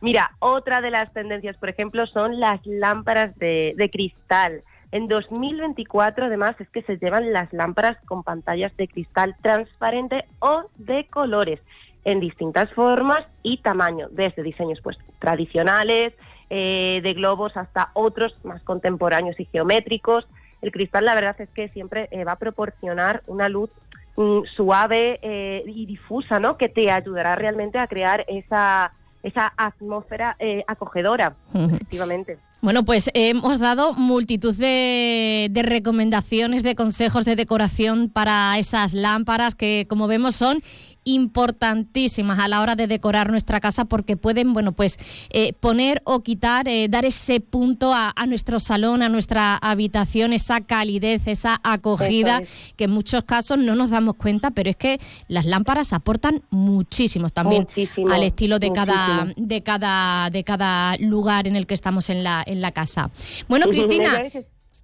Mira, 0.00 0.30
otra 0.38 0.80
de 0.80 0.92
las 0.92 1.12
tendencias, 1.12 1.56
por 1.56 1.68
ejemplo, 1.70 2.06
son 2.06 2.38
las 2.38 2.64
lámparas 2.64 3.36
de, 3.36 3.74
de 3.76 3.90
cristal. 3.90 4.62
En 4.92 5.08
2024, 5.08 6.26
además, 6.26 6.54
es 6.60 6.68
que 6.70 6.82
se 6.82 6.98
llevan 6.98 7.32
las 7.32 7.52
lámparas 7.52 7.96
con 8.06 8.22
pantallas 8.22 8.74
de 8.76 8.86
cristal 8.86 9.34
transparente 9.42 10.24
o 10.38 10.62
de 10.76 11.06
colores, 11.08 11.58
en 12.04 12.20
distintas 12.20 12.72
formas 12.74 13.26
y 13.42 13.58
tamaño, 13.58 14.06
desde 14.12 14.44
diseños 14.44 14.78
pues 14.82 14.96
tradicionales, 15.18 16.14
eh, 16.48 17.00
de 17.02 17.14
globos 17.14 17.56
hasta 17.56 17.90
otros 17.92 18.34
más 18.44 18.62
contemporáneos 18.62 19.38
y 19.40 19.46
geométricos. 19.46 20.26
El 20.62 20.72
cristal, 20.72 21.04
la 21.04 21.14
verdad 21.14 21.36
es 21.40 21.48
que 21.50 21.68
siempre 21.70 22.08
eh, 22.10 22.24
va 22.24 22.32
a 22.32 22.36
proporcionar 22.36 23.22
una 23.26 23.48
luz 23.48 23.70
mm, 24.16 24.40
suave 24.56 25.18
eh, 25.22 25.62
y 25.66 25.86
difusa, 25.86 26.38
¿no? 26.40 26.56
Que 26.56 26.68
te 26.68 26.90
ayudará 26.90 27.36
realmente 27.36 27.78
a 27.78 27.86
crear 27.86 28.24
esa, 28.28 28.92
esa 29.22 29.52
atmósfera 29.56 30.36
acogedora, 30.66 31.34
efectivamente. 31.54 32.38
Bueno, 32.60 32.84
pues 32.84 33.08
hemos 33.14 33.60
dado 33.60 33.94
multitud 33.94 34.52
de, 34.52 35.46
de, 35.48 35.62
recomendaciones, 35.62 36.64
de 36.64 36.74
consejos 36.74 37.24
de 37.24 37.36
decoración 37.36 38.08
para 38.08 38.58
esas 38.58 38.94
lámparas 38.94 39.54
que, 39.54 39.86
como 39.88 40.08
vemos, 40.08 40.34
son 40.34 40.60
importantísimas 41.04 42.38
a 42.38 42.48
la 42.48 42.60
hora 42.60 42.76
de 42.76 42.86
decorar 42.86 43.30
nuestra 43.30 43.60
casa 43.60 43.84
porque 43.84 44.16
pueden, 44.16 44.52
bueno, 44.52 44.72
pues 44.72 44.98
eh, 45.30 45.52
poner 45.54 46.02
o 46.04 46.22
quitar, 46.22 46.68
eh, 46.68 46.88
dar 46.88 47.04
ese 47.04 47.40
punto 47.40 47.92
a, 47.94 48.12
nuestro 48.26 48.60
salón, 48.60 49.02
a 49.02 49.08
nuestra 49.08 49.56
habitación, 49.56 50.32
esa 50.32 50.60
calidez, 50.60 51.26
esa 51.26 51.60
acogida 51.62 52.42
que 52.76 52.84
en 52.84 52.90
muchos 52.90 53.24
casos 53.24 53.58
no 53.58 53.74
nos 53.74 53.90
damos 53.90 54.16
cuenta, 54.16 54.50
pero 54.50 54.70
es 54.70 54.76
que 54.76 54.98
las 55.28 55.46
lámparas 55.46 55.92
aportan 55.92 56.42
muchísimos 56.50 57.32
también 57.32 57.66
al 58.10 58.22
estilo 58.22 58.58
de 58.58 58.70
cada, 58.72 59.32
de 59.36 59.62
cada, 59.62 60.30
de 60.30 60.44
cada 60.44 60.96
lugar 60.98 61.46
en 61.46 61.56
el 61.56 61.66
que 61.66 61.74
estamos 61.74 62.10
en 62.10 62.22
la, 62.22 62.42
en 62.46 62.60
la 62.60 62.72
casa. 62.72 63.10
Bueno, 63.48 63.66
Cristina. 63.66 64.22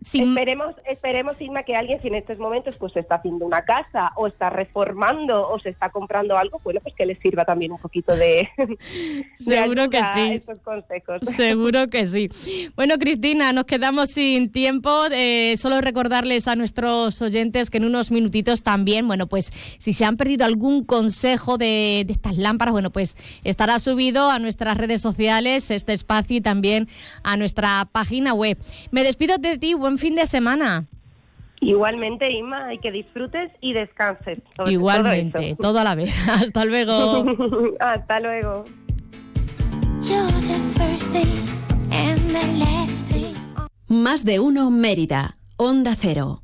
Esperemos, 0.04 0.74
esperemos, 0.86 1.40
Inma, 1.40 1.62
que 1.62 1.74
alguien 1.74 2.00
si 2.00 2.08
en 2.08 2.16
estos 2.16 2.38
momentos 2.38 2.76
pues 2.76 2.94
está 2.96 3.16
haciendo 3.16 3.46
una 3.46 3.64
casa 3.64 4.12
o 4.16 4.26
está 4.26 4.50
reformando 4.50 5.48
o 5.48 5.58
se 5.58 5.70
está 5.70 5.88
comprando 5.90 6.36
algo, 6.36 6.60
bueno, 6.62 6.80
pues 6.82 6.94
que 6.94 7.06
les 7.06 7.18
sirva 7.20 7.44
también 7.44 7.72
un 7.72 7.78
poquito 7.78 8.14
de, 8.14 8.48
Seguro 9.34 9.88
que 9.88 10.02
sí. 10.14 10.32
esos 10.34 10.60
consejos. 10.60 11.20
Seguro 11.22 11.88
que 11.88 12.06
sí. 12.06 12.28
Bueno, 12.76 12.98
Cristina, 12.98 13.52
nos 13.52 13.64
quedamos 13.64 14.10
sin 14.10 14.52
tiempo. 14.52 15.06
Eh, 15.10 15.56
solo 15.56 15.80
recordarles 15.80 16.48
a 16.48 16.56
nuestros 16.56 17.20
oyentes 17.22 17.70
que 17.70 17.78
en 17.78 17.86
unos 17.86 18.10
minutitos 18.10 18.62
también, 18.62 19.06
bueno, 19.06 19.26
pues 19.26 19.50
si 19.78 19.92
se 19.92 20.04
han 20.04 20.16
perdido 20.16 20.44
algún 20.44 20.84
consejo 20.84 21.56
de, 21.56 22.04
de 22.06 22.12
estas 22.12 22.36
lámparas, 22.36 22.72
bueno, 22.72 22.90
pues 22.90 23.16
estará 23.42 23.78
subido 23.78 24.30
a 24.30 24.38
nuestras 24.38 24.76
redes 24.76 25.00
sociales 25.00 25.70
este 25.70 25.92
espacio 25.92 26.36
y 26.36 26.40
también 26.40 26.88
a 27.22 27.36
nuestra 27.36 27.88
página 27.90 28.34
web. 28.34 28.58
Me 28.90 29.02
despido 29.02 29.38
de 29.38 29.58
ti, 29.58 29.74
buen 29.74 29.93
fin 29.98 30.14
de 30.14 30.26
semana. 30.26 30.86
Igualmente, 31.60 32.30
Inma, 32.30 32.66
hay 32.66 32.78
que 32.78 32.92
disfrutes 32.92 33.50
y 33.60 33.72
descanses. 33.72 34.38
Igualmente, 34.66 35.56
todo, 35.58 35.78
a 35.78 35.84
la 35.84 35.94
vez. 35.94 36.12
Hasta 36.28 36.64
luego. 36.64 37.24
Hasta 37.80 38.20
luego. 38.20 38.64
Más 43.88 44.24
de 44.24 44.40
uno 44.40 44.70
Mérida, 44.70 45.38
Onda 45.56 45.94
Cero. 45.98 46.43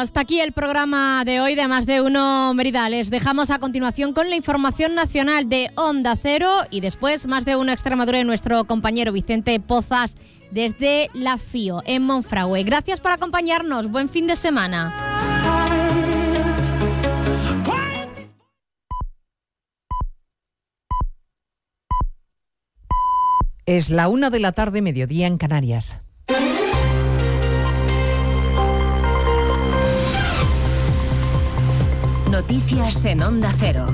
Hasta 0.00 0.20
aquí 0.20 0.40
el 0.40 0.52
programa 0.52 1.22
de 1.24 1.40
hoy 1.40 1.54
de 1.54 1.68
Más 1.68 1.86
de 1.86 2.02
Uno 2.02 2.52
Mérida. 2.52 2.88
Les 2.88 3.08
dejamos 3.08 3.50
a 3.50 3.58
continuación 3.58 4.12
con 4.12 4.28
la 4.28 4.36
información 4.36 4.94
nacional 4.94 5.48
de 5.48 5.70
Onda 5.74 6.16
Cero 6.20 6.50
y 6.70 6.80
después 6.80 7.26
Más 7.26 7.46
de 7.46 7.56
Uno 7.56 7.72
Extremadura 7.72 8.18
de 8.18 8.24
nuestro 8.24 8.64
compañero 8.64 9.12
Vicente 9.12 9.58
Pozas 9.58 10.16
desde 10.50 11.08
la 11.14 11.38
FIO 11.38 11.82
en 11.86 12.02
Monfragüe. 12.02 12.62
Gracias 12.62 13.00
por 13.00 13.12
acompañarnos. 13.12 13.90
Buen 13.90 14.10
fin 14.10 14.26
de 14.26 14.36
semana. 14.36 14.94
Es 23.64 23.90
la 23.90 24.08
una 24.08 24.30
de 24.30 24.40
la 24.40 24.52
tarde, 24.52 24.82
mediodía 24.82 25.26
en 25.26 25.38
Canarias. 25.38 26.05
Noticias 32.36 33.02
en 33.06 33.22
Onda 33.22 33.50
Cero. 33.58 33.86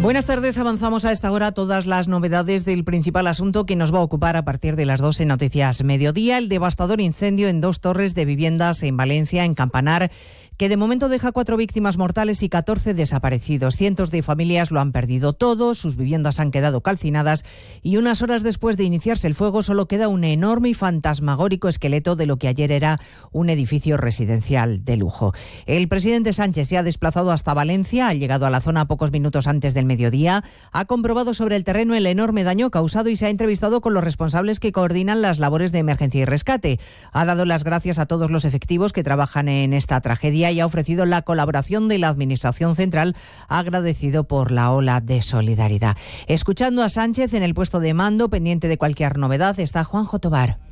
Buenas 0.00 0.24
tardes, 0.24 0.56
avanzamos 0.56 1.04
a 1.04 1.12
esta 1.12 1.30
hora 1.30 1.52
todas 1.52 1.84
las 1.84 2.08
novedades 2.08 2.64
del 2.64 2.84
principal 2.84 3.26
asunto 3.26 3.66
que 3.66 3.76
nos 3.76 3.92
va 3.92 3.98
a 3.98 4.02
ocupar 4.02 4.36
a 4.36 4.44
partir 4.46 4.74
de 4.74 4.86
las 4.86 4.98
12 5.02 5.26
Noticias 5.26 5.84
Mediodía, 5.84 6.38
el 6.38 6.48
devastador 6.48 7.02
incendio 7.02 7.48
en 7.48 7.60
dos 7.60 7.80
torres 7.80 8.14
de 8.14 8.24
viviendas 8.24 8.82
en 8.82 8.96
Valencia, 8.96 9.44
en 9.44 9.54
Campanar 9.54 10.10
que 10.56 10.68
de 10.68 10.76
momento 10.76 11.08
deja 11.08 11.32
cuatro 11.32 11.56
víctimas 11.56 11.98
mortales 11.98 12.42
y 12.42 12.48
14 12.48 12.94
desaparecidos. 12.94 13.76
Cientos 13.76 14.10
de 14.10 14.22
familias 14.22 14.70
lo 14.70 14.80
han 14.80 14.92
perdido 14.92 15.32
todo, 15.32 15.74
sus 15.74 15.96
viviendas 15.96 16.40
han 16.40 16.50
quedado 16.50 16.82
calcinadas 16.82 17.44
y 17.82 17.96
unas 17.96 18.22
horas 18.22 18.42
después 18.42 18.76
de 18.76 18.84
iniciarse 18.84 19.26
el 19.26 19.34
fuego 19.34 19.62
solo 19.62 19.86
queda 19.86 20.08
un 20.08 20.24
enorme 20.24 20.70
y 20.70 20.74
fantasmagórico 20.74 21.68
esqueleto 21.68 22.16
de 22.16 22.26
lo 22.26 22.36
que 22.36 22.48
ayer 22.48 22.72
era 22.72 23.00
un 23.30 23.50
edificio 23.50 23.96
residencial 23.96 24.84
de 24.84 24.96
lujo. 24.96 25.32
El 25.66 25.88
presidente 25.88 26.32
Sánchez 26.32 26.68
se 26.68 26.78
ha 26.78 26.82
desplazado 26.82 27.30
hasta 27.30 27.54
Valencia, 27.54 28.08
ha 28.08 28.14
llegado 28.14 28.46
a 28.46 28.50
la 28.50 28.60
zona 28.60 28.86
pocos 28.86 29.12
minutos 29.12 29.46
antes 29.46 29.74
del 29.74 29.86
mediodía, 29.86 30.44
ha 30.72 30.84
comprobado 30.84 31.34
sobre 31.34 31.56
el 31.56 31.64
terreno 31.64 31.94
el 31.94 32.06
enorme 32.06 32.44
daño 32.44 32.70
causado 32.70 33.08
y 33.08 33.16
se 33.16 33.26
ha 33.26 33.30
entrevistado 33.30 33.80
con 33.80 33.94
los 33.94 34.04
responsables 34.04 34.60
que 34.60 34.72
coordinan 34.72 35.22
las 35.22 35.38
labores 35.38 35.72
de 35.72 35.78
emergencia 35.78 36.22
y 36.22 36.24
rescate. 36.24 36.78
Ha 37.12 37.24
dado 37.24 37.44
las 37.44 37.64
gracias 37.64 37.98
a 37.98 38.06
todos 38.06 38.30
los 38.30 38.44
efectivos 38.44 38.92
que 38.92 39.02
trabajan 39.02 39.48
en 39.48 39.72
esta 39.72 40.00
tragedia 40.00 40.41
y 40.50 40.60
ha 40.60 40.66
ofrecido 40.66 41.06
la 41.06 41.22
colaboración 41.22 41.88
de 41.88 41.98
la 41.98 42.08
Administración 42.08 42.74
Central, 42.74 43.14
agradecido 43.48 44.24
por 44.24 44.50
la 44.50 44.72
ola 44.72 45.00
de 45.00 45.22
solidaridad. 45.22 45.96
Escuchando 46.26 46.82
a 46.82 46.88
Sánchez 46.88 47.34
en 47.34 47.42
el 47.42 47.54
puesto 47.54 47.80
de 47.80 47.94
mando, 47.94 48.30
pendiente 48.30 48.68
de 48.68 48.78
cualquier 48.78 49.18
novedad, 49.18 49.58
está 49.60 49.84
Juanjo 49.84 50.18
Tobar. 50.18 50.71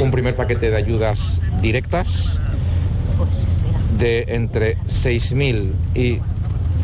un 0.00 0.10
primer 0.10 0.34
paquete 0.34 0.70
de 0.70 0.76
ayudas 0.76 1.40
directas 1.60 2.40
de 3.98 4.24
entre 4.28 4.76
6.000 4.86 5.72
y 5.94 6.18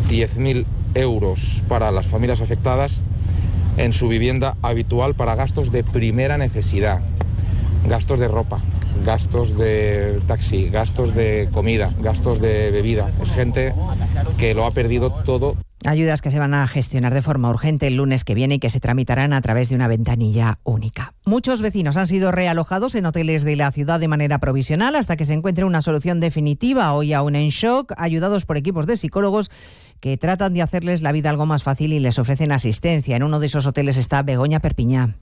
10.000 0.09 0.65
euros 0.95 1.63
para 1.69 1.91
las 1.91 2.07
familias 2.07 2.41
afectadas 2.41 3.03
en 3.77 3.93
su 3.93 4.09
vivienda 4.09 4.57
habitual 4.63 5.15
para 5.15 5.35
gastos 5.35 5.73
de 5.73 5.85
primera 5.85 6.39
necesidad, 6.39 7.01
gastos 7.89 8.19
de 8.19 8.29
ropa, 8.29 8.61
gastos 9.05 9.57
de 9.57 10.21
taxi, 10.27 10.69
gastos 10.69 11.15
de 11.15 11.49
comida, 11.53 11.93
gastos 12.01 12.41
de 12.41 12.71
bebida. 12.71 13.11
Es 13.23 13.31
gente 13.33 13.75
que 14.39 14.55
lo 14.55 14.67
ha 14.67 14.73
perdido 14.73 15.11
todo. 15.25 15.57
Ayudas 15.87 16.21
que 16.21 16.31
se 16.31 16.39
van 16.39 16.53
a 16.53 16.67
gestionar 16.67 17.15
de 17.15 17.23
forma 17.23 17.49
urgente 17.49 17.87
el 17.87 17.97
lunes 17.97 18.25
que 18.25 18.35
viene 18.35 18.57
y 18.57 18.59
que 18.59 18.69
se 18.69 18.81
tramitarán 18.81 19.33
a 19.33 19.41
través 19.41 19.71
de 19.71 19.77
una 19.77 19.89
ventanilla 19.89 20.59
única. 20.63 21.15
Muchos 21.25 21.63
vecinos 21.63 21.97
han 21.97 22.07
sido 22.07 22.33
realojados 22.33 22.95
en 22.95 23.07
hoteles 23.07 23.45
de 23.45 23.57
la 23.57 23.73
ciudad 23.73 23.99
de 23.99 24.09
manera 24.09 24.39
provisional 24.39 24.95
hasta 24.95 25.17
que 25.17 25.25
se 25.25 25.33
encuentre 25.33 25.65
una 25.65 25.81
solución 25.81 26.21
definitiva. 26.21 26.93
Hoy 26.93 27.15
aún 27.15 27.35
en 27.35 27.49
shock, 27.49 27.95
ayudados 27.97 28.45
por 28.45 28.59
equipos 28.59 28.87
de 28.87 28.97
psicólogos 28.97 29.51
que 30.01 30.19
tratan 30.19 30.53
de 30.53 30.63
hacerles 30.63 31.01
la 31.01 31.13
vida 31.13 31.31
algo 31.31 31.47
más 31.47 31.63
fácil 31.63 31.93
y 31.95 32.01
les 32.01 32.19
ofrecen 32.19 32.53
asistencia. 32.53 33.17
En 33.17 33.23
uno 33.23 33.41
de 33.41 33.47
esos 33.47 33.67
hoteles 33.67 33.97
está 33.97 34.23
Begoña 34.23 34.61
Perpiñá. 34.61 35.17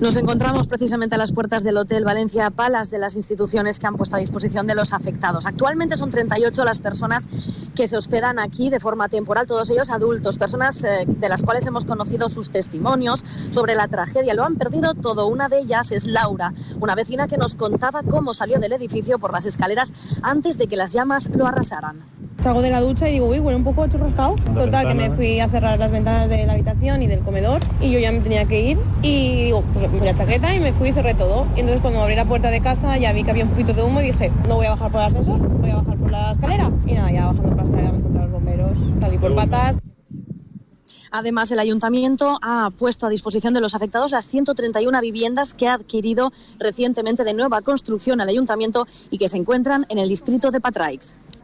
Nos 0.00 0.16
encontramos 0.16 0.66
precisamente 0.66 1.14
a 1.14 1.18
las 1.18 1.32
puertas 1.32 1.62
del 1.62 1.76
Hotel 1.76 2.04
Valencia 2.04 2.50
Palas 2.50 2.90
de 2.90 2.98
las 2.98 3.16
instituciones 3.16 3.78
que 3.78 3.86
han 3.86 3.96
puesto 3.96 4.16
a 4.16 4.18
disposición 4.18 4.66
de 4.66 4.74
los 4.74 4.92
afectados. 4.92 5.46
Actualmente 5.46 5.96
son 5.96 6.10
38 6.10 6.64
las 6.64 6.78
personas 6.78 7.26
que 7.74 7.86
se 7.86 7.96
hospedan 7.96 8.38
aquí 8.38 8.70
de 8.70 8.80
forma 8.80 9.08
temporal, 9.08 9.46
todos 9.46 9.70
ellos 9.70 9.90
adultos, 9.90 10.38
personas 10.38 10.82
eh, 10.84 11.04
de 11.06 11.28
las 11.28 11.42
cuales 11.42 11.66
hemos 11.66 11.84
conocido 11.84 12.28
sus 12.28 12.50
testimonios 12.50 13.24
sobre 13.50 13.74
la 13.74 13.88
tragedia. 13.88 14.34
Lo 14.34 14.44
han 14.44 14.56
perdido 14.56 14.94
todo. 14.94 15.26
Una 15.26 15.48
de 15.48 15.60
ellas 15.60 15.92
es 15.92 16.06
Laura, 16.06 16.52
una 16.80 16.94
vecina 16.94 17.28
que 17.28 17.36
nos 17.36 17.54
contaba 17.54 18.02
cómo 18.02 18.34
salió 18.34 18.58
del 18.58 18.72
edificio 18.72 19.18
por 19.18 19.32
las 19.32 19.46
escaleras 19.46 19.92
antes 20.22 20.58
de 20.58 20.66
que 20.66 20.76
las 20.76 20.92
llamas 20.92 21.28
lo 21.34 21.46
arrasaran. 21.46 22.00
Salgo 22.42 22.62
de 22.62 22.70
la 22.70 22.80
ducha 22.80 23.06
y 23.08 23.12
digo, 23.12 23.26
uy, 23.26 23.38
huele 23.38 23.56
un 23.56 23.64
poco 23.64 23.86
churrascado. 23.86 24.34
Total, 24.54 24.88
que 24.88 24.94
me 24.94 25.10
fui 25.10 25.40
a 25.40 25.48
cerrar 25.48 25.78
las 25.78 25.90
ventanas 25.90 26.28
de 26.30 26.46
la 26.46 26.54
habitación 26.54 27.02
y 27.02 27.06
del 27.06 27.20
comedor 27.20 27.60
y 27.82 27.90
yo 27.90 27.98
ya 27.98 28.12
me 28.12 28.20
tenía 28.20 28.46
que 28.46 28.62
ir 28.62 28.78
y 29.02 29.44
digo, 29.44 29.62
pues 29.74 29.90
me 29.90 29.98
fui 29.98 30.06
la 30.06 30.16
chaqueta 30.16 30.54
y 30.54 30.60
me 30.60 30.72
fui 30.72 30.88
y 30.88 30.92
cerré 30.92 31.14
todo. 31.14 31.46
Y 31.54 31.60
entonces 31.60 31.82
cuando 31.82 32.00
abrí 32.00 32.16
la 32.16 32.24
puerta 32.24 32.50
de 32.50 32.62
casa 32.62 32.96
ya 32.96 33.12
vi 33.12 33.24
que 33.24 33.30
había 33.30 33.44
un 33.44 33.50
poquito 33.50 33.74
de 33.74 33.82
humo 33.82 34.00
y 34.00 34.06
dije, 34.06 34.32
no 34.48 34.56
voy 34.56 34.66
a 34.66 34.70
bajar 34.70 34.90
por 34.90 35.00
el 35.02 35.06
ascensor, 35.08 35.38
voy 35.38 35.70
a 35.70 35.76
bajar 35.76 35.98
por 35.98 36.10
la 36.10 36.32
escalera. 36.32 36.72
Y 36.86 36.92
nada, 36.92 37.12
ya 37.12 37.26
bajando 37.26 37.42
por 37.42 37.56
la 37.56 37.62
escalera 37.62 37.92
me 37.92 37.98
encontré 37.98 38.22
los 38.22 38.30
bomberos, 38.32 38.72
salí 39.00 39.18
por 39.18 39.34
patas. 39.34 39.76
Además, 41.10 41.50
el 41.50 41.58
ayuntamiento 41.58 42.38
ha 42.40 42.70
puesto 42.70 43.04
a 43.04 43.10
disposición 43.10 43.52
de 43.52 43.60
los 43.60 43.74
afectados 43.74 44.12
las 44.12 44.28
131 44.28 45.00
viviendas 45.00 45.54
que 45.54 45.66
ha 45.66 45.74
adquirido 45.74 46.32
recientemente 46.58 47.24
de 47.24 47.34
nueva 47.34 47.62
construcción 47.62 48.20
al 48.20 48.28
ayuntamiento 48.28 48.86
y 49.10 49.18
que 49.18 49.28
se 49.28 49.36
encuentran 49.36 49.86
en 49.88 49.98
el 49.98 50.08
distrito 50.08 50.52
de 50.52 50.60
Patraix. 50.60 51.18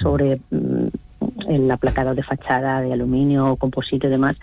sobre 0.00 0.40
mm, 0.50 0.86
el 1.48 1.70
aplacado 1.70 2.14
de 2.14 2.22
fachada 2.22 2.80
de 2.80 2.92
aluminio, 2.92 3.56
composite 3.56 4.06
y 4.06 4.10
demás, 4.10 4.36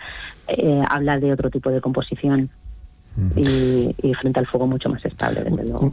eh, 0.48 0.82
habla 0.88 1.18
de 1.18 1.32
otro 1.32 1.50
tipo 1.50 1.70
de 1.70 1.80
composición. 1.80 2.48
Y, 3.36 3.94
y 4.02 4.14
frente 4.14 4.38
al 4.38 4.46
fuego 4.46 4.66
mucho 4.66 4.88
más 4.88 5.04
estable, 5.04 5.42
desde 5.42 5.64
luego. 5.64 5.92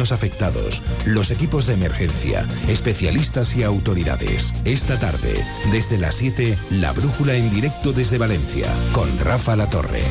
afectados, 0.00 0.82
los 1.04 1.30
equipos 1.30 1.66
de 1.66 1.74
emergencia, 1.74 2.48
especialistas 2.68 3.54
y 3.54 3.62
autoridades. 3.62 4.54
Esta 4.64 4.98
tarde, 4.98 5.44
desde 5.70 5.98
las 5.98 6.14
7, 6.14 6.56
La 6.70 6.92
Brújula 6.92 7.34
en 7.34 7.50
directo 7.50 7.92
desde 7.92 8.18
Valencia, 8.18 8.66
con 8.92 9.06
Rafa 9.18 9.54
La 9.54 9.68
Torre. 9.68 10.02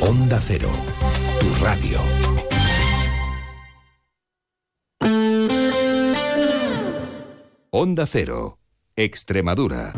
Onda 0.00 0.38
Cero, 0.40 0.70
tu 1.40 1.54
radio. 1.64 1.98
Onda 7.70 8.06
Cero, 8.06 8.58
Extremadura. 8.94 9.92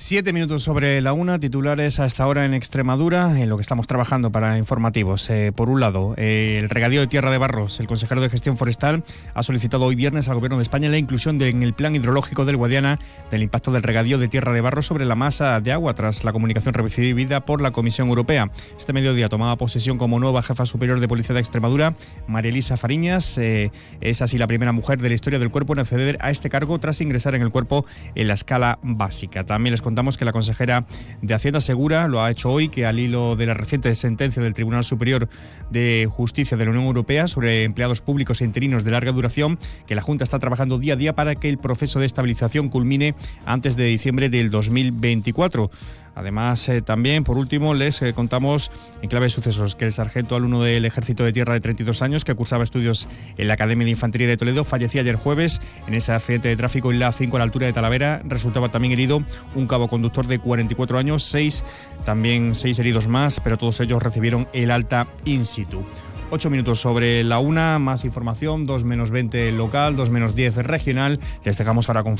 Siete 0.00 0.32
minutos 0.32 0.62
sobre 0.62 1.02
la 1.02 1.12
una, 1.12 1.40
titulares 1.40 1.98
a 1.98 2.06
esta 2.06 2.26
hora 2.26 2.44
en 2.44 2.54
Extremadura, 2.54 3.38
en 3.40 3.48
lo 3.48 3.56
que 3.56 3.62
estamos 3.62 3.88
trabajando 3.88 4.30
para 4.30 4.56
informativos. 4.56 5.28
Eh, 5.28 5.52
por 5.54 5.68
un 5.68 5.80
lado, 5.80 6.14
eh, 6.16 6.56
el 6.58 6.70
regadío 6.70 7.00
de 7.00 7.08
tierra 7.08 7.32
de 7.32 7.36
barros. 7.36 7.80
El 7.80 7.88
consejero 7.88 8.22
de 8.22 8.30
gestión 8.30 8.56
forestal 8.56 9.02
ha 9.34 9.42
solicitado 9.42 9.84
hoy 9.84 9.96
viernes 9.96 10.28
al 10.28 10.36
Gobierno 10.36 10.56
de 10.56 10.62
España 10.62 10.88
la 10.88 10.98
inclusión 10.98 11.42
en 11.42 11.64
el 11.64 11.74
plan 11.74 11.96
hidrológico 11.96 12.44
del 12.44 12.56
Guadiana 12.56 13.00
del 13.30 13.42
impacto 13.42 13.72
del 13.72 13.82
regadío 13.82 14.18
de 14.18 14.28
tierra 14.28 14.52
de 14.52 14.60
barro 14.60 14.82
sobre 14.82 15.04
la 15.04 15.16
masa 15.16 15.60
de 15.60 15.72
agua 15.72 15.94
tras 15.94 16.22
la 16.22 16.32
comunicación 16.32 16.74
recibida 16.74 17.44
por 17.44 17.60
la 17.60 17.72
Comisión 17.72 18.08
Europea. 18.08 18.50
Este 18.78 18.92
mediodía 18.92 19.28
tomaba 19.28 19.56
posesión 19.56 19.98
como 19.98 20.20
nueva 20.20 20.42
jefa 20.42 20.64
superior 20.64 21.00
de 21.00 21.08
Policía 21.08 21.34
de 21.34 21.40
Extremadura, 21.40 21.96
María 22.28 22.50
Elisa 22.50 22.76
Fariñas. 22.76 23.36
Eh, 23.36 23.72
es 24.00 24.22
así 24.22 24.38
la 24.38 24.46
primera 24.46 24.70
mujer 24.70 25.00
de 25.00 25.08
la 25.08 25.16
historia 25.16 25.40
del 25.40 25.50
cuerpo 25.50 25.72
en 25.72 25.80
acceder 25.80 26.16
a 26.20 26.30
este 26.30 26.48
cargo 26.48 26.78
tras 26.78 27.00
ingresar 27.00 27.34
en 27.34 27.42
el 27.42 27.50
cuerpo 27.50 27.84
en 28.14 28.28
la 28.28 28.34
escala 28.34 28.78
básica. 28.82 29.44
También 29.44 29.74
contamos 29.88 30.18
que 30.18 30.26
la 30.26 30.34
consejera 30.34 30.84
de 31.22 31.32
Hacienda 31.32 31.62
Segura 31.62 32.08
lo 32.08 32.22
ha 32.22 32.30
hecho 32.30 32.50
hoy, 32.50 32.68
que 32.68 32.84
al 32.84 32.98
hilo 32.98 33.36
de 33.36 33.46
la 33.46 33.54
reciente 33.54 33.94
sentencia 33.94 34.42
del 34.42 34.52
Tribunal 34.52 34.84
Superior 34.84 35.30
de 35.70 36.06
Justicia 36.10 36.58
de 36.58 36.66
la 36.66 36.72
Unión 36.72 36.84
Europea 36.84 37.26
sobre 37.26 37.64
empleados 37.64 38.02
públicos 38.02 38.42
e 38.42 38.44
interinos 38.44 38.84
de 38.84 38.90
larga 38.90 39.12
duración, 39.12 39.58
que 39.86 39.94
la 39.94 40.02
Junta 40.02 40.24
está 40.24 40.38
trabajando 40.38 40.78
día 40.78 40.92
a 40.92 40.96
día 40.96 41.14
para 41.14 41.36
que 41.36 41.48
el 41.48 41.56
proceso 41.56 42.00
de 42.00 42.04
estabilización 42.04 42.68
culmine 42.68 43.14
antes 43.46 43.76
de 43.76 43.84
diciembre 43.84 44.28
del 44.28 44.50
2024. 44.50 45.70
Además, 46.18 46.68
eh, 46.68 46.82
también, 46.82 47.22
por 47.22 47.38
último, 47.38 47.74
les 47.74 48.02
eh, 48.02 48.12
contamos 48.12 48.72
en 49.02 49.08
clave 49.08 49.28
sucesos 49.28 49.76
que 49.76 49.84
el 49.84 49.92
sargento 49.92 50.34
alumno 50.34 50.60
del 50.60 50.84
Ejército 50.84 51.22
de 51.22 51.32
Tierra 51.32 51.54
de 51.54 51.60
32 51.60 52.02
años, 52.02 52.24
que 52.24 52.34
cursaba 52.34 52.64
estudios 52.64 53.06
en 53.36 53.46
la 53.46 53.54
Academia 53.54 53.84
de 53.84 53.92
Infantería 53.92 54.26
de 54.26 54.36
Toledo, 54.36 54.64
fallecía 54.64 55.02
ayer 55.02 55.14
jueves 55.14 55.60
en 55.86 55.94
ese 55.94 56.10
accidente 56.10 56.48
de 56.48 56.56
tráfico 56.56 56.90
en 56.90 56.98
la 56.98 57.12
5 57.12 57.36
a 57.36 57.38
la 57.38 57.44
altura 57.44 57.66
de 57.66 57.72
Talavera. 57.72 58.20
Resultaba 58.24 58.68
también 58.68 58.92
herido 58.94 59.22
un 59.54 59.68
cabo 59.68 59.86
conductor 59.86 60.26
de 60.26 60.40
44 60.40 60.98
años, 60.98 61.22
seis, 61.22 61.62
también 62.04 62.56
seis 62.56 62.80
heridos 62.80 63.06
más, 63.06 63.38
pero 63.38 63.56
todos 63.56 63.78
ellos 63.78 64.02
recibieron 64.02 64.48
el 64.52 64.72
alta 64.72 65.06
in 65.24 65.46
situ. 65.46 65.84
Ocho 66.32 66.50
minutos 66.50 66.80
sobre 66.80 67.22
la 67.22 67.38
una, 67.38 67.78
más 67.78 68.04
información, 68.04 68.66
2 68.66 68.82
menos 68.82 69.12
20 69.12 69.52
local, 69.52 69.94
2 69.94 70.10
menos 70.10 70.34
10 70.34 70.56
regional. 70.56 71.20
Les 71.44 71.56
dejamos 71.56 71.88
ahora 71.88 72.02
con. 72.02 72.16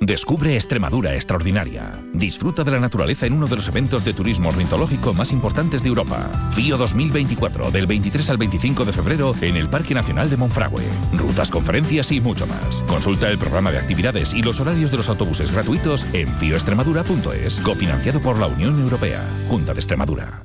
Descubre 0.00 0.54
Extremadura 0.54 1.14
extraordinaria. 1.14 1.98
Disfruta 2.12 2.62
de 2.62 2.70
la 2.70 2.80
naturaleza 2.80 3.26
en 3.26 3.32
uno 3.32 3.46
de 3.46 3.56
los 3.56 3.68
eventos 3.68 4.04
de 4.04 4.12
turismo 4.12 4.50
ornitológico 4.50 5.14
más 5.14 5.32
importantes 5.32 5.82
de 5.82 5.88
Europa. 5.88 6.50
FIO 6.52 6.76
2024, 6.76 7.70
del 7.70 7.86
23 7.86 8.30
al 8.30 8.36
25 8.36 8.84
de 8.84 8.92
febrero 8.92 9.34
en 9.40 9.56
el 9.56 9.70
Parque 9.70 9.94
Nacional 9.94 10.28
de 10.28 10.36
Monfragüe. 10.36 10.84
Rutas, 11.14 11.50
conferencias 11.50 12.12
y 12.12 12.20
mucho 12.20 12.46
más. 12.46 12.82
Consulta 12.82 13.30
el 13.30 13.38
programa 13.38 13.72
de 13.72 13.78
actividades 13.78 14.34
y 14.34 14.42
los 14.42 14.60
horarios 14.60 14.90
de 14.90 14.98
los 14.98 15.08
autobuses 15.08 15.50
gratuitos 15.50 16.06
en 16.12 16.28
fioextremadura.es, 16.28 17.60
cofinanciado 17.60 18.20
por 18.20 18.38
la 18.38 18.48
Unión 18.48 18.78
Europea. 18.78 19.24
Junta 19.48 19.72
de 19.72 19.80
Extremadura. 19.80 20.44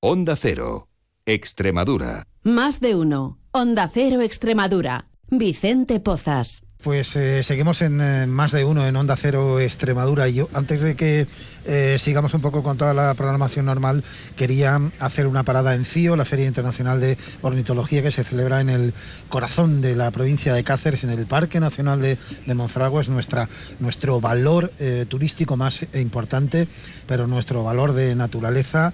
Onda 0.00 0.36
Cero, 0.36 0.88
Extremadura. 1.26 2.24
Más 2.42 2.80
de 2.80 2.96
uno. 2.96 3.38
Onda 3.52 3.88
Cero 3.92 4.22
Extremadura. 4.22 5.10
Vicente 5.28 6.00
Pozas. 6.00 6.66
Pues 6.82 7.14
eh, 7.14 7.44
seguimos 7.44 7.80
en 7.80 8.00
eh, 8.00 8.26
más 8.26 8.50
de 8.50 8.64
uno 8.64 8.84
en 8.88 8.96
Onda 8.96 9.14
Cero 9.14 9.60
Extremadura. 9.60 10.28
Y 10.28 10.34
yo, 10.34 10.48
antes 10.52 10.80
de 10.80 10.96
que 10.96 11.28
eh, 11.64 11.96
sigamos 11.96 12.34
un 12.34 12.40
poco 12.40 12.64
con 12.64 12.76
toda 12.76 12.92
la 12.92 13.14
programación 13.14 13.66
normal, 13.66 14.02
quería 14.34 14.80
hacer 14.98 15.28
una 15.28 15.44
parada 15.44 15.76
en 15.76 15.84
CIO, 15.84 16.16
la 16.16 16.24
Feria 16.24 16.46
Internacional 16.46 17.00
de 17.00 17.16
Ornitología 17.40 18.02
que 18.02 18.10
se 18.10 18.24
celebra 18.24 18.60
en 18.60 18.68
el 18.68 18.94
corazón 19.28 19.80
de 19.80 19.94
la 19.94 20.10
provincia 20.10 20.54
de 20.54 20.64
Cáceres, 20.64 21.04
en 21.04 21.10
el 21.10 21.24
Parque 21.26 21.60
Nacional 21.60 22.02
de, 22.02 22.18
de 22.46 22.54
Monfragua. 22.54 23.00
Es 23.00 23.08
nuestra, 23.08 23.48
nuestro 23.78 24.20
valor 24.20 24.72
turístico 25.08 25.56
más 25.56 25.86
importante, 25.94 26.66
pero 27.06 27.28
nuestro 27.28 27.62
valor 27.62 27.92
de 27.92 28.16
naturaleza. 28.16 28.92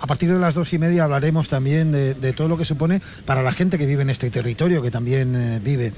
A 0.00 0.06
partir 0.06 0.32
de 0.32 0.38
las 0.38 0.54
dos 0.54 0.72
y 0.72 0.78
media 0.78 1.04
hablaremos 1.04 1.48
también 1.50 1.92
de, 1.92 2.14
de, 2.14 2.32
todo 2.32 2.48
lo 2.48 2.56
que 2.56 2.64
supone 2.64 3.02
para 3.26 3.42
la 3.42 3.52
gente 3.52 3.76
que 3.76 3.86
vive 3.86 4.02
en 4.02 4.10
este 4.10 4.30
territorio, 4.30 4.80
que 4.82 4.90
también 4.90 5.60
vive. 5.62 5.92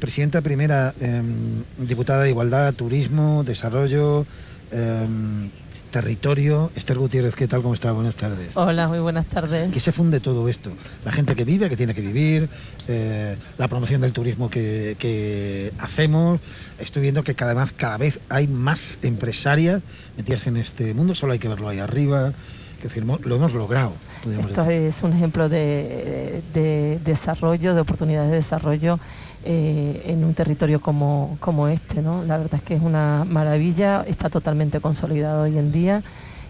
Vicepresidenta 0.00 0.40
primera, 0.40 0.94
em, 0.98 1.60
diputada 1.76 2.22
de 2.22 2.30
Igualdad, 2.30 2.72
Turismo, 2.72 3.44
Desarrollo. 3.44 4.24
Em, 4.72 5.50
territorio. 5.92 6.70
Esther 6.74 6.96
Gutiérrez, 6.96 7.34
¿qué 7.34 7.46
tal? 7.46 7.60
¿Cómo 7.60 7.74
está? 7.74 7.92
Buenas 7.92 8.16
tardes. 8.16 8.48
Hola, 8.54 8.88
muy 8.88 8.98
buenas 9.00 9.26
tardes. 9.26 9.74
¿Qué 9.74 9.78
se 9.80 9.92
funde 9.92 10.20
todo 10.20 10.48
esto? 10.48 10.70
La 11.04 11.12
gente 11.12 11.36
que 11.36 11.44
vive, 11.44 11.68
que 11.68 11.76
tiene 11.76 11.92
que 11.92 12.00
vivir, 12.00 12.48
eh, 12.88 13.36
la 13.58 13.68
promoción 13.68 14.00
del 14.00 14.14
turismo 14.14 14.48
que, 14.48 14.96
que, 14.98 15.70
hacemos. 15.78 16.40
Estoy 16.78 17.02
viendo 17.02 17.22
que 17.22 17.34
cada 17.34 17.52
vez, 17.52 17.72
cada 17.72 17.98
vez 17.98 18.20
hay 18.30 18.48
más 18.48 19.00
empresarias 19.02 19.82
metidas 20.16 20.46
en 20.46 20.56
este 20.56 20.94
mundo, 20.94 21.14
solo 21.14 21.34
hay 21.34 21.38
que 21.38 21.48
verlo 21.48 21.68
ahí 21.68 21.78
arriba. 21.78 22.32
Que 22.80 22.88
decir, 22.88 23.04
lo 23.04 23.36
hemos 23.36 23.52
logrado. 23.52 23.92
Esto 24.24 24.64
decir. 24.64 24.86
es 24.86 25.02
un 25.02 25.12
ejemplo 25.12 25.50
de, 25.50 26.42
de, 26.54 26.98
desarrollo, 27.04 27.74
de 27.74 27.82
oportunidades 27.82 28.30
de 28.30 28.36
desarrollo 28.36 28.98
eh, 29.44 30.02
en 30.06 30.24
un 30.24 30.34
territorio 30.34 30.80
como, 30.80 31.36
como 31.40 31.68
este. 31.68 32.02
¿no? 32.02 32.24
La 32.24 32.36
verdad 32.38 32.56
es 32.56 32.62
que 32.62 32.74
es 32.74 32.82
una 32.82 33.24
maravilla, 33.28 34.04
está 34.06 34.28
totalmente 34.28 34.80
consolidado 34.80 35.42
hoy 35.42 35.58
en 35.58 35.72
día 35.72 36.02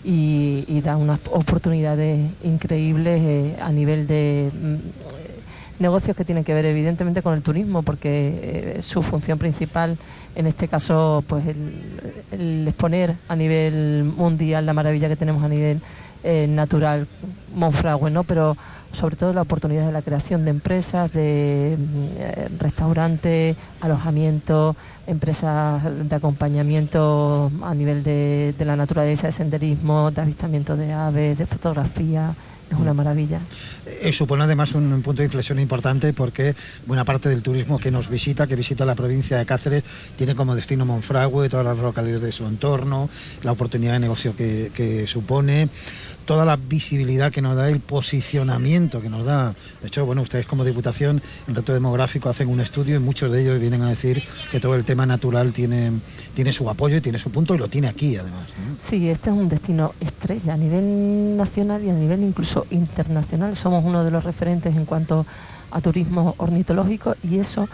y, 0.04 0.80
da 0.80 0.96
unas 0.96 1.20
oportunidades 1.30 2.30
increíbles 2.42 3.22
eh, 3.22 3.56
a 3.60 3.70
nivel 3.70 4.06
de 4.06 4.50
mm, 4.52 5.82
negocios 5.82 6.16
que 6.16 6.24
tienen 6.24 6.44
que 6.44 6.54
ver 6.54 6.64
evidentemente 6.66 7.22
con 7.22 7.34
el 7.34 7.42
turismo, 7.42 7.82
porque 7.82 8.76
eh, 8.78 8.82
su 8.82 9.02
función 9.02 9.38
principal, 9.38 9.98
en 10.34 10.46
este 10.46 10.68
caso, 10.68 11.24
pues 11.26 11.44
el, 11.46 12.68
exponer 12.68 13.16
a 13.28 13.36
nivel 13.36 14.04
mundial 14.04 14.66
la 14.66 14.72
maravilla 14.72 15.08
que 15.08 15.16
tenemos 15.16 15.42
a 15.42 15.48
nivel 15.48 15.80
eh, 16.22 16.46
natural 16.48 17.06
Monfragüe, 17.54 18.10
¿no? 18.10 18.24
Pero 18.24 18.56
sobre 18.92 19.16
todo 19.16 19.32
la 19.32 19.42
oportunidad 19.42 19.86
de 19.86 19.92
la 19.92 20.02
creación 20.02 20.44
de 20.44 20.50
empresas, 20.50 21.12
de 21.12 21.76
eh, 22.18 22.48
restaurantes, 22.58 23.56
alojamiento, 23.80 24.76
empresas 25.06 26.08
de 26.08 26.16
acompañamiento 26.16 27.50
a 27.62 27.74
nivel 27.74 28.02
de, 28.02 28.54
de 28.58 28.64
la 28.64 28.76
naturaleza, 28.76 29.26
de 29.26 29.32
senderismo, 29.32 30.10
de 30.10 30.22
avistamiento 30.22 30.76
de 30.76 30.92
aves, 30.92 31.38
de 31.38 31.46
fotografía, 31.46 32.34
es 32.70 32.78
una 32.78 32.94
maravilla. 32.94 33.40
Eh, 34.00 34.12
supone 34.12 34.44
además 34.44 34.72
un, 34.72 34.92
un, 34.92 35.02
punto 35.02 35.22
de 35.22 35.26
inflexión 35.26 35.58
importante 35.58 36.12
porque 36.12 36.54
buena 36.86 37.04
parte 37.04 37.28
del 37.28 37.42
turismo 37.42 37.78
que 37.78 37.90
nos 37.90 38.08
visita, 38.08 38.46
que 38.46 38.56
visita 38.56 38.84
la 38.84 38.94
provincia 38.94 39.38
de 39.38 39.46
Cáceres, 39.46 39.84
tiene 40.16 40.34
como 40.34 40.54
destino 40.54 40.84
Monfragüe, 40.84 41.48
todas 41.48 41.66
las 41.66 41.78
localidades 41.78 42.22
de 42.22 42.32
su 42.32 42.46
entorno, 42.46 43.08
la 43.42 43.52
oportunidad 43.52 43.94
de 43.94 44.00
negocio 44.00 44.34
que, 44.36 45.04
supone 45.06 45.68
toda 46.24 46.44
la 46.44 46.56
visibilidad 46.56 47.32
que 47.32 47.42
nos 47.42 47.56
da, 47.56 47.68
el 47.68 47.80
posicionamiento 47.80 49.00
que 49.00 49.08
nos 49.08 49.24
da. 49.24 49.52
De 49.80 49.88
hecho, 49.88 50.06
bueno, 50.06 50.22
ustedes 50.22 50.46
como 50.46 50.64
Diputación 50.64 51.20
en 51.48 51.54
reto 51.54 51.72
demográfico 51.72 52.28
hacen 52.28 52.48
un 52.48 52.60
estudio 52.60 52.96
y 52.96 52.98
muchos 53.00 53.32
de 53.32 53.42
ellos 53.42 53.58
vienen 53.58 53.82
a 53.82 53.88
decir 53.88 54.22
que 54.50 54.60
todo 54.60 54.76
el 54.76 54.84
tema 54.84 55.06
natural 55.06 55.52
tiene, 55.52 55.90
tiene 56.34 56.52
su 56.52 56.70
apoyo 56.70 56.98
y 56.98 57.00
tiene 57.00 57.18
su 57.18 57.30
punto 57.30 57.54
y 57.54 57.58
lo 57.58 57.68
tiene 57.68 57.88
aquí 57.88 58.16
además. 58.16 58.46
Sí, 58.78 59.08
este 59.08 59.30
es 59.30 59.36
un 59.36 59.48
destino 59.48 59.92
estrella 60.00 60.54
a 60.54 60.56
nivel 60.56 61.36
nacional 61.36 61.84
y 61.84 61.90
a 61.90 61.94
nivel 61.94 62.22
incluso 62.22 62.66
internacional. 62.70 63.56
Somos 63.56 63.79
uno 63.84 64.04
de 64.04 64.10
los 64.10 64.24
referentes 64.24 64.76
en 64.76 64.84
cuanto 64.84 65.26
a 65.70 65.80
turismo 65.80 66.34
ornitológico 66.38 67.14
y 67.22 67.38
eso 67.38 67.68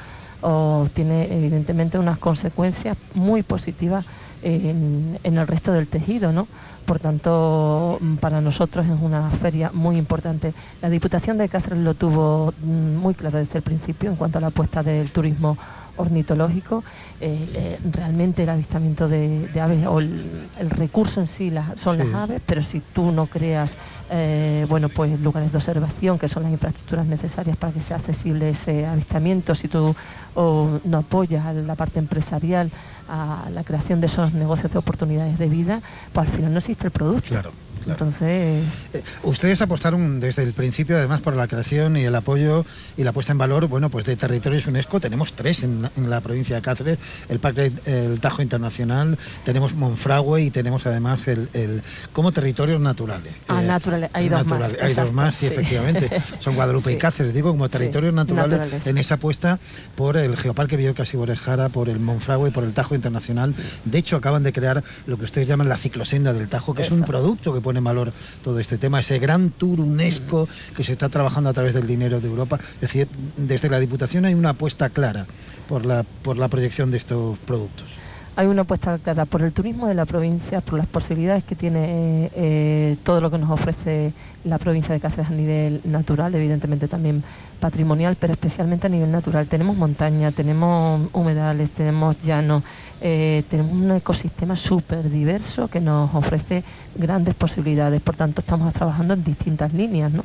tiene 0.94 1.24
evidentemente 1.24 1.98
unas 1.98 2.18
consecuencias 2.18 2.96
muy 3.14 3.42
positivas 3.42 4.04
en, 4.42 5.18
el 5.24 5.46
resto 5.46 5.72
del 5.72 5.88
tejido, 5.88 6.32
¿no? 6.32 6.46
Por 6.84 7.00
tanto, 7.00 7.98
para 8.20 8.40
nosotros 8.40 8.86
es 8.86 9.00
una 9.00 9.28
feria 9.30 9.70
muy 9.74 9.96
importante. 9.96 10.54
La 10.82 10.90
Diputación 10.90 11.38
de 11.38 11.48
Cáceres 11.48 11.80
lo 11.80 11.94
tuvo 11.94 12.54
muy 12.62 13.14
claro 13.14 13.38
desde 13.38 13.58
el 13.58 13.62
principio 13.62 14.08
en 14.10 14.16
cuanto 14.16 14.38
a 14.38 14.40
la 14.40 14.48
apuesta 14.48 14.82
del 14.82 15.10
turismo 15.10 15.56
ornitológico, 15.85 15.85
eh, 15.98 17.48
eh, 17.54 17.78
realmente 17.90 18.42
el 18.42 18.48
avistamiento 18.48 19.08
de, 19.08 19.48
de 19.48 19.60
aves 19.60 19.86
o 19.86 20.00
el, 20.00 20.48
el, 20.58 20.70
recurso 20.70 21.20
en 21.20 21.26
sí 21.26 21.50
la, 21.50 21.76
son 21.76 21.96
sí. 21.96 22.04
las 22.04 22.14
aves, 22.14 22.42
pero 22.44 22.62
si 22.62 22.80
tú 22.80 23.12
no 23.12 23.26
creas 23.26 23.76
eh, 24.10 24.66
bueno 24.68 24.88
pues 24.88 25.18
lugares 25.20 25.52
de 25.52 25.58
observación 25.58 26.18
que 26.18 26.28
son 26.28 26.42
las 26.42 26.52
infraestructuras 26.52 27.06
necesarias 27.06 27.56
para 27.56 27.72
que 27.72 27.80
sea 27.80 27.96
accesible 27.96 28.50
ese 28.50 28.86
avistamiento, 28.86 29.54
si 29.54 29.68
tú 29.68 29.94
o, 30.34 30.80
no 30.84 30.98
apoyas 30.98 31.46
a 31.46 31.52
la 31.52 31.74
parte 31.74 31.98
empresarial, 31.98 32.70
a 33.08 33.48
la 33.52 33.64
creación 33.64 34.00
de 34.00 34.06
esos 34.06 34.32
negocios 34.32 34.72
de 34.72 34.78
oportunidades 34.78 35.38
de 35.38 35.48
vida, 35.48 35.82
pues 36.12 36.28
al 36.28 36.32
final 36.32 36.52
no 36.52 36.58
existe 36.58 36.86
el 36.86 36.92
producto. 36.92 37.30
Claro. 37.30 37.65
Claro. 37.86 38.04
Entonces. 38.04 38.86
Eh, 38.92 39.02
ustedes 39.22 39.62
apostaron 39.62 40.18
desde 40.18 40.42
el 40.42 40.52
principio, 40.52 40.96
además, 40.96 41.20
por 41.20 41.36
la 41.36 41.46
creación 41.46 41.96
y 41.96 42.04
el 42.04 42.14
apoyo 42.14 42.64
y 42.96 43.04
la 43.04 43.12
puesta 43.12 43.32
en 43.32 43.38
valor, 43.38 43.68
bueno, 43.68 43.90
pues 43.90 44.06
de 44.06 44.16
territorios 44.16 44.66
UNESCO. 44.66 44.98
Tenemos 44.98 45.34
tres 45.34 45.62
en, 45.62 45.88
en 45.96 46.10
la 46.10 46.20
provincia 46.20 46.56
de 46.56 46.62
Cáceres: 46.62 46.98
el 47.28 47.38
Parque 47.38 47.72
el 47.86 48.18
Tajo 48.20 48.42
Internacional, 48.42 49.16
tenemos 49.44 49.74
Monfragüe 49.74 50.42
y 50.42 50.50
tenemos 50.50 50.84
además 50.86 51.28
el, 51.28 51.48
el 51.52 51.82
como 52.12 52.32
territorios 52.32 52.80
naturales. 52.80 53.34
Ah, 53.46 53.62
eh, 53.62 53.66
naturales. 53.66 54.10
Hay 54.12 54.28
dos 54.28 54.44
naturales. 54.44 54.72
más. 54.72 54.82
Hay 54.82 54.88
exacto, 54.88 55.12
dos 55.12 55.14
más, 55.14 55.34
sí, 55.34 55.46
sí. 55.46 55.52
efectivamente. 55.52 56.22
Son 56.40 56.54
Guadalupe 56.56 56.88
sí. 56.88 56.94
y 56.94 56.98
Cáceres, 56.98 57.34
digo, 57.34 57.50
como 57.50 57.68
territorios 57.68 58.12
sí. 58.12 58.16
naturales, 58.16 58.58
naturales, 58.58 58.86
en 58.86 58.98
esa 58.98 59.14
apuesta 59.14 59.60
por 59.94 60.16
el 60.16 60.36
Geoparque 60.36 60.76
Villorcas 60.76 61.14
y 61.14 61.16
Borejara, 61.16 61.68
por 61.68 61.88
el 61.88 62.00
Monfragüe 62.00 62.48
y 62.48 62.52
por 62.52 62.64
el 62.64 62.72
Tajo 62.72 62.96
Internacional. 62.96 63.54
De 63.84 63.98
hecho, 63.98 64.16
acaban 64.16 64.42
de 64.42 64.52
crear 64.52 64.82
lo 65.06 65.16
que 65.16 65.24
ustedes 65.24 65.46
llaman 65.46 65.68
la 65.68 65.76
ciclosenda 65.76 66.32
del 66.32 66.48
Tajo, 66.48 66.74
que 66.74 66.82
exacto. 66.82 66.96
es 66.96 67.00
un 67.00 67.06
producto 67.06 67.54
que 67.54 67.60
pone 67.60 67.75
en 67.76 67.84
valor 67.84 68.12
todo 68.42 68.58
este 68.58 68.78
tema, 68.78 69.00
ese 69.00 69.18
gran 69.18 69.50
tour 69.50 69.80
UNESCO 69.80 70.48
que 70.76 70.84
se 70.84 70.92
está 70.92 71.08
trabajando 71.08 71.50
a 71.50 71.52
través 71.52 71.74
del 71.74 71.86
dinero 71.86 72.20
de 72.20 72.28
Europa. 72.28 72.58
Es 72.74 72.80
decir, 72.80 73.08
desde 73.36 73.68
la 73.68 73.78
Diputación 73.78 74.24
hay 74.24 74.34
una 74.34 74.50
apuesta 74.50 74.90
clara 74.90 75.26
por 75.68 75.86
la, 75.86 76.04
por 76.22 76.36
la 76.36 76.48
proyección 76.48 76.90
de 76.90 76.98
estos 76.98 77.38
productos 77.38 78.05
hay 78.36 78.46
una 78.48 78.62
apuesta 78.62 78.98
clara 78.98 79.24
por 79.24 79.40
el 79.40 79.52
turismo 79.52 79.88
de 79.88 79.94
la 79.94 80.04
provincia, 80.04 80.60
por 80.60 80.78
las 80.78 80.86
posibilidades 80.86 81.42
que 81.42 81.56
tiene 81.56 82.30
eh, 82.34 82.96
todo 83.02 83.22
lo 83.22 83.30
que 83.30 83.38
nos 83.38 83.50
ofrece 83.50 84.12
la 84.44 84.58
provincia 84.58 84.92
de 84.92 85.00
Cáceres 85.00 85.30
a 85.30 85.32
nivel 85.34 85.80
natural, 85.84 86.34
evidentemente 86.34 86.86
también 86.86 87.24
patrimonial, 87.60 88.14
pero 88.20 88.34
especialmente 88.34 88.88
a 88.88 88.90
nivel 88.90 89.10
natural. 89.10 89.46
Tenemos 89.46 89.78
montaña, 89.78 90.32
tenemos 90.32 91.08
humedales, 91.14 91.70
tenemos 91.70 92.18
llanos, 92.18 92.62
eh, 93.00 93.42
tenemos 93.48 93.72
un 93.72 93.90
ecosistema 93.92 94.54
súper 94.54 95.08
diverso 95.08 95.68
que 95.68 95.80
nos 95.80 96.14
ofrece 96.14 96.62
grandes 96.94 97.34
posibilidades. 97.34 98.02
Por 98.02 98.16
tanto, 98.16 98.42
estamos 98.42 98.70
trabajando 98.74 99.14
en 99.14 99.24
distintas 99.24 99.72
líneas, 99.72 100.12
¿no? 100.12 100.24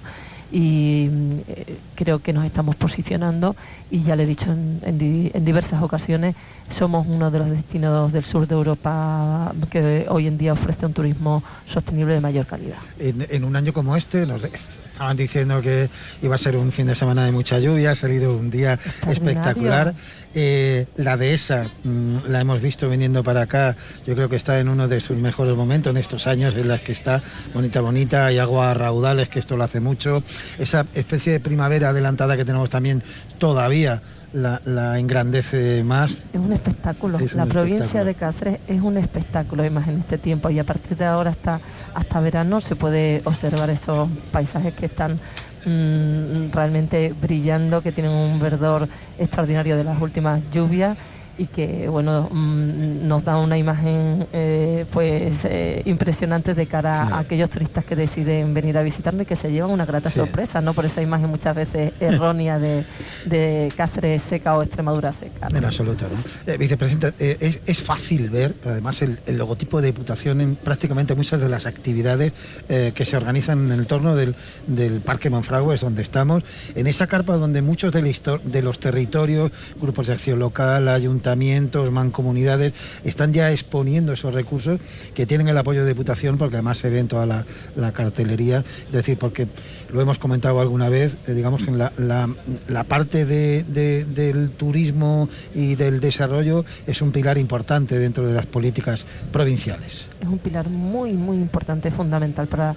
Y 0.52 1.10
eh, 1.47 1.78
creo 1.95 2.20
que 2.20 2.34
nos 2.34 2.45
estamos 2.45 2.76
posicionando 2.76 3.56
y 3.89 3.99
ya 3.99 4.16
le 4.16 4.24
he 4.24 4.26
dicho 4.26 4.52
en, 4.52 4.97
diversas 5.45 5.82
ocasiones, 5.82 6.36
somos 6.68 7.08
uno 7.08 7.32
de 7.32 7.39
los 7.39 7.49
destinos 7.49 8.12
del 8.12 8.26
sur 8.26 8.47
de 8.47 8.56
Europa 8.56 9.54
que 9.70 10.06
hoy 10.10 10.28
en 10.28 10.38
día 10.38 10.54
ofrece 10.54 10.86
un 10.86 10.93
turismo 10.93 11.43
sostenible 11.66 12.14
de 12.14 12.22
mayor 12.22 12.45
calidad. 12.45 12.78
En, 12.99 13.43
un 13.43 13.56
año 13.56 13.74
como 13.74 13.95
este, 13.95 14.26
nos 14.26 14.43
estaban 14.92 15.18
diciendo 15.18 15.62
que 15.62 15.89
iba 16.22 16.36
a 16.36 16.38
ser 16.38 16.56
un 16.56 16.72
fin 16.72 16.88
de 16.88 16.96
semana 16.96 17.26
de 17.26 17.32
mucha 17.32 17.60
lluvia, 17.60 17.92
ha 17.92 17.96
salido 17.96 18.36
un 18.36 18.52
día 18.52 18.78
espectacular. 19.08 19.94
Eh, 20.34 20.86
la 20.96 21.18
dehesa 21.18 21.70
mmm, 21.84 22.20
la 22.30 22.39
hemos 22.39 22.62
visto 22.62 22.89
viniendo 22.89 23.24
para 23.24 23.42
acá, 23.42 23.76
yo 24.08 24.16
creo 24.16 24.30
que 24.30 24.38
está 24.38 24.60
en 24.60 24.70
uno 24.70 24.88
de 24.88 25.02
sus 25.02 25.18
mejores 25.18 25.58
momentos 25.58 25.92
en 25.92 25.98
estos 25.98 26.26
años 26.26 26.56
en 26.56 26.68
las 26.70 26.82
que 26.82 26.94
está 26.94 27.22
bonita, 27.54 27.82
bonita, 27.82 28.28
hay 28.28 28.39
agua 28.39 28.74
raudales, 28.74 29.28
que 29.28 29.39
esto 29.39 29.58
lo 29.58 29.64
hace 29.64 29.80
mucho. 29.80 30.24
Esa 30.58 30.86
especie 30.94 31.34
de 31.34 31.39
primavera 31.39 31.89
adelantada 31.89 32.38
que 32.38 32.46
tenemos 32.46 32.70
también 32.70 33.04
todavía 33.39 34.02
la, 34.34 34.61
la, 34.65 34.97
engrandece 34.99 35.84
más. 35.84 36.11
Es 36.34 36.39
un 36.39 36.53
espectáculo. 36.53 37.19
Es 37.19 37.34
la 37.34 37.43
un 37.43 37.49
provincia 37.49 38.01
espectáculo. 38.01 38.05
de 38.05 38.15
Cáceres 38.15 38.59
es 38.67 38.82
un 38.82 38.97
espectáculo, 38.97 39.71
más 39.71 39.88
en 39.88 39.99
este 39.99 40.17
tiempo. 40.17 40.49
Y 40.49 40.59
a 40.59 40.63
partir 40.63 40.97
de 40.97 41.05
ahora 41.05 41.29
hasta, 41.29 41.59
hasta 41.93 42.19
verano 42.19 42.61
se 42.61 42.75
puede 42.75 43.21
observar 43.25 43.69
estos 43.69 44.09
paisajes 44.32 44.73
que 44.73 44.88
están 44.88 45.19
mmm, 45.65 46.51
realmente 46.51 47.13
brillando, 47.19 47.82
que 47.82 47.91
tienen 47.91 48.13
un 48.13 48.39
verdor 48.39 48.88
extraordinario 49.17 49.77
de 49.77 49.84
las 49.84 50.01
últimas 50.01 50.49
lluvias 50.51 50.97
y 51.42 51.48
que 51.48 51.89
bueno 51.89 52.30
mmm, 52.32 53.08
nos 53.08 53.24
da 53.24 53.38
una 53.38 53.58
imagen 53.58 54.28
eh, 54.32 54.86
pues 54.92 55.46
eh, 55.46 55.82
impresionante 55.86 56.54
de 56.54 56.68
cara 56.68 57.08
sí. 57.08 57.14
a 57.14 57.18
aquellos 57.18 57.50
turistas 57.50 57.84
que 57.84 57.96
deciden 57.96 58.54
venir 58.54 58.78
a 58.78 58.84
visitarnos 58.84 59.24
y 59.24 59.26
que 59.26 59.36
se 59.36 59.52
llevan 59.52 59.72
una 59.72 59.88
grata 59.88 60.12
sí. 60.12 60.18
sorpresa 60.18 60.62
no 60.62 60.76
por 60.76 60.86
esa 60.86 61.02
imagen 61.02 61.32
muchas 61.32 61.56
veces 61.56 61.94
errónea 62.00 62.60
de, 62.60 62.86
de 63.26 63.74
Cáceres 63.76 64.22
seca 64.22 64.56
o 64.56 64.62
Extremadura 64.62 65.12
seca 65.12 65.50
¿no? 65.50 65.58
en 65.58 65.66
absoluto 65.66 66.06
¿no? 66.08 66.54
eh, 66.54 66.58
vicepresidenta 66.58 67.12
es, 67.18 67.60
es, 67.66 67.82
fácil 67.82 68.30
ver 68.30 68.54
además 68.64 69.02
el, 69.02 69.20
el, 69.26 69.38
logotipo 69.38 69.82
de 69.82 69.88
diputación 69.88 70.42
en 70.42 70.56
prácticamente 70.56 71.16
muchas 71.16 71.42
de 71.42 71.50
las 71.50 71.66
actividades 71.66 72.34
que 72.68 73.06
se 73.06 73.18
organizan 73.18 73.66
en 73.66 73.72
el 73.72 73.80
entorno 73.80 74.16
del, 74.16 74.36
del 74.68 75.02
Parque 75.02 75.32
Monfragüe 75.32 75.74
es 75.74 75.82
donde 75.82 76.04
estamos 76.04 76.44
en 76.76 76.86
esa 76.86 77.08
carpa 77.08 77.38
donde 77.38 77.64
muchos 77.64 77.92
de, 77.94 78.02
de 78.44 78.62
los 78.62 78.80
territorios 78.80 79.52
grupos 79.80 80.08
de 80.08 80.14
acción 80.14 80.38
local 80.38 80.88
ayuntamientos 80.88 81.30
ayuntamientos, 81.32 81.91
mancomunidades, 81.91 82.73
están 83.03 83.34
ya 83.34 83.51
exponiendo 83.51 84.13
esos 84.13 84.34
recursos 84.34 84.79
que 85.13 85.25
tienen 85.25 85.47
el 85.47 85.57
apoyo 85.57 85.82
de 85.84 85.89
Diputación, 85.89 86.38
porque 86.38 86.55
además 86.55 86.77
se 86.77 86.89
ve 86.89 86.99
en 86.99 87.07
toda 87.07 87.25
la, 87.25 87.91
cartelería, 87.91 88.63
es 88.88 88.91
decir, 88.91 89.17
porque 89.17 89.47
lo 89.91 90.01
hemos 90.01 90.17
comentado 90.17 90.59
alguna 90.59 90.89
vez, 90.89 91.27
eh, 91.27 91.34
digamos 91.34 91.63
que 91.63 91.71
la, 91.71 91.91
la, 91.97 92.84
parte 92.84 93.25
del 93.25 94.49
turismo 94.51 95.29
y 95.53 95.75
del 95.75 95.99
desarrollo 95.99 96.65
es 96.88 97.01
un 97.01 97.11
pilar 97.11 97.38
importante 97.38 97.97
dentro 97.97 98.25
de 98.25 98.34
las 98.34 98.45
políticas 98.45 99.05
provinciales. 99.32 100.07
Es 100.21 100.27
un 100.27 100.39
pilar 100.39 100.69
muy, 100.69 101.13
muy 101.13 101.38
importante, 101.38 101.91
fundamental 101.91 102.47
para 102.47 102.75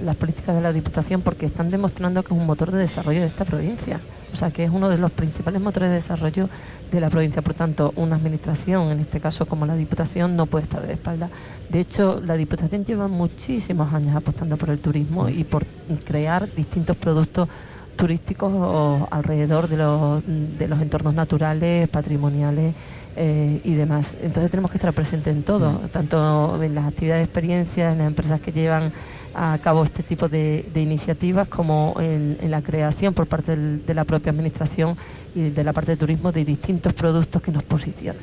las 0.00 0.16
políticas 0.16 0.54
de 0.54 0.62
la 0.62 0.72
Diputación 0.72 1.22
porque 1.22 1.46
están 1.46 1.70
demostrando 1.70 2.22
que 2.22 2.32
es 2.34 2.40
un 2.40 2.46
motor 2.46 2.70
de 2.70 2.78
desarrollo 2.78 3.20
de 3.20 3.26
esta 3.26 3.44
provincia. 3.44 4.00
O 4.32 4.36
sea, 4.36 4.50
que 4.50 4.62
es 4.62 4.70
uno 4.70 4.88
de 4.88 4.96
los 4.96 5.10
principales 5.10 5.60
motores 5.60 5.88
de 5.88 5.96
desarrollo 5.96 6.48
de 6.92 7.00
la 7.00 7.10
provincia. 7.10 7.42
Por 7.42 7.54
tanto, 7.54 7.92
una 7.96 8.16
administración, 8.16 8.92
en 8.92 9.00
este 9.00 9.18
caso 9.18 9.46
como 9.46 9.66
la 9.66 9.74
Diputación, 9.74 10.36
no 10.36 10.46
puede 10.46 10.64
estar 10.64 10.86
de 10.86 10.92
espalda. 10.92 11.30
De 11.68 11.80
hecho, 11.80 12.20
la 12.24 12.34
Diputación 12.34 12.84
lleva 12.84 13.08
muchísimos 13.08 13.92
años 13.92 14.14
apostando 14.14 14.56
por 14.56 14.70
el 14.70 14.80
turismo 14.80 15.28
y 15.28 15.42
por 15.42 15.66
crear 16.04 16.52
distintos 16.54 16.96
productos 16.96 17.48
turísticos 17.96 19.06
alrededor 19.10 19.68
de 19.68 19.76
los, 19.76 20.22
de 20.26 20.68
los 20.68 20.80
entornos 20.80 21.14
naturales, 21.14 21.88
patrimoniales 21.88 22.74
eh, 23.22 23.60
y 23.64 23.74
demás. 23.74 24.16
Entonces 24.22 24.50
tenemos 24.50 24.70
que 24.70 24.78
estar 24.78 24.94
presentes 24.94 25.36
en 25.36 25.42
todo, 25.42 25.72
mm. 25.72 25.88
tanto 25.88 26.58
en 26.62 26.74
las 26.74 26.86
actividades 26.86 27.20
de 27.20 27.24
experiencia, 27.24 27.92
en 27.92 27.98
las 27.98 28.06
empresas 28.06 28.40
que 28.40 28.50
llevan 28.50 28.90
a 29.34 29.58
cabo 29.58 29.84
este 29.84 30.02
tipo 30.02 30.26
de, 30.26 30.64
iniciativas, 30.74 31.46
como 31.46 31.94
en, 32.00 32.38
la 32.50 32.62
creación 32.62 33.12
por 33.12 33.26
parte 33.26 33.54
de 33.56 33.94
la 33.94 34.04
propia 34.04 34.30
Administración 34.30 34.96
y 35.34 35.50
de 35.50 35.64
la 35.64 35.74
parte 35.74 35.90
de 35.90 35.96
turismo 35.98 36.32
de 36.32 36.46
distintos 36.46 36.94
productos 36.94 37.42
que 37.42 37.52
nos 37.52 37.62
posicionan 37.62 38.22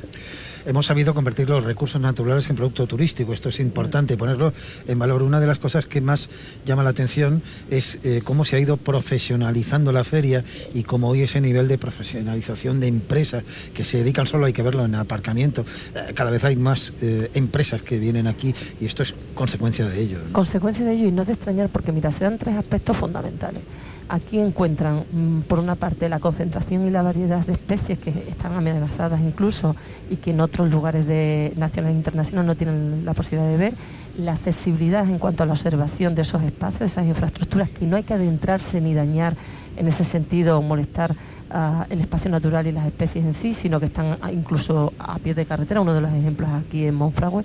hemos 0.68 0.86
sabido 0.86 1.14
convertir 1.14 1.50
los 1.50 1.64
recursos 1.64 2.00
naturales 2.00 2.50
en 2.50 2.56
producto 2.56 2.86
turístico. 2.86 3.34
Esto 3.34 3.50
es 3.50 3.60
importante 3.60 4.18
ponerlo 4.18 4.54
en 4.88 5.00
valor. 5.00 5.24
Una 5.24 5.40
de 5.40 5.48
las 5.48 5.60
cosas 5.60 5.86
que 5.86 6.02
más 6.02 6.30
llama 6.66 6.84
la 6.84 6.90
atención 6.90 7.42
es 7.72 8.00
eh, 8.04 8.22
cómo 8.24 8.46
se 8.46 8.58
ha 8.58 8.60
ido 8.60 8.78
profesionalizando 8.78 9.92
la 9.92 10.04
feria 10.04 10.44
y 10.74 10.84
cómo 10.84 11.10
hoy 11.10 11.24
ese 11.24 11.42
nivel 11.42 11.68
de 11.68 11.78
profesionalización 11.78 12.80
de 12.80 12.88
empresas 12.88 13.44
que 13.74 13.84
se 13.84 14.00
dedican 14.00 14.28
solo, 14.28 14.46
hay 14.46 14.54
que 14.54 14.62
verlo 14.62 14.86
en 14.86 14.96
aparcamiento. 14.96 15.66
Eh, 15.96 16.14
cada 16.14 16.32
vez 16.32 16.44
hay 16.44 16.58
más 16.58 16.94
eh, 17.02 17.32
empresas 17.34 17.82
que 17.82 17.98
vienen 17.98 18.28
aquí 18.28 18.54
y 18.82 18.86
esto 18.86 19.04
es 19.04 19.14
consecuencia 19.34 19.88
de 19.88 20.02
ello. 20.02 20.20
Consecuencia 20.34 20.86
de 20.86 20.94
ello 20.94 21.08
y 21.08 21.12
no 21.12 21.22
es 21.22 21.28
de 21.28 21.34
extrañar 21.34 21.70
porque, 21.70 21.92
mira, 21.92 22.12
se 22.12 22.26
dan 22.26 22.38
tres 22.38 22.56
aspectos 22.56 22.98
fundamentales. 22.98 23.64
Aquí 24.10 24.40
encuentran, 24.40 25.04
mm, 25.12 25.42
por 25.42 25.60
una 25.60 25.76
parte, 25.76 26.08
la 26.08 26.20
concentración 26.20 26.88
y 26.88 26.90
la 26.90 27.02
variedad 27.02 27.46
de 27.46 27.54
especies 27.54 28.00
que 28.00 28.10
están 28.10 28.54
amenazadas 28.54 29.20
incluso 29.20 29.76
y 30.10 30.16
que 30.16 30.32
en 30.32 30.40
otros 30.40 30.72
lugares 30.72 31.06
de 31.08 31.54
nacional 31.58 31.92
e 31.92 31.96
internacional 31.96 32.46
no 32.46 32.56
tienen 32.56 33.04
la 33.04 33.14
posibilidad 33.14 33.50
de 33.50 33.58
ver, 33.58 33.74
la 34.18 34.34
accesibilidad 34.34 35.08
en 35.10 35.20
cuanto 35.20 35.44
a 35.44 35.46
la 35.46 35.54
observación 35.54 36.16
de 36.16 36.22
esos 36.22 36.42
espacios, 36.44 36.80
de 36.80 36.86
esas 36.86 37.06
infraestructuras, 37.06 37.70
que 37.70 37.86
no 37.86 37.98
hay 37.98 38.04
que 38.04 38.14
adentrarse 38.14 38.80
ni 38.80 38.94
dañar 38.94 39.36
en 39.76 39.88
ese 39.88 40.06
sentido 40.06 40.58
o 40.58 40.62
molestar 40.62 41.14
ah, 41.52 41.86
el 41.90 42.00
espacio 42.00 42.32
natural 42.32 42.66
y 42.66 42.72
las 42.72 42.86
especies 42.86 43.26
en 43.26 43.34
sí, 43.34 43.54
sino 43.54 43.80
que 43.80 43.88
están 43.88 44.18
incluso 44.32 44.94
a 45.00 45.20
pie 45.20 45.34
de 45.34 45.46
carretera, 45.46 45.82
uno 45.82 45.94
de 45.94 46.02
los 46.02 46.14
ejemplos 46.14 46.50
aquí 46.50 46.86
en 46.86 46.96
Monfragüe, 46.96 47.44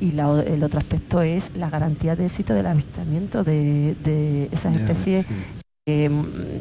y 0.00 0.10
el 0.18 0.62
otro 0.62 0.78
aspecto 0.78 1.22
es 1.22 1.52
la 1.56 1.70
garantía 1.70 2.14
de 2.14 2.26
éxito 2.26 2.54
del 2.54 2.66
avistamiento 2.66 3.42
de, 3.42 4.48
esas 4.52 4.74
especies 4.74 5.26
eh, 5.86 6.08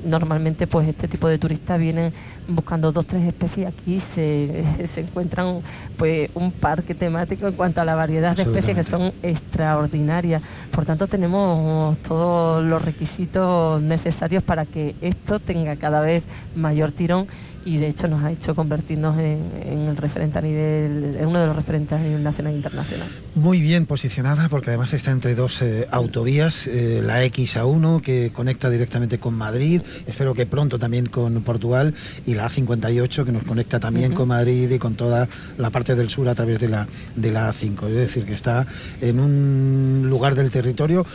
normalmente 0.04 0.68
pues 0.68 0.86
este 0.86 1.08
tipo 1.08 1.30
de 1.30 1.38
turistas 1.38 1.80
vienen 1.80 2.12
buscando 2.46 2.92
dos 2.92 3.08
tres 3.08 3.24
especies 3.24 3.68
aquí 3.68 4.02
se, 4.02 4.66
se, 4.86 5.00
encuentran 5.00 5.62
pues 5.96 6.30
un 6.34 6.52
parque 6.52 6.94
temático 6.94 7.48
en 7.48 7.54
cuanto 7.54 7.80
a 7.80 7.86
la 7.86 7.96
variedad 7.96 8.36
de 8.36 8.42
especies 8.42 8.76
que 8.76 8.84
son 8.84 9.14
extraordinarias. 9.24 10.42
Por 10.72 10.84
tanto 10.84 11.08
tenemos 11.08 11.98
todos 12.00 12.66
los 12.66 12.82
requisitos 12.82 13.82
necesarios 13.82 14.44
para 14.44 14.66
que 14.66 14.94
esto 15.00 15.40
tenga 15.40 15.78
cada 15.78 16.02
vez 16.02 16.26
mayor 16.54 16.92
tirón 16.92 17.26
y 17.66 17.78
de 17.78 17.88
hecho 17.88 18.08
nos 18.08 18.24
ha 18.24 18.32
hecho 18.32 18.56
convertirnos 18.56 19.18
en, 19.18 19.88
el 19.88 19.98
referente 19.98 20.40
a 20.40 20.42
nivel, 20.42 21.16
en 21.20 21.28
uno 21.28 21.40
de 21.40 21.48
los 21.48 21.56
referentes 21.56 21.94
a 21.94 22.02
nivel 22.02 22.24
nacional 22.24 22.54
e 22.54 22.56
internacional. 22.58 23.08
Muy 23.36 23.62
bien 23.62 23.86
posicionada 23.86 24.50
porque 24.50 24.70
además 24.70 24.94
está 24.94 25.12
entre 25.12 25.36
dos 25.36 25.62
eh, 25.62 25.88
autovías, 25.92 26.68
eh, 26.68 27.02
la 27.04 27.24
XA1 27.24 28.02
que 28.02 28.32
conecta 28.34 28.70
directamente 28.70 29.20
con 29.20 29.34
Madrid, 29.34 29.82
espero 30.08 30.34
que 30.34 30.46
pronto 30.46 30.80
también 30.80 31.08
con 31.08 31.42
Portugal 31.44 31.94
y 32.26 32.36
la 32.36 32.50
A58 32.50 33.26
que 33.26 33.32
nos 33.32 33.44
conecta 33.44 33.80
también 33.80 34.14
con 34.14 34.28
Madrid 34.28 34.70
y 34.70 34.80
con 34.80 34.96
toda 34.96 35.28
la 35.58 35.70
parte 35.70 35.96
del 35.96 36.10
sur 36.10 36.28
a 36.30 36.36
través 36.36 36.60
de 36.60 36.68
la, 36.68 36.88
de 37.16 37.32
la 37.32 37.52
A5, 37.52 37.88
es 37.88 37.96
decir, 37.96 38.26
que 38.26 38.34
está 38.34 38.66
en 39.02 39.20
un 39.20 40.06
lugar 40.10 40.36
del 40.36 40.52
territorio 40.52 41.06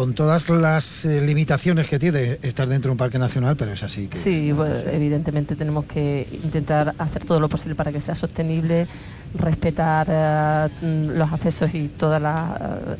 con 0.00 0.14
todas 0.14 0.48
las 0.48 1.04
eh, 1.04 1.20
limitaciones 1.20 1.86
que 1.86 1.98
tiene 1.98 2.38
estar 2.40 2.66
dentro 2.66 2.88
de 2.88 2.92
un 2.92 2.96
parque 2.96 3.18
nacional, 3.18 3.54
pero 3.54 3.74
es 3.74 3.82
así. 3.82 4.08
Sí, 4.10 4.48
evidentemente 4.90 5.56
tenemos 5.56 5.84
que 5.84 6.26
intentar 6.42 6.94
hacer 6.96 7.22
todo 7.24 7.38
lo 7.38 7.50
posible 7.50 7.74
para 7.74 7.92
que 7.92 8.00
sea 8.00 8.14
sostenible, 8.14 8.86
respetar 9.34 10.06
eh, 10.08 10.68
los 10.80 11.30
accesos 11.30 11.74
y 11.74 11.88
todas 11.88 12.22
eh, 12.22 12.96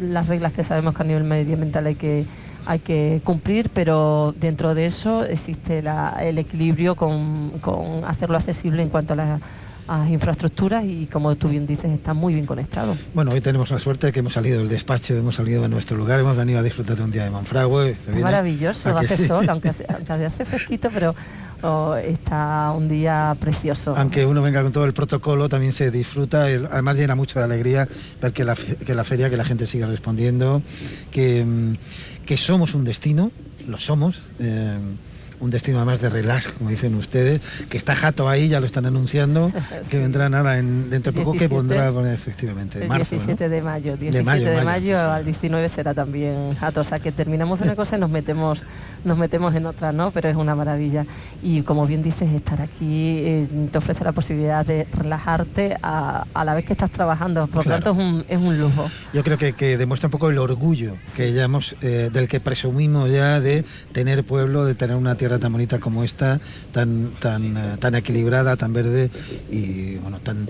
las 0.00 0.26
reglas 0.28 0.54
que 0.54 0.64
sabemos 0.64 0.94
que 0.94 1.02
a 1.02 1.04
nivel 1.04 1.24
medioambiental 1.24 1.84
hay 1.84 1.96
que 1.96 2.24
hay 2.64 2.78
que 2.78 3.20
cumplir, 3.24 3.68
pero 3.68 4.34
dentro 4.40 4.74
de 4.74 4.86
eso 4.86 5.24
existe 5.24 5.80
el 5.80 6.38
equilibrio 6.38 6.96
con, 6.96 7.50
con 7.60 8.04
hacerlo 8.06 8.38
accesible 8.38 8.82
en 8.82 8.88
cuanto 8.88 9.12
a 9.12 9.16
la 9.16 9.40
a 9.88 10.08
infraestructuras 10.08 10.84
y 10.84 11.06
como 11.06 11.34
tú 11.36 11.48
bien 11.48 11.66
dices 11.66 11.90
está 11.90 12.12
muy 12.12 12.34
bien 12.34 12.46
conectado. 12.46 12.96
Bueno, 13.14 13.32
hoy 13.32 13.40
tenemos 13.40 13.70
la 13.70 13.78
suerte 13.78 14.08
de 14.08 14.12
que 14.12 14.20
hemos 14.20 14.34
salido 14.34 14.58
del 14.58 14.68
despacho, 14.68 15.16
hemos 15.16 15.34
salido 15.34 15.62
de 15.62 15.68
nuestro 15.68 15.96
lugar, 15.96 16.20
hemos 16.20 16.36
venido 16.36 16.58
a 16.58 16.62
disfrutar 16.62 16.96
de 16.96 17.02
un 17.02 17.10
día 17.10 17.24
de 17.24 17.30
Monfragüe. 17.30 17.90
Está 17.90 18.16
maravilloso, 18.18 18.96
hace 18.96 19.16
sol, 19.16 19.48
aunque, 19.48 19.70
hace 19.70 20.44
fresquito, 20.44 20.90
pero 20.92 21.14
oh, 21.62 21.94
está 21.96 22.72
un 22.76 22.88
día 22.88 23.34
precioso. 23.40 23.96
Aunque 23.96 24.26
uno 24.26 24.42
venga 24.42 24.62
con 24.62 24.72
todo 24.72 24.84
el 24.84 24.92
protocolo, 24.92 25.48
también 25.48 25.72
se 25.72 25.90
disfruta, 25.90 26.44
además 26.44 26.98
llena 26.98 27.14
mucho 27.14 27.38
de 27.38 27.46
alegría 27.46 27.88
ver 28.20 28.32
que 28.32 28.44
la, 28.44 28.54
que 28.54 28.94
la 28.94 29.04
feria, 29.04 29.30
que 29.30 29.36
la 29.38 29.44
gente 29.44 29.66
siga 29.66 29.86
respondiendo, 29.86 30.62
que, 31.10 31.44
mm, 31.44 31.76
que 32.26 32.36
somos 32.36 32.74
un 32.74 32.84
destino, 32.84 33.32
lo 33.66 33.78
somos. 33.78 34.22
Eh, 34.38 34.78
un 35.40 35.50
destino 35.50 35.78
además 35.78 36.00
de 36.00 36.10
relax, 36.10 36.48
como 36.48 36.70
dicen 36.70 36.94
ustedes, 36.94 37.40
que 37.68 37.76
está 37.76 37.94
jato 37.94 38.28
ahí, 38.28 38.48
ya 38.48 38.60
lo 38.60 38.66
están 38.66 38.86
anunciando, 38.86 39.52
que 39.90 39.98
vendrá 39.98 40.28
nada 40.28 40.58
en, 40.58 40.90
dentro 40.90 41.12
de 41.12 41.20
poco, 41.20 41.36
que 41.36 41.48
pondrá 41.48 41.88
efectivamente. 42.12 42.84
El 42.84 42.88
17 42.88 43.48
de 43.48 43.62
mayo, 43.62 43.96
17 43.96 44.50
de 44.50 44.64
mayo, 44.64 44.98
al 44.98 45.24
19 45.24 45.68
será 45.68 45.94
también 45.94 46.54
jato, 46.54 46.80
o 46.80 46.84
sea 46.84 46.98
que 46.98 47.12
terminamos 47.12 47.60
una 47.60 47.74
cosa 47.76 47.96
y 47.96 48.00
nos 48.00 48.10
metemos, 48.10 48.62
nos 49.04 49.18
metemos 49.18 49.54
en 49.54 49.66
otra, 49.66 49.92
¿no? 49.92 50.10
Pero 50.10 50.28
es 50.28 50.36
una 50.36 50.54
maravilla. 50.54 51.06
Y 51.42 51.62
como 51.62 51.86
bien 51.86 52.02
dices, 52.02 52.30
estar 52.32 52.60
aquí 52.60 53.18
eh, 53.18 53.48
te 53.70 53.78
ofrece 53.78 54.04
la 54.04 54.12
posibilidad 54.12 54.64
de 54.64 54.86
relajarte 54.92 55.76
a, 55.82 56.24
la 56.44 56.54
vez 56.54 56.64
que 56.64 56.72
estás 56.72 56.90
trabajando, 56.90 57.46
por 57.46 57.66
lo 57.66 57.72
tanto 57.72 57.90
es 57.90 57.98
un, 57.98 58.24
es 58.28 58.38
un, 58.38 58.58
lujo. 58.58 58.90
Yo 59.12 59.22
creo 59.22 59.36
que, 59.36 59.52
que, 59.52 59.76
demuestra 59.76 60.06
un 60.06 60.12
poco 60.12 60.30
el 60.30 60.38
orgullo 60.38 60.96
que 61.14 61.32
ya 61.32 61.48
eh, 61.82 62.10
del 62.12 62.28
que 62.28 62.40
presumimos 62.40 63.10
ya 63.10 63.40
de 63.40 63.64
tener 63.92 64.24
pueblo, 64.24 64.64
de 64.64 64.74
tener 64.74 64.96
una 64.96 65.16
tierra 65.16 65.27
tan 65.36 65.52
bonita 65.52 65.78
como 65.78 66.04
esta, 66.04 66.40
tan, 66.72 67.10
tan, 67.20 67.56
eh, 67.56 67.76
tan 67.78 67.94
equilibrada, 67.94 68.56
tan 68.56 68.72
verde 68.72 69.10
y 69.50 69.96
bueno, 69.96 70.20
tan 70.20 70.48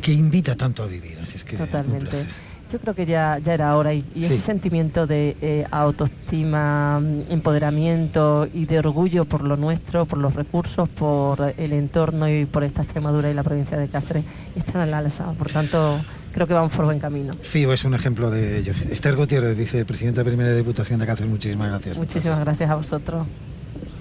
que 0.00 0.12
invita 0.12 0.56
tanto 0.56 0.82
a 0.82 0.86
vivir. 0.86 1.18
Así 1.22 1.36
es 1.36 1.44
que 1.44 1.56
Totalmente. 1.56 2.26
Yo 2.70 2.78
creo 2.78 2.94
que 2.94 3.04
ya, 3.04 3.38
ya 3.38 3.54
era 3.54 3.76
hora 3.76 3.92
y, 3.92 4.04
ese 4.14 4.38
sentimiento 4.38 5.08
de 5.08 5.36
eh, 5.40 5.66
autoestima, 5.72 7.00
mm, 7.00 7.32
empoderamiento 7.32 8.46
y 8.52 8.66
de 8.66 8.78
orgullo 8.78 9.24
por 9.24 9.42
lo 9.42 9.56
nuestro, 9.56 10.06
por 10.06 10.18
los 10.18 10.34
recursos, 10.34 10.88
por 10.88 11.52
el 11.56 11.72
entorno 11.72 12.28
y 12.28 12.44
por 12.44 12.62
esta 12.62 12.82
Extremadura 12.82 13.28
y 13.28 13.34
la 13.34 13.42
provincia 13.42 13.76
de 13.76 13.88
Cáceres 13.88 14.24
están 14.54 14.82
al 14.82 14.94
alza. 14.94 15.32
Por 15.32 15.50
tanto, 15.50 15.98
creo 16.32 16.46
que 16.46 16.54
vamos 16.54 16.72
por 16.72 16.84
buen 16.84 16.98
camino. 16.98 17.34
FIO 17.34 17.72
es 17.72 17.84
un 17.84 17.94
ejemplo 17.94 18.30
de 18.30 18.58
ello. 18.58 18.72
Esther 18.90 19.16
Gutiérrez, 19.16 19.56
vicepresidenta 19.56 20.24
primera 20.24 20.54
Diputación 20.54 21.00
de 21.00 21.06
Cáceres, 21.06 21.30
muchísimas 21.30 21.68
gracias. 21.68 21.96
Muchísimas 21.96 22.40
gracias 22.40 22.70
a 22.70 22.74
vosotros. 22.74 23.26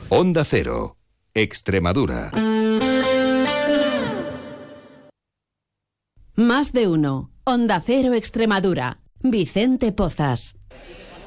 Onda 0.10 0.44
Cero, 0.44 0.98
Extremadura. 1.34 2.32
Más 6.36 6.72
de 6.72 6.88
uno. 6.88 7.32
Onda 7.44 7.82
Cero 7.86 8.14
Extremadura. 8.14 9.00
Vicente 9.22 9.92
Pozas. 9.92 10.56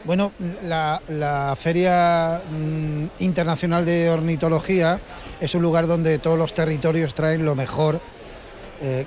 Bueno, 0.04 0.32
la, 0.62 1.54
Feria 1.56 2.42
mm, 2.50 3.04
Internacional 3.20 3.84
de 3.84 4.10
Ornitología 4.10 5.00
es 5.40 5.54
un 5.54 5.62
lugar 5.62 5.86
donde 5.86 6.18
todos 6.18 6.38
los 6.38 6.54
territorios 6.54 7.14
traen 7.14 7.44
lo 7.44 7.54
mejor 7.54 8.00
eh, 8.80 9.06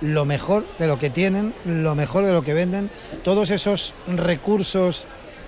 lo 0.00 0.24
mejor 0.24 0.66
de 0.78 0.86
lo 0.86 0.98
que 0.98 1.10
tienen, 1.10 1.54
lo 1.64 1.94
mejor 1.94 2.24
de 2.24 2.32
lo 2.32 2.42
que 2.42 2.54
venden, 2.54 2.90
todos 3.22 3.50
esos 3.50 3.94
recursos 4.06 5.04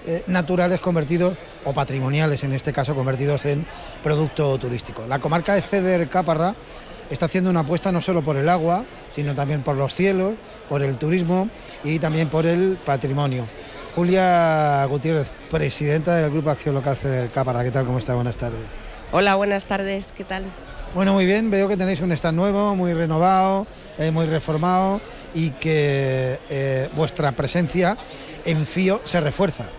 eh, 0.06 0.24
naturales 0.26 0.80
convertidos, 0.80 1.36
o 1.64 1.72
patrimoniales 1.72 2.42
en 2.44 2.52
este 2.52 2.72
caso, 2.72 2.94
convertidos 2.94 3.44
en 3.44 3.64
producto 4.02 4.58
turístico. 4.58 5.06
La 5.06 5.20
comarca 5.20 5.54
de 5.54 5.62
Ceder 5.62 6.08
Caparra 6.08 6.54
está 7.08 7.26
haciendo 7.26 7.50
una 7.50 7.60
apuesta 7.60 7.92
no 7.92 8.00
solo 8.00 8.22
por 8.22 8.36
el 8.36 8.48
agua, 8.48 8.84
sino 9.12 9.34
también 9.34 9.62
por 9.62 9.76
los 9.76 9.94
cielos, 9.94 10.34
por 10.68 10.82
el 10.82 10.96
turismo 10.96 11.48
y 11.84 11.98
también 11.98 12.28
por 12.28 12.46
el 12.46 12.78
patrimonio. 12.84 13.46
Julia 13.94 14.84
Gutiérrez, 14.86 15.30
presidenta 15.50 16.16
del 16.16 16.30
Grupo 16.30 16.50
Acción 16.50 16.74
Local 16.74 16.96
Ceder 16.96 17.30
Caparra, 17.30 17.62
¿qué 17.62 17.70
tal? 17.70 17.84
¿Cómo 17.84 17.98
está? 17.98 18.14
Buenas 18.14 18.36
tardes. 18.36 18.62
Hola, 19.12 19.34
buenas 19.34 19.66
tardes, 19.66 20.12
¿qué 20.16 20.24
tal? 20.24 20.44
Bueno, 20.94 21.14
muy 21.14 21.24
bien, 21.24 21.50
veo 21.50 21.68
que 21.68 21.76
tenéis 21.78 22.00
un 22.00 22.12
stand 22.12 22.36
nuevo, 22.36 22.76
muy 22.76 22.92
renovado, 22.92 23.66
eh, 23.96 24.10
muy 24.10 24.26
reformado 24.26 25.00
y 25.34 25.48
que 25.52 26.38
eh, 26.50 26.90
vuestra 26.94 27.32
presencia 27.32 27.96
en 28.44 28.66
FIO 28.66 29.00
se 29.04 29.18
refuerza. 29.22 29.70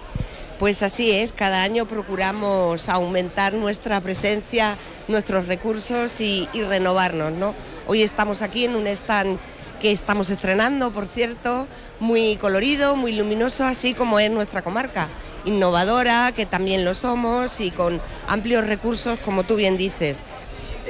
Pues 0.58 0.82
así 0.82 1.12
es, 1.12 1.32
cada 1.32 1.62
año 1.62 1.86
procuramos 1.86 2.90
aumentar 2.90 3.54
nuestra 3.54 4.02
presencia, 4.02 4.80
nuestros 5.08 5.46
recursos 5.46 6.20
y, 6.20 6.50
y 6.52 6.64
renovarnos. 6.64 7.32
¿no? 7.32 7.54
Hoy 7.86 8.02
estamos 8.02 8.42
aquí 8.42 8.66
en 8.66 8.76
un 8.76 8.88
stand 8.88 9.38
que 9.80 9.92
estamos 9.92 10.32
estrenando, 10.32 10.92
por 10.92 11.06
cierto, 11.06 11.68
muy 12.00 12.38
colorido, 12.38 12.96
muy 12.96 13.12
luminoso, 13.12 13.66
así 13.66 13.94
como 13.94 14.20
es 14.20 14.32
nuestra 14.32 14.64
comarca, 14.64 15.10
innovadora, 15.46 16.32
que 16.32 16.48
también 16.48 16.86
lo 16.86 16.96
somos, 16.96 17.60
y 17.60 17.70
con 17.70 18.02
amplios 18.28 18.66
recursos, 18.66 19.20
como 19.20 19.44
tú 19.44 19.58
bien 19.58 19.78
dices 19.78 20.26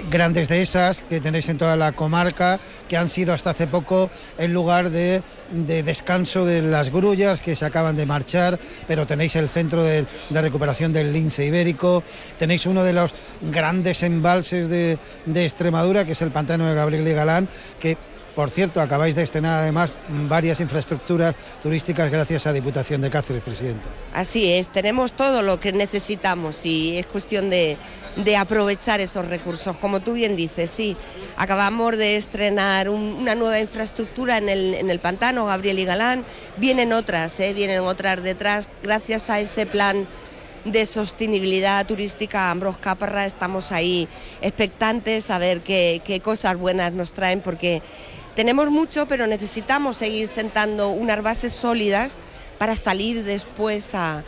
grandes 0.10 0.48
de 0.48 0.62
esas 0.62 1.02
que 1.02 1.20
tenéis 1.20 1.50
en 1.50 1.58
toda 1.58 1.76
la 1.76 1.92
comarca, 1.92 2.60
que 2.88 2.98
han 2.98 3.10
sido 3.10 3.34
hasta 3.34 3.52
hace 3.52 3.68
poco 3.68 4.10
el 4.38 4.54
lugar 4.54 4.90
de, 4.90 5.22
descanso 5.52 6.46
de 6.46 6.62
las 6.62 6.90
grullas 6.90 7.40
que 7.40 7.56
se 7.56 7.66
acaban 7.66 7.96
de 7.96 8.06
marchar, 8.06 8.60
pero 8.88 9.06
tenéis 9.06 9.36
el 9.36 9.50
centro 9.50 9.84
de, 9.84 10.06
recuperación 10.30 10.92
del 10.94 11.14
lince 11.14 11.46
ibérico, 11.46 12.04
tenéis 12.38 12.66
uno 12.66 12.84
de 12.84 12.94
los 12.94 13.14
grandes 13.42 14.04
embalses 14.04 14.68
de, 14.68 14.98
de 15.26 15.44
Extremadura, 15.44 16.06
que 16.06 16.14
es 16.14 16.22
el 16.22 16.32
pantano 16.32 16.68
de 16.68 16.76
Gabriel 16.76 17.06
de 17.06 17.14
Galán, 17.14 17.50
que 17.80 17.98
por 18.36 18.50
cierto, 18.50 18.82
acabáis 18.82 19.16
de 19.16 19.24
estrenar 19.24 19.62
además 19.62 19.92
varias 20.10 20.60
infraestructuras 20.60 21.36
turísticas 21.62 22.10
gracias 22.10 22.48
a 22.48 22.54
Diputación 22.54 23.02
de 23.02 23.10
Cáceres, 23.10 23.44
presidente. 23.44 23.88
Así 24.14 24.52
es, 24.52 24.70
tenemos 24.70 25.14
todo 25.14 25.42
lo 25.42 25.60
que 25.60 25.72
necesitamos 25.72 26.66
y 26.66 26.98
es 26.98 27.06
cuestión 27.06 27.50
de, 27.50 27.78
aprovechar 28.38 29.02
esos 29.02 29.28
recursos. 29.28 29.78
Como 29.78 30.00
tú 30.00 30.14
bien 30.14 30.36
dices, 30.36 30.72
sí, 30.72 30.98
acabamos 31.38 31.98
de 31.98 32.18
estrenar 32.18 32.90
una 32.90 33.36
nueva 33.36 33.60
infraestructura 33.60 34.38
en 34.38 34.50
el, 34.50 34.74
en 34.76 34.90
el 34.90 35.00
pantano, 35.00 35.46
Gabriel 35.46 35.80
y 35.80 35.86
Galán. 35.86 36.26
Vienen 36.58 36.94
otras, 36.94 37.40
¿eh? 37.40 37.54
vienen 37.54 37.82
otras 37.82 38.24
detrás, 38.24 38.68
gracias 38.82 39.30
a 39.30 39.40
ese 39.40 39.66
plan 39.66 40.08
de 40.66 40.86
sostenibilidad 40.86 41.86
turística 41.86 42.50
Ambros 42.50 42.78
Caparra 42.78 43.26
estamos 43.26 43.74
ahí 43.74 44.08
expectantes 44.42 45.30
a 45.30 45.38
ver 45.38 45.62
qué, 45.62 46.02
qué 46.06 46.22
cosas 46.22 46.58
buenas 46.58 46.94
nos 46.94 47.12
traen 47.12 47.42
porque 47.42 47.82
tenemos 48.36 48.70
mucho, 48.70 49.08
pero 49.08 49.28
necesitamos 49.28 49.98
seguir 49.98 50.28
sentando 50.28 50.90
unas 50.90 51.22
bases 51.22 51.54
sólidas 51.54 52.20
para 52.58 52.76
salir 52.76 53.24
después 53.24 53.94
a, 53.94 54.24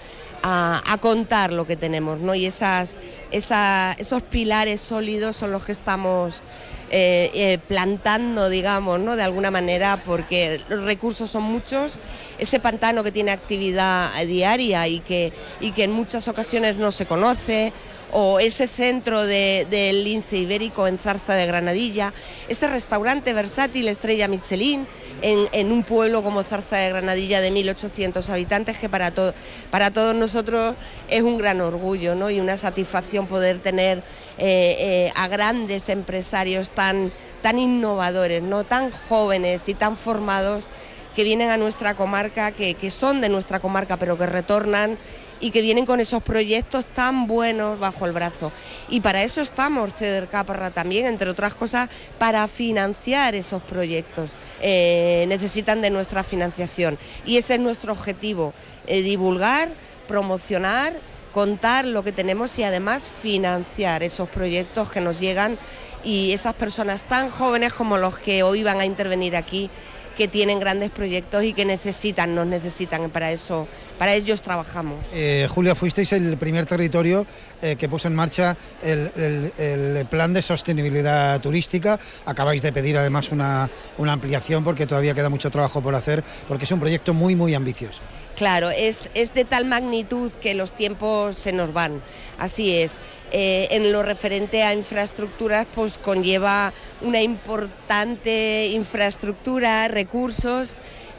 contar 1.02 1.52
lo 1.52 1.66
que 1.66 1.76
tenemos, 1.76 2.20
¿no? 2.20 2.36
Y 2.36 2.46
esas, 2.46 3.00
esos 3.32 4.22
pilares 4.30 4.80
sólidos 4.80 5.36
son 5.36 5.52
los 5.52 5.66
que 5.66 5.72
estamos 5.72 6.44
eh, 6.92 7.32
eh, 7.34 7.58
plantando, 7.68 8.48
digamos, 8.48 9.00
¿no? 9.00 9.16
De 9.16 9.24
alguna 9.24 9.50
manera, 9.50 10.04
porque 10.06 10.62
los 10.70 10.84
recursos 10.84 11.32
son 11.32 11.42
muchos, 11.44 11.98
ese 12.38 12.60
pantano 12.60 13.04
que 13.04 13.12
tiene 13.12 13.32
actividad 13.32 14.12
diaria 14.24 14.88
y 14.88 15.00
que, 15.00 15.34
y 15.60 15.72
que 15.72 15.86
en 15.86 15.92
muchas 15.92 16.28
ocasiones 16.28 16.78
no 16.78 16.92
se 16.92 17.08
conoce, 17.08 17.74
o 18.18 18.40
ese 18.40 18.66
centro 18.66 19.26
del 19.26 20.06
lince 20.06 20.38
ibérico 20.38 20.88
en 20.88 20.98
Zarza 20.98 21.34
de 21.34 21.46
Granadilla, 21.46 22.14
ese 22.48 22.66
restaurante 22.70 23.34
versátil 23.34 23.90
Estrella 23.90 24.30
Michelin 24.30 24.88
en, 25.22 25.70
un 25.70 25.84
pueblo 25.84 26.24
como 26.24 26.42
Zarza 26.44 26.78
de 26.78 26.88
Granadilla 26.88 27.42
de 27.42 27.52
1.800 27.52 28.30
habitantes, 28.30 28.78
que 28.78 28.88
para, 28.88 29.12
todos 29.12 30.16
nosotros 30.16 30.76
es 31.10 31.24
un 31.24 31.38
gran 31.38 31.60
orgullo 31.60 32.16
¿no? 32.16 32.30
y 32.30 32.40
una 32.40 32.56
satisfacción 32.56 33.28
poder 33.28 33.60
tener 33.60 33.98
eh, 34.38 34.78
eh, 34.80 35.12
a 35.14 35.28
grandes 35.28 35.90
empresarios 35.90 36.70
tan, 36.70 37.12
tan 37.42 37.60
innovadores, 37.60 38.42
¿no? 38.42 38.64
tan 38.64 38.92
jóvenes 38.92 39.68
y 39.68 39.74
tan 39.74 39.98
formados 39.98 40.70
que 41.18 41.26
vienen 41.26 41.50
a 41.50 41.58
nuestra 41.58 41.96
comarca, 41.96 42.52
que 42.52 42.92
son 42.92 43.20
de 43.20 43.28
nuestra 43.28 43.60
comarca, 43.60 43.98
pero 43.98 44.18
que 44.18 44.26
retornan 44.26 44.98
y 45.40 45.52
que 45.52 45.62
vienen 45.62 45.86
con 45.86 46.00
esos 46.00 46.24
proyectos 46.24 46.86
tan 46.86 47.28
buenos 47.28 47.80
bajo 47.80 48.06
el 48.06 48.12
brazo. 48.12 48.52
Y 48.90 49.02
para 49.02 49.24
eso 49.24 49.42
estamos, 49.42 49.94
Ceder 49.94 50.28
Caparra 50.28 50.72
también, 50.72 51.06
entre 51.06 51.30
otras 51.30 51.54
cosas, 51.54 51.90
para 52.18 52.48
financiar 52.48 53.36
esos 53.36 53.62
proyectos. 53.64 54.32
Eh, 54.62 55.26
necesitan 55.28 55.82
de 55.82 55.90
nuestra 55.90 56.24
financiación 56.24 56.98
y 57.26 57.38
ese 57.38 57.56
es 57.56 57.60
nuestro 57.60 57.94
objetivo, 57.94 58.54
eh, 58.88 59.02
divulgar, 59.02 59.70
promocionar, 60.08 60.94
contar 61.34 61.86
lo 61.86 62.04
que 62.04 62.12
tenemos 62.12 62.58
y 62.60 62.64
además 62.64 63.10
financiar 63.22 64.04
esos 64.04 64.30
proyectos 64.30 64.90
que 64.90 65.02
nos 65.02 65.20
llegan 65.20 65.58
y 66.04 66.32
esas 66.32 66.54
personas 66.54 67.04
tan 67.04 67.30
jóvenes 67.30 67.74
como 67.74 67.98
los 67.98 68.18
que 68.18 68.44
hoy 68.44 68.64
van 68.64 68.80
a 68.80 68.86
intervenir 68.86 69.36
aquí 69.36 69.70
que 70.16 70.28
tienen 70.28 70.60
grandes 70.60 70.90
proyectos 70.90 71.44
y 71.44 71.54
que 71.54 71.66
necesitan, 71.66 72.36
nos 72.36 72.48
necesitan, 72.48 73.10
para 73.10 73.32
eso, 73.32 73.68
para 73.98 74.14
ellos 74.14 74.42
trabajamos. 74.42 75.06
Eh, 75.14 75.48
Julia, 75.50 75.76
fuisteis 75.76 76.12
el 76.14 76.38
primer 76.38 76.66
territorio 76.66 77.26
eh, 77.62 77.76
que 77.76 77.90
puso 77.90 78.08
en 78.08 78.16
marcha 78.16 78.58
el, 78.82 80.06
plan 80.10 80.34
de 80.34 80.42
sostenibilidad 80.42 81.40
turística. 81.42 82.00
Acabáis 82.26 82.62
de 82.62 82.72
pedir 82.72 82.98
además 82.98 83.32
una, 83.32 83.70
una 83.98 84.14
ampliación 84.14 84.64
porque 84.64 84.86
todavía 84.86 85.14
queda 85.14 85.30
mucho 85.30 85.50
trabajo 85.50 85.82
por 85.82 85.96
hacer, 85.96 86.24
porque 86.48 86.66
es 86.66 86.72
un 86.72 86.80
proyecto 86.80 87.14
muy, 87.14 87.36
muy 87.36 87.54
ambicioso. 87.54 88.02
Claro, 88.36 88.70
es, 88.70 89.10
es 89.14 89.34
de 89.34 89.46
tal 89.46 89.64
magnitud 89.64 90.32
que 90.42 90.54
los 90.54 90.74
tiempos 90.74 91.38
se 91.38 91.54
nos 91.54 91.72
van. 91.72 92.02
Así 92.38 92.78
es. 92.78 93.00
Eh, 93.32 93.68
en 93.72 93.92
lo 93.92 94.04
referente 94.04 94.64
a 94.64 94.74
infraestructuras, 94.74 95.66
pues 95.74 95.98
conlleva 95.98 96.74
una 97.02 97.22
importante 97.22 98.68
infraestructura, 98.68 99.88
recursos, 99.88 100.76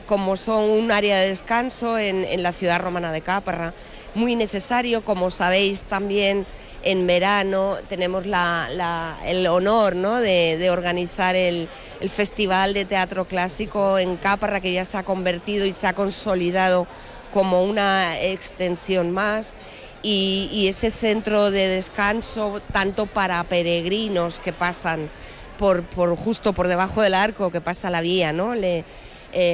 como 0.06 0.36
son 0.36 0.70
un 0.70 0.92
área 0.92 1.18
de 1.18 1.28
descanso 1.28 1.98
en, 1.98 2.42
la 2.42 2.52
ciudad 2.52 2.80
romana 2.80 3.12
de 3.12 3.22
Cáparra, 3.22 3.74
muy 4.14 4.36
necesario, 4.36 5.04
como 5.04 5.30
sabéis 5.30 5.84
también 5.84 6.46
en 6.86 7.04
verano 7.06 7.78
tenemos 7.88 8.24
el 8.24 9.46
honor 9.48 9.96
¿no? 9.96 10.20
de, 10.20 10.70
organizar 10.70 11.34
el, 11.34 11.68
el, 12.00 12.08
Festival 12.08 12.74
de 12.74 12.84
Teatro 12.84 13.24
Clásico 13.24 13.98
en 13.98 14.16
Cáparra, 14.16 14.60
que 14.60 14.72
ya 14.72 14.84
se 14.84 14.96
ha 14.96 15.02
convertido 15.02 15.66
y 15.66 15.72
se 15.72 15.88
ha 15.88 15.94
consolidado 15.94 16.86
como 17.32 17.64
una 17.64 18.20
extensión 18.20 19.10
más 19.10 19.54
y, 20.02 20.68
ese 20.68 20.92
centro 20.92 21.50
de 21.50 21.66
descanso 21.66 22.60
tanto 22.72 23.06
para 23.06 23.42
peregrinos 23.44 24.38
que 24.38 24.52
pasan 24.52 25.10
por, 25.58 25.84
justo 26.16 26.52
por 26.52 26.68
debajo 26.68 27.02
del 27.02 27.14
arco 27.14 27.50
que 27.50 27.60
pasa 27.60 27.90
la 27.90 28.00
vía, 28.00 28.32
¿no? 28.32 28.54
Eh, 28.54 28.84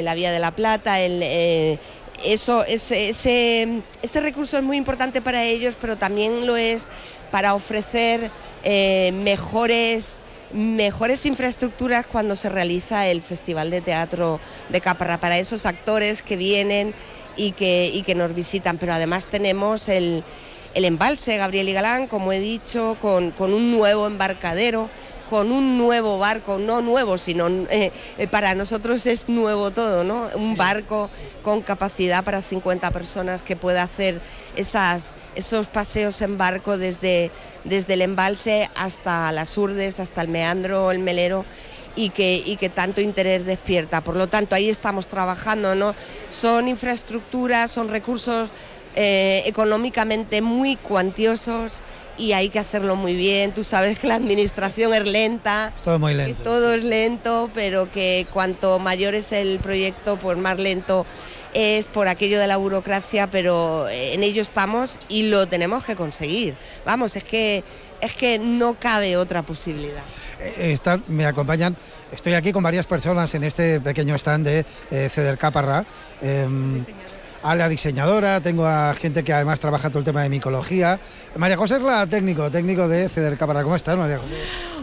la 0.02 0.14
vía 0.14 0.30
de 0.30 0.38
la 0.38 0.50
Plata, 0.50 1.00
eh, 1.00 1.78
eso, 2.24 2.64
ese, 2.64 3.08
ese, 3.08 4.20
recurso 4.20 4.56
es 4.56 4.62
muy 4.62 4.76
importante 4.76 5.20
para 5.22 5.42
ellos, 5.44 5.76
pero 5.80 5.96
también 5.96 6.46
lo 6.46 6.56
es 6.56 6.88
para 7.32 7.54
ofrecer 7.54 8.30
eh, 8.62 9.10
mejores 9.12 10.22
mejores 10.52 11.24
infraestructuras 11.24 12.06
cuando 12.06 12.36
se 12.36 12.50
realiza 12.50 13.08
el 13.08 13.22
Festival 13.22 13.70
de 13.70 13.80
Teatro 13.80 14.38
de 14.68 14.82
Caparra, 14.82 15.18
para 15.18 15.38
esos 15.38 15.64
actores 15.64 16.22
que 16.22 16.36
vienen 16.36 16.94
y 17.36 17.52
que, 17.52 17.90
y 17.92 18.02
que 18.02 18.14
nos 18.14 18.34
visitan. 18.34 18.76
Pero 18.76 18.92
además 18.92 19.26
tenemos 19.26 19.88
el, 19.88 20.22
el 20.74 20.84
embalse 20.84 21.38
Gabriel 21.38 21.70
y 21.70 21.72
Galán, 21.72 22.06
como 22.06 22.32
he 22.32 22.38
dicho, 22.38 22.98
con, 23.00 23.30
con 23.30 23.54
un 23.54 23.70
nuevo 23.70 24.06
embarcadero 24.06 24.90
con 25.32 25.50
un 25.50 25.78
nuevo 25.78 26.18
barco, 26.18 26.58
no 26.58 26.82
nuevo, 26.82 27.16
sino 27.16 27.48
eh, 27.70 27.90
eh, 28.18 28.26
para 28.26 28.54
nosotros 28.54 29.06
es 29.06 29.30
nuevo 29.30 29.70
todo, 29.70 30.04
¿no? 30.04 30.28
Un 30.34 30.58
barco 30.58 31.08
con 31.42 31.62
capacidad 31.62 32.22
para 32.22 32.42
50 32.42 32.90
personas 32.90 33.40
que 33.40 33.56
pueda 33.56 33.82
hacer 33.82 34.20
esas, 34.56 35.14
esos 35.34 35.66
paseos 35.66 36.20
en 36.22 36.38
barco 36.38 36.78
desde, 36.78 37.30
desde 37.64 37.94
el 37.94 38.02
embalse 38.02 38.70
hasta 38.74 39.32
las 39.32 39.56
urdes, 39.56 40.00
hasta 40.00 40.22
el 40.22 40.28
meandro, 40.28 40.90
el 40.90 40.98
melero 40.98 41.44
y 41.94 42.10
que, 42.10 42.42
y 42.44 42.56
que 42.56 42.68
tanto 42.68 43.00
interés 43.00 43.44
despierta. 43.44 44.02
Por 44.02 44.16
lo 44.16 44.28
tanto, 44.28 44.54
ahí 44.54 44.68
estamos 44.68 45.06
trabajando, 45.06 45.74
¿no? 45.74 45.94
Son 46.30 46.68
infraestructuras, 46.68 47.70
son 47.70 47.88
recursos 47.88 48.50
eh, 48.94 49.42
económicamente 49.46 50.42
muy 50.42 50.76
cuantiosos 50.76 51.82
y 52.18 52.32
hay 52.32 52.50
que 52.50 52.58
hacerlo 52.58 52.96
muy 52.96 53.14
bien. 53.14 53.52
Tú 53.52 53.64
sabes 53.64 53.98
que 53.98 54.06
la 54.06 54.16
administración 54.16 54.92
es 54.94 55.08
lenta. 55.08 55.72
Todo 55.82 55.98
muy 55.98 56.14
lento. 56.14 56.42
Todo 56.42 56.74
es 56.74 56.84
lento, 56.84 57.50
pero 57.54 57.90
que 57.90 58.26
cuanto 58.32 58.78
mayor 58.78 59.14
es 59.14 59.32
el 59.32 59.58
proyecto, 59.60 60.16
pues 60.16 60.36
más 60.36 60.58
lento 60.58 61.06
es 61.54 61.88
por 61.88 62.08
aquello 62.08 62.38
de 62.38 62.46
la 62.46 62.56
burocracia, 62.56 63.30
pero 63.30 63.88
en 63.88 64.22
ello 64.22 64.42
estamos 64.42 64.98
y 65.08 65.28
lo 65.28 65.46
tenemos 65.46 65.84
que 65.84 65.96
conseguir. 65.96 66.54
Vamos, 66.84 67.16
es 67.16 67.24
que 67.24 67.64
es 68.02 68.14
que 68.14 68.38
no 68.38 68.74
cabe 68.74 69.16
otra 69.16 69.42
posibilidad. 69.42 70.02
Eh, 70.40 70.76
me 71.06 71.24
acompañan, 71.24 71.76
estoy 72.10 72.34
aquí 72.34 72.52
con 72.52 72.62
varias 72.62 72.84
personas 72.84 73.32
en 73.34 73.44
este 73.44 73.80
pequeño 73.80 74.16
stand 74.16 74.44
de 74.44 74.66
eh, 74.90 75.08
Ceder 75.08 75.38
Caparra. 75.38 75.84
Em, 76.20 76.84
a 77.42 77.54
la 77.54 77.68
diseñadora, 77.68 78.40
tengo 78.40 78.66
a 78.66 78.94
gente 78.94 79.24
que 79.24 79.32
además 79.32 79.60
trabaja 79.60 79.88
todo 79.88 79.98
el 79.98 80.04
tema 80.04 80.22
de 80.22 80.28
micología. 80.28 80.98
María 81.36 81.56
José 81.56 81.76
es 81.76 81.82
la 81.82 82.06
técnico, 82.06 82.50
técnico 82.50 82.88
de 82.88 83.08
Ceder 83.08 83.36
Caparra. 83.36 83.62
¿Cómo 83.62 83.76
estás, 83.76 83.96
María 83.96 84.18
José? 84.18 84.36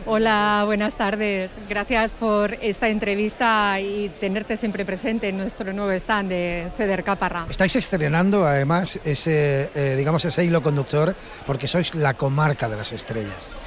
Hola, 0.05 0.63
buenas 0.65 0.95
tardes. 0.95 1.51
Gracias 1.69 2.11
por 2.11 2.53
esta 2.55 2.89
entrevista 2.89 3.79
y 3.79 4.09
tenerte 4.19 4.57
siempre 4.57 4.85
presente 4.85 5.29
en 5.29 5.37
nuestro 5.37 5.71
nuevo 5.73 5.91
stand 5.91 6.29
de 6.29 6.71
Ceder 6.77 7.03
Caparra. 7.03 7.45
Estáis 7.49 7.75
estrenando 7.75 8.45
además 8.45 8.99
ese, 9.03 9.69
eh, 9.75 9.95
digamos, 9.97 10.25
ese 10.25 10.43
hilo 10.43 10.61
conductor 10.61 11.15
porque 11.45 11.67
sois 11.67 11.93
la 11.95 12.15
comarca 12.15 12.67
de 12.67 12.77
las 12.77 12.91
estrellas. 12.91 13.57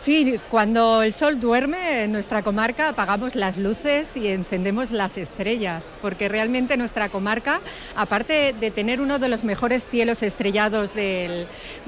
Sí, 0.00 0.40
cuando 0.50 1.02
el 1.02 1.12
sol 1.12 1.40
duerme 1.40 2.04
en 2.04 2.12
nuestra 2.12 2.42
comarca 2.42 2.88
apagamos 2.88 3.34
las 3.34 3.58
luces 3.58 4.16
y 4.16 4.28
encendemos 4.28 4.90
las 4.92 5.18
estrellas, 5.18 5.90
porque 6.00 6.26
realmente 6.26 6.78
nuestra 6.78 7.10
comarca, 7.10 7.60
aparte 7.94 8.54
de 8.58 8.70
tener 8.70 9.02
uno 9.02 9.18
de 9.18 9.28
los 9.28 9.44
mejores 9.44 9.86
cielos 9.90 10.22
estrellados 10.22 10.94
de 10.94 11.46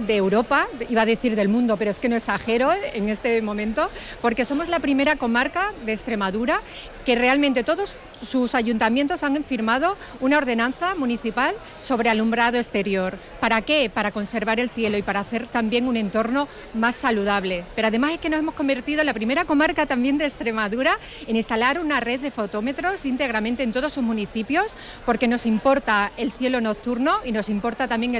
Europa, 0.09 0.69
iba 0.91 1.01
a 1.01 1.07
decir 1.07 1.37
del 1.37 1.49
mundo, 1.49 1.79
pero 1.79 1.91
es 1.91 1.99
que 1.99 2.11
no 2.11 2.17
exagero 2.17 2.71
en 2.75 3.09
este 3.09 3.41
momento, 3.41 3.89
porque 4.21 4.45
somos 4.45 4.69
la 4.69 4.81
primera 4.81 5.17
comarca 5.17 5.73
de 5.87 5.95
Extremadura 5.95 6.61
que 7.07 7.15
realmente 7.15 7.65
todos 7.65 7.97
sus 8.23 8.55
ayuntamientos 8.55 9.23
han 9.23 9.43
firmado 9.45 9.97
una 10.21 10.39
ordenanza 10.39 10.95
municipal 10.95 11.55
sobre 11.79 12.11
alumbrado 12.11 12.59
exterior. 12.59 13.19
¿Para 13.41 13.63
qué? 13.63 13.91
Para 13.93 14.13
conservar 14.13 14.61
el 14.61 14.71
cielo 14.71 14.97
y 14.97 15.03
para 15.03 15.21
hacer 15.21 15.47
también 15.47 15.89
un 15.89 15.97
entorno 15.97 16.49
más 16.75 16.97
saludable. 16.97 17.65
Pero 17.75 17.89
además 17.89 18.13
es 18.13 18.21
que 18.21 18.31
nos 18.31 18.41
hemos 18.41 18.55
convertido 18.55 19.01
en 19.01 19.07
la 19.07 19.15
primera 19.15 19.45
comarca 19.45 19.87
también 19.87 20.19
de 20.19 20.27
Extremadura 20.27 20.99
en 21.27 21.37
instalar 21.37 21.81
una 21.81 22.01
red 22.01 22.21
de 22.21 22.31
fotómetros 22.31 23.05
íntegramente 23.05 23.63
en 23.63 23.73
todos 23.73 23.93
sus 23.93 24.03
municipios 24.03 24.75
porque 25.05 25.29
nos 25.29 25.47
importa 25.47 26.13
el 26.17 26.33
cielo 26.33 26.61
nocturno 26.61 27.19
y 27.25 27.33
nos 27.33 27.49
importa 27.49 27.89
también 27.89 28.15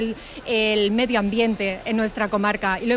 el, 0.45 0.91
medio 0.91 1.19
ambiente 1.19 1.81
en 1.85 1.97
nuestra 1.97 2.27
comarca. 2.29 2.79
Y 2.79 2.89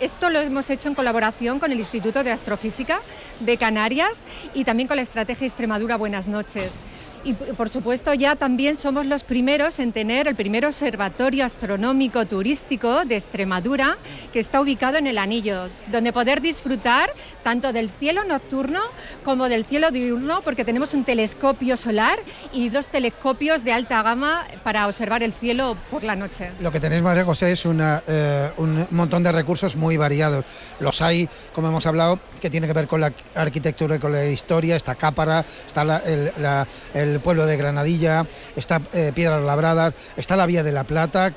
esto 0.00 0.30
lo 0.30 0.40
hemos 0.40 0.68
hecho 0.70 0.88
en 0.88 0.94
colaboración 0.94 1.58
con 1.58 1.72
el 1.72 1.78
Instituto 1.78 2.22
de 2.22 2.32
Astrofísica 2.32 3.00
de 3.40 3.56
Canarias 3.56 4.22
y 4.52 4.64
también 4.64 4.88
con 4.88 4.96
la 4.96 5.02
Estrategia 5.02 5.46
Extremadura 5.46 5.96
Buenas 5.96 6.23
noches. 6.26 6.80
Y 7.24 7.32
por 7.32 7.70
supuesto 7.70 8.12
ya 8.12 8.36
también 8.36 8.76
somos 8.76 9.06
los 9.06 9.24
primeros 9.24 9.78
en 9.78 9.92
tener 9.92 10.28
el 10.28 10.34
primer 10.34 10.66
observatorio 10.66 11.46
astronómico 11.46 12.26
turístico 12.26 13.06
de 13.06 13.16
Extremadura 13.16 13.96
que 14.32 14.40
está 14.40 14.60
ubicado 14.60 14.98
en 14.98 15.06
el 15.06 15.16
Anillo, 15.16 15.70
donde 15.90 16.12
poder 16.12 16.42
disfrutar 16.42 17.10
tanto 17.42 17.72
del 17.72 17.88
cielo 17.88 18.24
nocturno 18.24 18.80
como 19.24 19.48
del 19.48 19.64
cielo 19.64 19.90
diurno, 19.90 20.42
porque 20.42 20.66
tenemos 20.66 20.92
un 20.92 21.04
telescopio 21.04 21.78
solar 21.78 22.18
y 22.52 22.68
dos 22.68 22.88
telescopios 22.88 23.64
de 23.64 23.72
alta 23.72 24.02
gama 24.02 24.44
para 24.62 24.86
observar 24.86 25.22
el 25.22 25.32
cielo 25.32 25.78
por 25.90 26.04
la 26.04 26.16
noche. 26.16 26.52
Lo 26.60 26.70
que 26.70 26.80
tenéis, 26.80 27.02
María 27.02 27.24
José, 27.24 27.52
es 27.52 27.64
eh, 27.66 28.50
un 28.58 28.86
montón 28.90 29.22
de 29.22 29.32
recursos 29.32 29.76
muy 29.76 29.96
variados. 29.96 30.44
Los 30.78 31.00
hay, 31.00 31.26
como 31.54 31.68
hemos 31.68 31.86
hablado, 31.86 32.20
que 32.38 32.50
tiene 32.50 32.66
que 32.66 32.74
ver 32.74 32.86
con 32.86 33.00
la 33.00 33.12
arquitectura 33.34 33.96
y 33.96 33.98
con 33.98 34.12
la 34.12 34.26
historia, 34.26 34.76
está 34.76 34.94
Cápara, 34.94 35.44
está 35.66 36.02
el 36.04 37.13
el 37.13 37.13
pueblo 37.20 37.46
de 37.46 37.56
Granadilla, 37.56 38.26
está 38.56 38.80
eh, 38.92 39.12
Piedras 39.14 39.42
Labradas, 39.42 39.94
está 40.16 40.36
la 40.36 40.46
Vía 40.46 40.62
de 40.62 40.72
la 40.72 40.84
Plata, 40.84 41.34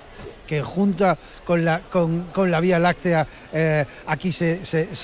que 0.48 0.64
junta 0.64 1.18
con 1.46 1.64
la, 1.64 1.82
con, 1.82 2.26
la 2.50 2.60
Vía 2.60 2.80
Láctea 2.80 3.28
eh, 3.54 3.86
aquí 4.08 4.32
se, 4.32 4.62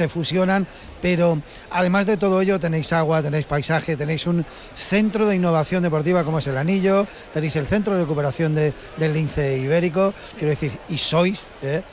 fusionan, 0.07 0.65
pero 1.01 1.39
además 1.69 2.05
de 2.07 2.17
todo 2.17 2.41
ello 2.41 2.59
tenéis 2.59 2.93
agua, 2.93 3.21
tenéis 3.21 3.45
paisaje, 3.45 3.95
tenéis 3.95 4.25
un 4.25 4.45
centro 4.73 5.27
de 5.27 5.35
innovación 5.35 5.83
deportiva 5.83 6.23
como 6.23 6.39
es 6.39 6.47
el 6.47 6.57
Anillo, 6.57 7.05
tenéis 7.33 7.55
el 7.57 7.67
centro 7.67 7.93
de 7.93 8.01
recuperación 8.01 8.55
del 8.55 8.73
lince 9.13 9.57
ibérico, 9.57 10.13
quiero 10.37 10.49
decir, 10.49 10.71
y 10.89 10.97
sois, 10.97 11.45
eh, 11.61 11.83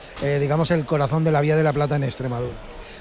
digamos, 0.40 0.70
el 0.70 0.86
corazón 0.86 1.24
de 1.24 1.32
la 1.32 1.40
Vía 1.40 1.56
de 1.56 1.64
la 1.64 1.72
Plata 1.72 1.96
en 1.96 2.04
Extremadura. 2.04 2.54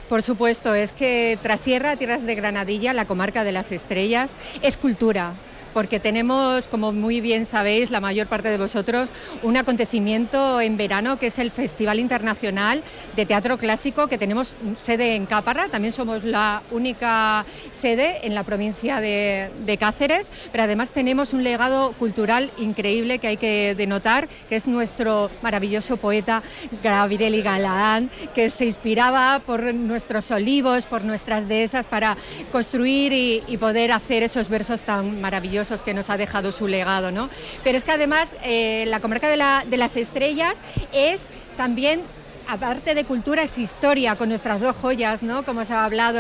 Por 0.10 0.24
supuesto, 0.24 0.74
es 0.74 0.92
que 0.92 1.38
Trasierra, 1.44 1.96
Tierras 1.96 2.26
de 2.26 2.34
Granadilla, 2.34 2.94
la 2.94 3.06
comarca 3.06 3.44
de 3.44 3.52
las 3.52 3.72
estrellas, 3.72 4.32
es 4.64 4.76
cultura, 4.76 5.36
porque 5.80 6.02
tenemos, 6.02 6.68
como 6.68 6.92
muy 6.92 7.22
bien 7.22 7.46
sabéis, 7.46 7.90
la 7.90 8.02
mayor 8.02 8.28
parte 8.28 8.50
de 8.50 8.58
vosotros, 8.58 9.12
un 9.44 9.56
acontecimiento 9.56 10.60
en 10.60 10.76
verano 10.76 11.18
que 11.18 11.28
es 11.28 11.40
el 11.40 11.52
Festival 11.52 12.02
Internacional 12.02 12.84
de 13.16 13.26
Teatro 13.26 13.58
Clásico 13.58 14.08
que 14.08 14.18
tenemos 14.18 14.56
sede 14.76 15.16
en 15.16 15.26
Cáparra, 15.26 15.70
también 15.70 15.94
somos 15.94 16.26
la 16.26 16.64
única 16.72 17.46
sede 17.72 18.28
en 18.28 18.36
la 18.36 18.44
provincia 18.44 19.00
de, 19.00 19.78
Cáceres, 19.80 20.30
pero 20.52 20.66
además 20.66 20.90
tenemos 20.90 21.32
un 21.32 21.46
legado 21.46 21.94
cultural 21.94 22.52
increíble 22.58 23.20
que 23.20 23.28
hay 23.28 23.38
que 23.38 23.74
denotar, 23.76 24.28
que 24.50 24.58
es 24.58 24.68
nuestro 24.68 25.32
maravilloso 25.42 25.96
poeta 25.96 26.44
Gabriel 26.84 27.42
Galán, 27.42 28.10
que 28.36 28.50
se 28.50 28.66
inspiraba 28.66 29.40
por 29.40 29.74
nuestros 29.74 30.30
olivos, 30.32 30.86
por 30.86 31.06
nuestras 31.06 31.48
dehesas 31.48 31.86
para 31.86 32.18
construir 32.52 33.14
y, 33.14 33.44
y 33.48 33.56
poder 33.56 33.94
hacer 33.94 34.24
esos 34.24 34.50
versos 34.50 34.82
tan 34.82 35.22
maravillosos 35.22 35.69
que 35.78 35.94
nos 35.94 36.10
ha 36.10 36.18
dejado 36.18 36.52
su 36.52 36.68
legado, 36.68 37.12
¿no? 37.12 37.30
Pero 37.64 37.78
es 37.78 37.84
que 37.84 37.92
además 37.92 38.30
eh, 38.44 38.86
la 38.88 39.00
comarca 39.00 39.30
de, 39.30 39.70
de 39.70 39.78
las 39.78 39.96
estrellas 39.96 40.60
es 40.92 41.28
también 41.58 42.02
aparte 42.50 42.96
de 42.96 43.06
cultura 43.06 43.44
es 43.44 43.58
historia 43.60 44.16
con 44.16 44.30
nuestras 44.30 44.60
dos 44.60 44.76
joyas, 44.76 45.22
¿no? 45.22 45.46
Como 45.46 45.64
se 45.66 45.74
ha 45.74 45.86
hablado, 45.86 46.20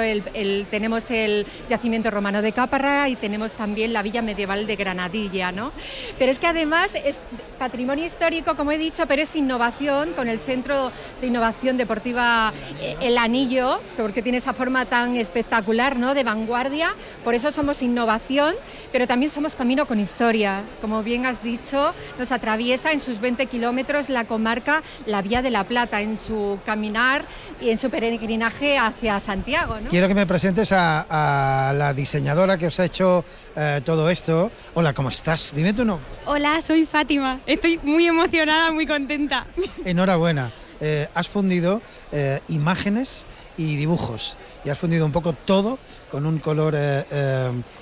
tenemos 0.69 1.09
el 1.09 1.47
yacimiento 1.67 2.11
romano 2.11 2.43
de 2.43 2.51
Caparra 2.51 3.09
y 3.09 3.15
tenemos 3.15 3.53
también 3.53 3.93
la 3.93 4.03
villa 4.03 4.21
medieval 4.21 4.67
de 4.67 4.75
Granadilla, 4.75 5.51
¿no? 5.51 5.71
Pero 6.19 6.31
es 6.31 6.37
que 6.37 6.45
además 6.45 6.93
es 6.93 7.19
patrimonio 7.57 8.05
histórico, 8.05 8.55
como 8.55 8.71
he 8.71 8.77
dicho, 8.77 9.07
pero 9.07 9.23
es 9.23 9.35
innovación 9.35 10.13
con 10.13 10.27
el 10.27 10.39
Centro 10.39 10.91
de 11.19 11.27
Innovación 11.27 11.77
Deportiva 11.77 12.53
eh, 12.79 12.95
El 13.01 13.17
Anillo, 13.17 13.81
porque 13.97 14.21
tiene 14.21 14.37
esa 14.37 14.53
forma 14.53 14.85
tan 14.85 15.15
espectacular, 15.15 15.97
¿no? 15.97 16.13
De 16.13 16.23
vanguardia. 16.23 16.95
Por 17.23 17.33
eso 17.33 17.51
somos 17.51 17.81
innovación, 17.81 18.55
pero 18.91 19.07
también 19.07 19.31
somos 19.31 19.55
camino 19.55 19.87
con 19.87 19.99
historia. 19.99 20.63
Como 20.79 21.01
bien 21.01 21.25
has 21.25 21.41
dicho, 21.41 21.93
nos 22.19 22.31
atraviesa 22.31 22.91
en 22.91 23.01
sus 23.01 23.19
20 23.19 23.47
kilómetros 23.47 24.09
la 24.09 24.25
comarca 24.25 24.83
La 25.07 25.23
Vía 25.23 25.41
de 25.41 25.49
la 25.49 25.63
Plata, 25.63 26.01
su 26.19 26.59
caminar 26.65 27.25
y 27.61 27.69
en 27.69 27.77
su 27.77 27.89
peregrinaje 27.89 28.77
hacia 28.77 29.19
Santiago. 29.19 29.77
Quiero 29.89 30.07
que 30.07 30.15
me 30.15 30.25
presentes 30.25 30.71
a, 30.71 31.73
la 31.75 31.93
diseñadora 31.93 32.57
que 32.57 32.67
os 32.67 32.79
ha 32.79 32.85
hecho 32.85 33.23
eh, 33.55 33.81
todo 33.83 34.09
esto. 34.09 34.51
Hola, 34.73 34.93
¿cómo 34.93 35.09
estás? 35.09 35.53
Dime 35.55 35.73
tu 35.73 35.85
nombre. 35.85 36.05
Hola, 36.25 36.61
soy 36.61 36.85
Fátima. 36.85 37.39
Estoy 37.45 37.79
muy 37.83 38.07
emocionada, 38.07 38.71
muy 38.71 38.85
contenta. 38.85 39.47
Enhorabuena. 39.85 40.51
Eh, 40.81 41.09
has 41.13 41.27
fundido 41.27 41.81
eh, 42.11 42.39
imágenes 42.47 43.25
y 43.57 43.75
dibujos 43.75 44.37
y 44.63 44.69
has 44.69 44.77
fundido 44.77 45.05
un 45.05 45.11
poco 45.11 45.33
todo 45.33 45.77
con 46.09 46.25
un 46.25 46.39
color 46.39 46.77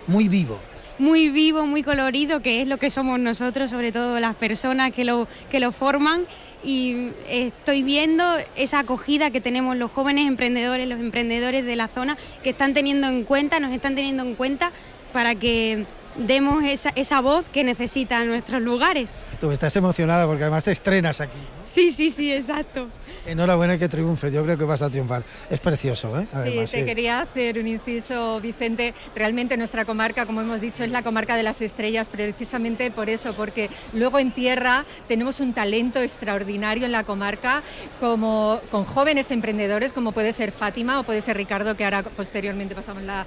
muy 0.08 0.28
vivo 0.28 0.60
muy 1.00 1.30
vivo, 1.30 1.66
muy 1.66 1.84
colorido, 1.84 2.42
que 2.42 2.62
es 2.62 2.68
lo 2.68 2.78
que 2.78 2.90
somos 2.90 3.20
nosotros, 3.20 3.70
sobre 3.70 3.92
todo 3.92 4.20
las 4.20 4.36
personas 4.36 4.94
que 4.94 5.06
lo, 5.06 5.28
que 5.50 5.60
lo 5.60 5.72
forman. 5.72 6.26
Y 6.64 7.10
estoy 7.30 7.84
viendo 7.84 8.24
esa 8.56 8.80
acogida 8.80 9.30
que 9.30 9.42
tenemos 9.42 9.78
los 9.78 9.92
jóvenes 9.92 10.28
emprendedores, 10.28 10.88
los 10.88 11.00
emprendedores 11.00 11.66
de 11.66 11.76
la 11.76 11.88
zona, 11.88 12.18
que 12.44 12.50
están 12.50 12.74
teniendo 12.74 13.08
en 13.08 13.24
cuenta, 13.24 13.60
nos 13.60 13.72
están 13.72 13.96
teniendo 13.96 14.24
en 14.24 14.36
cuenta 14.36 14.72
para 15.14 15.36
que 15.36 15.86
demos 16.18 16.64
esa, 16.64 16.90
esa 16.96 17.22
voz 17.22 17.46
que 17.50 17.64
necesitan 17.64 18.28
nuestros 18.28 18.62
lugares. 18.62 19.12
Tú 19.40 19.52
estás 19.52 19.76
emocionada 19.76 20.26
porque 20.26 20.44
además 20.44 20.64
te 20.64 20.72
estrenas 20.72 21.22
aquí. 21.22 21.38
Sí, 21.64 21.92
sí, 21.92 22.10
sí, 22.10 22.34
exacto. 22.34 22.88
Enhorabuena 23.28 23.78
que 23.78 23.90
triunfes, 23.90 24.34
yo 24.34 24.44
creo 24.44 24.58
que 24.58 24.64
vas 24.64 24.82
a 24.82 24.90
triunfar. 24.90 25.24
Es 25.50 25.60
precioso, 25.60 26.18
¿eh? 26.20 26.28
sí, 26.66 26.78
te 26.78 26.86
quería 26.86 27.20
hacer 27.20 27.60
un 27.60 27.68
inciso, 27.68 28.40
Vicente. 28.40 28.94
Realmente 29.16 29.58
nuestra 29.58 29.84
comarca, 29.84 30.26
como 30.26 30.42
hemos 30.42 30.62
dicho, 30.62 30.84
es 30.84 30.92
la 30.92 31.04
comarca 31.04 31.36
de 31.36 31.44
las 31.44 31.62
estrellas, 31.62 32.08
precisamente 32.08 32.90
por 32.90 33.10
eso, 33.10 33.34
porque 33.34 33.70
luego 33.94 34.18
en 34.20 34.32
tierra 34.32 34.86
tenemos 35.08 35.42
un 35.42 35.54
talento 35.54 36.00
extraordinario 36.00 36.86
en 36.86 36.94
la 36.94 37.04
comarca, 37.04 37.64
como 38.00 38.62
con 38.72 38.86
jóvenes 38.86 39.30
emprendedores, 39.30 39.92
como 39.92 40.14
puede 40.14 40.32
ser 40.32 40.52
Fátima 40.52 41.00
o 41.00 41.04
puede 41.04 41.22
ser 41.22 41.36
Ricardo, 41.36 41.76
que 41.76 41.84
ahora 41.84 42.04
posteriormente 42.04 42.76
pasamos 42.76 43.04
la, 43.04 43.26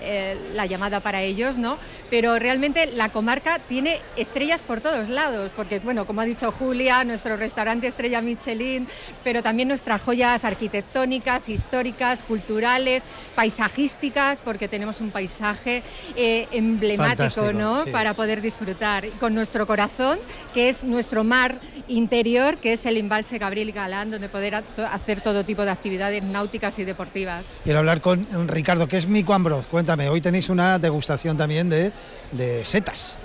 eh, 0.00 0.38
la 0.54 0.66
llamada 0.66 1.00
para 1.00 1.22
ellos, 1.22 1.58
¿no? 1.58 1.78
Pero 2.10 2.38
realmente 2.38 2.86
la 2.86 3.10
comarca 3.10 3.58
tiene 3.58 3.98
estrellas 4.16 4.62
por 4.62 4.80
todos 4.80 5.00
traslados, 5.00 5.50
porque, 5.56 5.78
bueno, 5.80 6.06
como 6.06 6.20
ha 6.20 6.24
dicho 6.24 6.52
Julia, 6.52 7.04
nuestro 7.04 7.36
restaurante 7.36 7.86
Estrella 7.86 8.20
Michelin, 8.20 8.86
pero 9.24 9.42
también 9.42 9.68
nuestras 9.68 10.00
joyas 10.00 10.44
arquitectónicas, 10.44 11.48
históricas, 11.48 12.22
culturales, 12.22 13.04
paisajísticas, 13.34 14.40
porque 14.40 14.68
tenemos 14.68 15.00
un 15.00 15.10
paisaje 15.10 15.82
eh, 16.16 16.48
emblemático, 16.52 17.52
¿no? 17.52 17.84
Para 17.92 18.14
poder 18.14 18.40
disfrutar. 18.40 19.04
con 19.18 19.34
nuestro 19.34 19.66
corazón, 19.66 20.18
que 20.54 20.68
es 20.68 20.84
nuestro 20.84 21.24
mar 21.24 21.60
interior, 21.88 22.58
que 22.58 22.72
es 22.72 22.86
el 22.86 22.96
embalse 22.96 23.38
Gabriel 23.38 23.72
Galán, 23.72 24.10
donde 24.10 24.28
poder 24.28 24.62
hacer 24.90 25.20
todo 25.20 25.44
tipo 25.44 25.64
de 25.64 25.70
actividades 25.70 26.22
náuticas 26.22 26.78
y 26.78 26.84
deportivas. 26.84 27.44
Quiero 27.64 27.80
hablar 27.80 28.00
con 28.00 28.26
Ricardo, 28.48 28.86
que 28.86 28.96
es 28.96 29.06
Mico 29.06 29.34
Ambroz. 29.34 29.66
Cuéntame, 29.66 30.08
hoy 30.08 30.20
tenéis 30.20 30.48
una 30.48 30.78
degustación 30.78 31.36
también 31.36 31.68
de, 31.68 31.92
de 32.32 32.64
setas. 32.64 33.18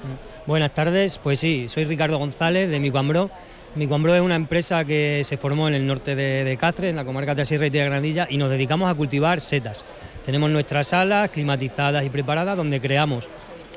Buenas 0.46 0.74
tardes, 0.76 1.18
pues 1.18 1.40
sí, 1.40 1.68
soy 1.68 1.86
Ricardo 1.86 2.20
González 2.20 2.70
de 2.70 2.80
Micoambro. 2.80 3.32
Micoambro 3.76 4.16
es 4.16 4.22
una 4.22 4.36
empresa 4.36 4.86
que 4.86 5.22
se 5.26 5.36
formó 5.36 5.68
en 5.68 5.74
el 5.74 5.86
norte 5.86 6.16
de, 6.16 6.46
de 6.46 6.88
en 6.88 6.96
la 6.96 7.04
comarca 7.04 7.36
de 7.36 7.44
Sierra 7.44 7.68
y 7.68 7.70
de 7.70 7.80
Granadilla, 7.80 8.26
y 8.30 8.38
nos 8.38 8.50
dedicamos 8.50 8.90
a 8.90 8.96
cultivar 8.96 9.42
setas. 9.42 9.84
Tenemos 10.26 10.50
nuestras 10.50 10.88
salas 10.88 11.30
climatizadas 11.30 12.06
y 12.06 12.10
preparadas 12.10 12.56
donde 12.56 12.80
creamos 12.80 13.28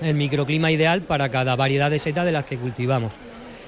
el 0.01 0.15
microclima 0.15 0.71
ideal 0.71 1.03
para 1.03 1.29
cada 1.31 1.57
variedad 1.57 1.91
de 1.91 1.99
setas 1.99 2.25
de 2.25 2.31
las 2.31 2.45
que 2.45 2.57
cultivamos. 2.57 3.13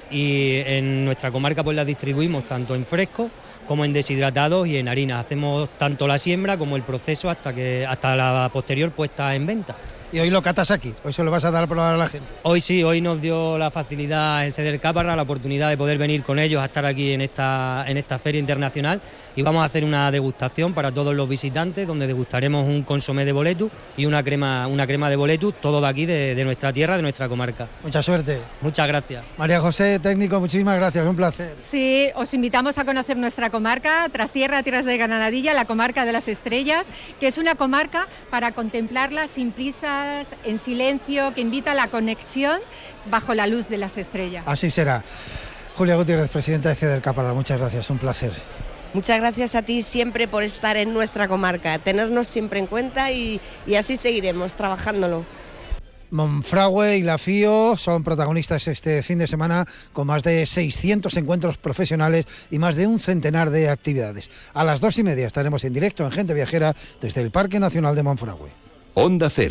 Y 0.09 0.61
en 0.65 1.03
nuestra 1.03 1.31
comarca 1.31 1.65
pues 1.65 1.75
las 1.75 1.85
distribuimos 1.85 2.47
tanto 2.47 2.75
en 2.75 2.85
fresco 2.85 3.29
como 3.67 3.83
en 3.83 3.91
deshidratados 3.91 4.65
y 4.69 4.77
en 4.77 4.87
harina. 4.87 5.19
Hacemos 5.19 5.69
tanto 5.77 6.07
la 6.07 6.17
siembra 6.17 6.57
como 6.57 6.77
el 6.77 6.83
proceso 6.83 7.29
hasta 7.29 7.53
que 7.53 7.85
hasta 7.85 8.15
la 8.15 8.49
posterior 8.53 8.91
puesta 8.91 9.35
en 9.35 9.45
venta 9.45 9.75
y 10.11 10.19
hoy 10.19 10.29
lo 10.29 10.41
catas 10.41 10.71
aquí, 10.71 10.93
hoy 11.03 11.13
se 11.13 11.23
lo 11.23 11.31
vas 11.31 11.43
a 11.45 11.51
dar 11.51 11.63
a 11.63 11.67
probar 11.67 11.93
a 11.93 11.97
la 11.97 12.07
gente. 12.07 12.27
Hoy 12.43 12.61
sí, 12.61 12.83
hoy 12.83 13.01
nos 13.01 13.21
dio 13.21 13.57
la 13.57 13.71
facilidad 13.71 14.45
el 14.45 14.53
ceder 14.53 14.79
Caparra, 14.79 15.15
la 15.15 15.21
oportunidad 15.21 15.69
de 15.69 15.77
poder 15.77 15.97
venir 15.97 16.23
con 16.23 16.39
ellos 16.39 16.61
a 16.61 16.65
estar 16.65 16.85
aquí 16.85 17.13
en 17.13 17.21
esta, 17.21 17.85
en 17.87 17.97
esta 17.97 18.19
feria 18.19 18.39
internacional 18.39 19.01
y 19.35 19.41
vamos 19.41 19.61
a 19.61 19.65
hacer 19.65 19.83
una 19.83 20.11
degustación 20.11 20.73
para 20.73 20.91
todos 20.91 21.15
los 21.15 21.27
visitantes 21.27 21.87
donde 21.87 22.07
degustaremos 22.07 22.67
un 22.67 22.83
consomé 22.83 23.25
de 23.25 23.31
boletus 23.31 23.71
y 23.95 24.05
una 24.05 24.23
crema, 24.23 24.67
una 24.67 24.85
crema 24.85 25.09
de 25.09 25.15
boletus, 25.15 25.55
todo 25.61 25.79
de 25.79 25.87
aquí, 25.87 26.05
de, 26.05 26.41
nuestra 26.43 26.73
tierra, 26.73 26.95
de 26.95 27.01
nuestra 27.01 27.29
comarca. 27.29 27.67
Mucha 27.83 28.01
suerte. 28.01 28.39
Muchas 28.61 28.87
gracias. 28.87 29.23
María 29.37 29.61
José, 29.61 29.99
técnico, 29.99 30.39
muchísimas 30.39 30.75
gracias, 30.75 31.05
un 31.05 31.15
placer. 31.15 31.55
Sí, 31.59 32.09
os 32.15 32.33
invitamos 32.33 32.77
a 32.77 32.85
conocer 32.85 33.17
nuestra 33.17 33.49
comarca, 33.49 34.07
Trasierra, 34.11 34.63
Tierras 34.63 34.85
de 34.85 34.97
Granadilla, 34.97 35.53
la 35.53 35.65
comarca 35.65 36.05
de 36.05 36.11
las 36.11 36.27
estrellas, 36.27 36.87
que 37.19 37.27
es 37.27 37.37
una 37.37 37.55
comarca 37.55 38.07
para 38.29 38.51
contemplarla 38.51 39.27
sin 39.27 39.51
en 40.43 40.59
silencio, 40.59 41.33
que 41.33 41.41
invita 41.41 41.71
a 41.71 41.75
la 41.75 41.87
conexión 41.87 42.59
bajo 43.09 43.33
la 43.33 43.47
luz 43.47 43.67
de 43.67 43.77
las 43.77 43.97
estrellas. 43.97 44.43
Así 44.45 44.71
será. 44.71 45.03
Julia 45.75 45.95
Gutiérrez, 45.95 46.29
presidenta 46.29 46.69
de 46.69 46.75
CEDER 46.75 47.01
Cápara, 47.01 47.33
muchas 47.33 47.59
gracias, 47.59 47.89
un 47.89 47.97
placer. 47.97 48.33
Muchas 48.93 49.19
gracias 49.19 49.55
a 49.55 49.61
ti 49.61 49.83
siempre 49.83 50.27
por 50.27 50.43
estar 50.43 50.75
en 50.75 50.93
nuestra 50.93 51.29
comarca, 51.29 51.79
tenernos 51.79 52.27
siempre 52.27 52.59
en 52.59 52.67
cuenta 52.67 53.11
y, 53.11 53.39
así 53.77 53.95
seguiremos 53.95 54.53
trabajándolo. 54.53 55.25
Monfragüe 56.09 56.97
y 56.97 57.03
La 57.03 57.17
FIO 57.17 57.77
son 57.77 58.03
protagonistas 58.03 58.67
este 58.67 59.01
fin 59.01 59.17
de 59.17 59.27
semana 59.27 59.65
con 59.93 60.07
más 60.07 60.23
de 60.23 60.45
600 60.45 61.15
encuentros 61.15 61.57
profesionales 61.57 62.27
y 62.51 62.59
más 62.59 62.75
de 62.75 62.85
un 62.85 62.99
centenar 62.99 63.49
de 63.49 63.69
actividades. 63.69 64.29
A 64.53 64.65
las 64.65 64.81
dos 64.81 64.99
y 64.99 65.03
media 65.03 65.25
estaremos 65.25 65.63
en 65.63 65.71
directo 65.71 66.03
en 66.03 66.11
Gente 66.11 66.33
Viajera 66.33 66.75
desde 66.99 67.21
el 67.21 67.31
Parque 67.31 67.61
Nacional 67.61 67.95
de 67.95 68.03
Monfragüe. 68.03 68.51
Onda 68.93 69.29
Cero. 69.29 69.39